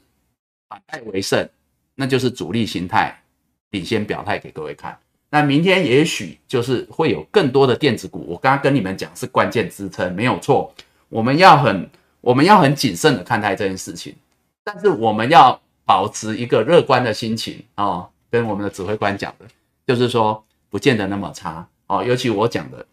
[0.68, 1.48] 反败为胜，
[1.96, 3.20] 那就是主力心态
[3.70, 4.96] 领先表态给各位看。
[5.30, 10.72] 那明天也许就是会有更多的电子股，我刚刚跟你们讲是关键支撑，没有错。
[11.08, 11.90] 我们要很
[12.20, 14.14] 我们要很谨慎的看待这件事情，
[14.64, 18.08] 但是我们要保持一个乐观的心情哦。
[18.30, 19.44] 跟我们的指挥官讲的，
[19.86, 22.84] 就是说不见得那么差哦，尤其我讲的。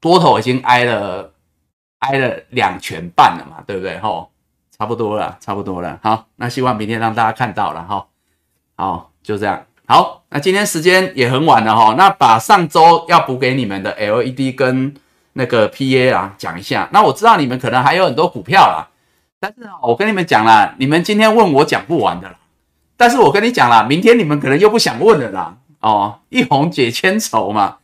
[0.00, 1.32] 多头已经挨了
[2.00, 3.96] 挨了两拳半了嘛，对不对？
[4.00, 4.28] 吼，
[4.76, 6.00] 差不多了，差不多了。
[6.02, 8.06] 好，那希望明天让大家看到了哈。
[8.76, 9.64] 好，就这样。
[9.86, 11.94] 好，那今天时间也很晚了哈。
[11.96, 14.94] 那把上周要补给你们的 LED 跟
[15.34, 16.88] 那个 PA 啊讲一下。
[16.92, 18.88] 那我知道你们可能还有很多股票啦，
[19.40, 22.36] 但是我跟你们讲了，你们今天问我讲不完的啦。
[22.96, 25.56] 但是我跟你讲了，明天你们可能又不想问了啦。
[25.80, 27.76] 哦，一红解千愁嘛。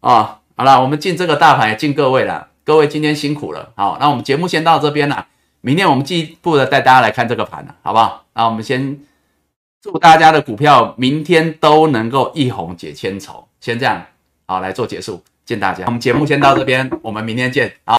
[0.00, 0.38] 哦。
[0.54, 2.48] 好了，我们敬这个大盘也，敬各位了。
[2.62, 3.72] 各位今天辛苦了。
[3.74, 5.26] 好，那我们节目先到这边了。
[5.62, 8.24] 明天我们进一步的带大家来看这个盘了，好不好？
[8.34, 9.00] 那我们先
[9.80, 13.48] 祝大家的股票明天都能够一红解千愁。
[13.60, 14.04] 先这样，
[14.46, 15.84] 好来做结束，见大家。
[15.86, 17.72] 我们节目先到这边，我们明天见。
[17.84, 17.90] 好。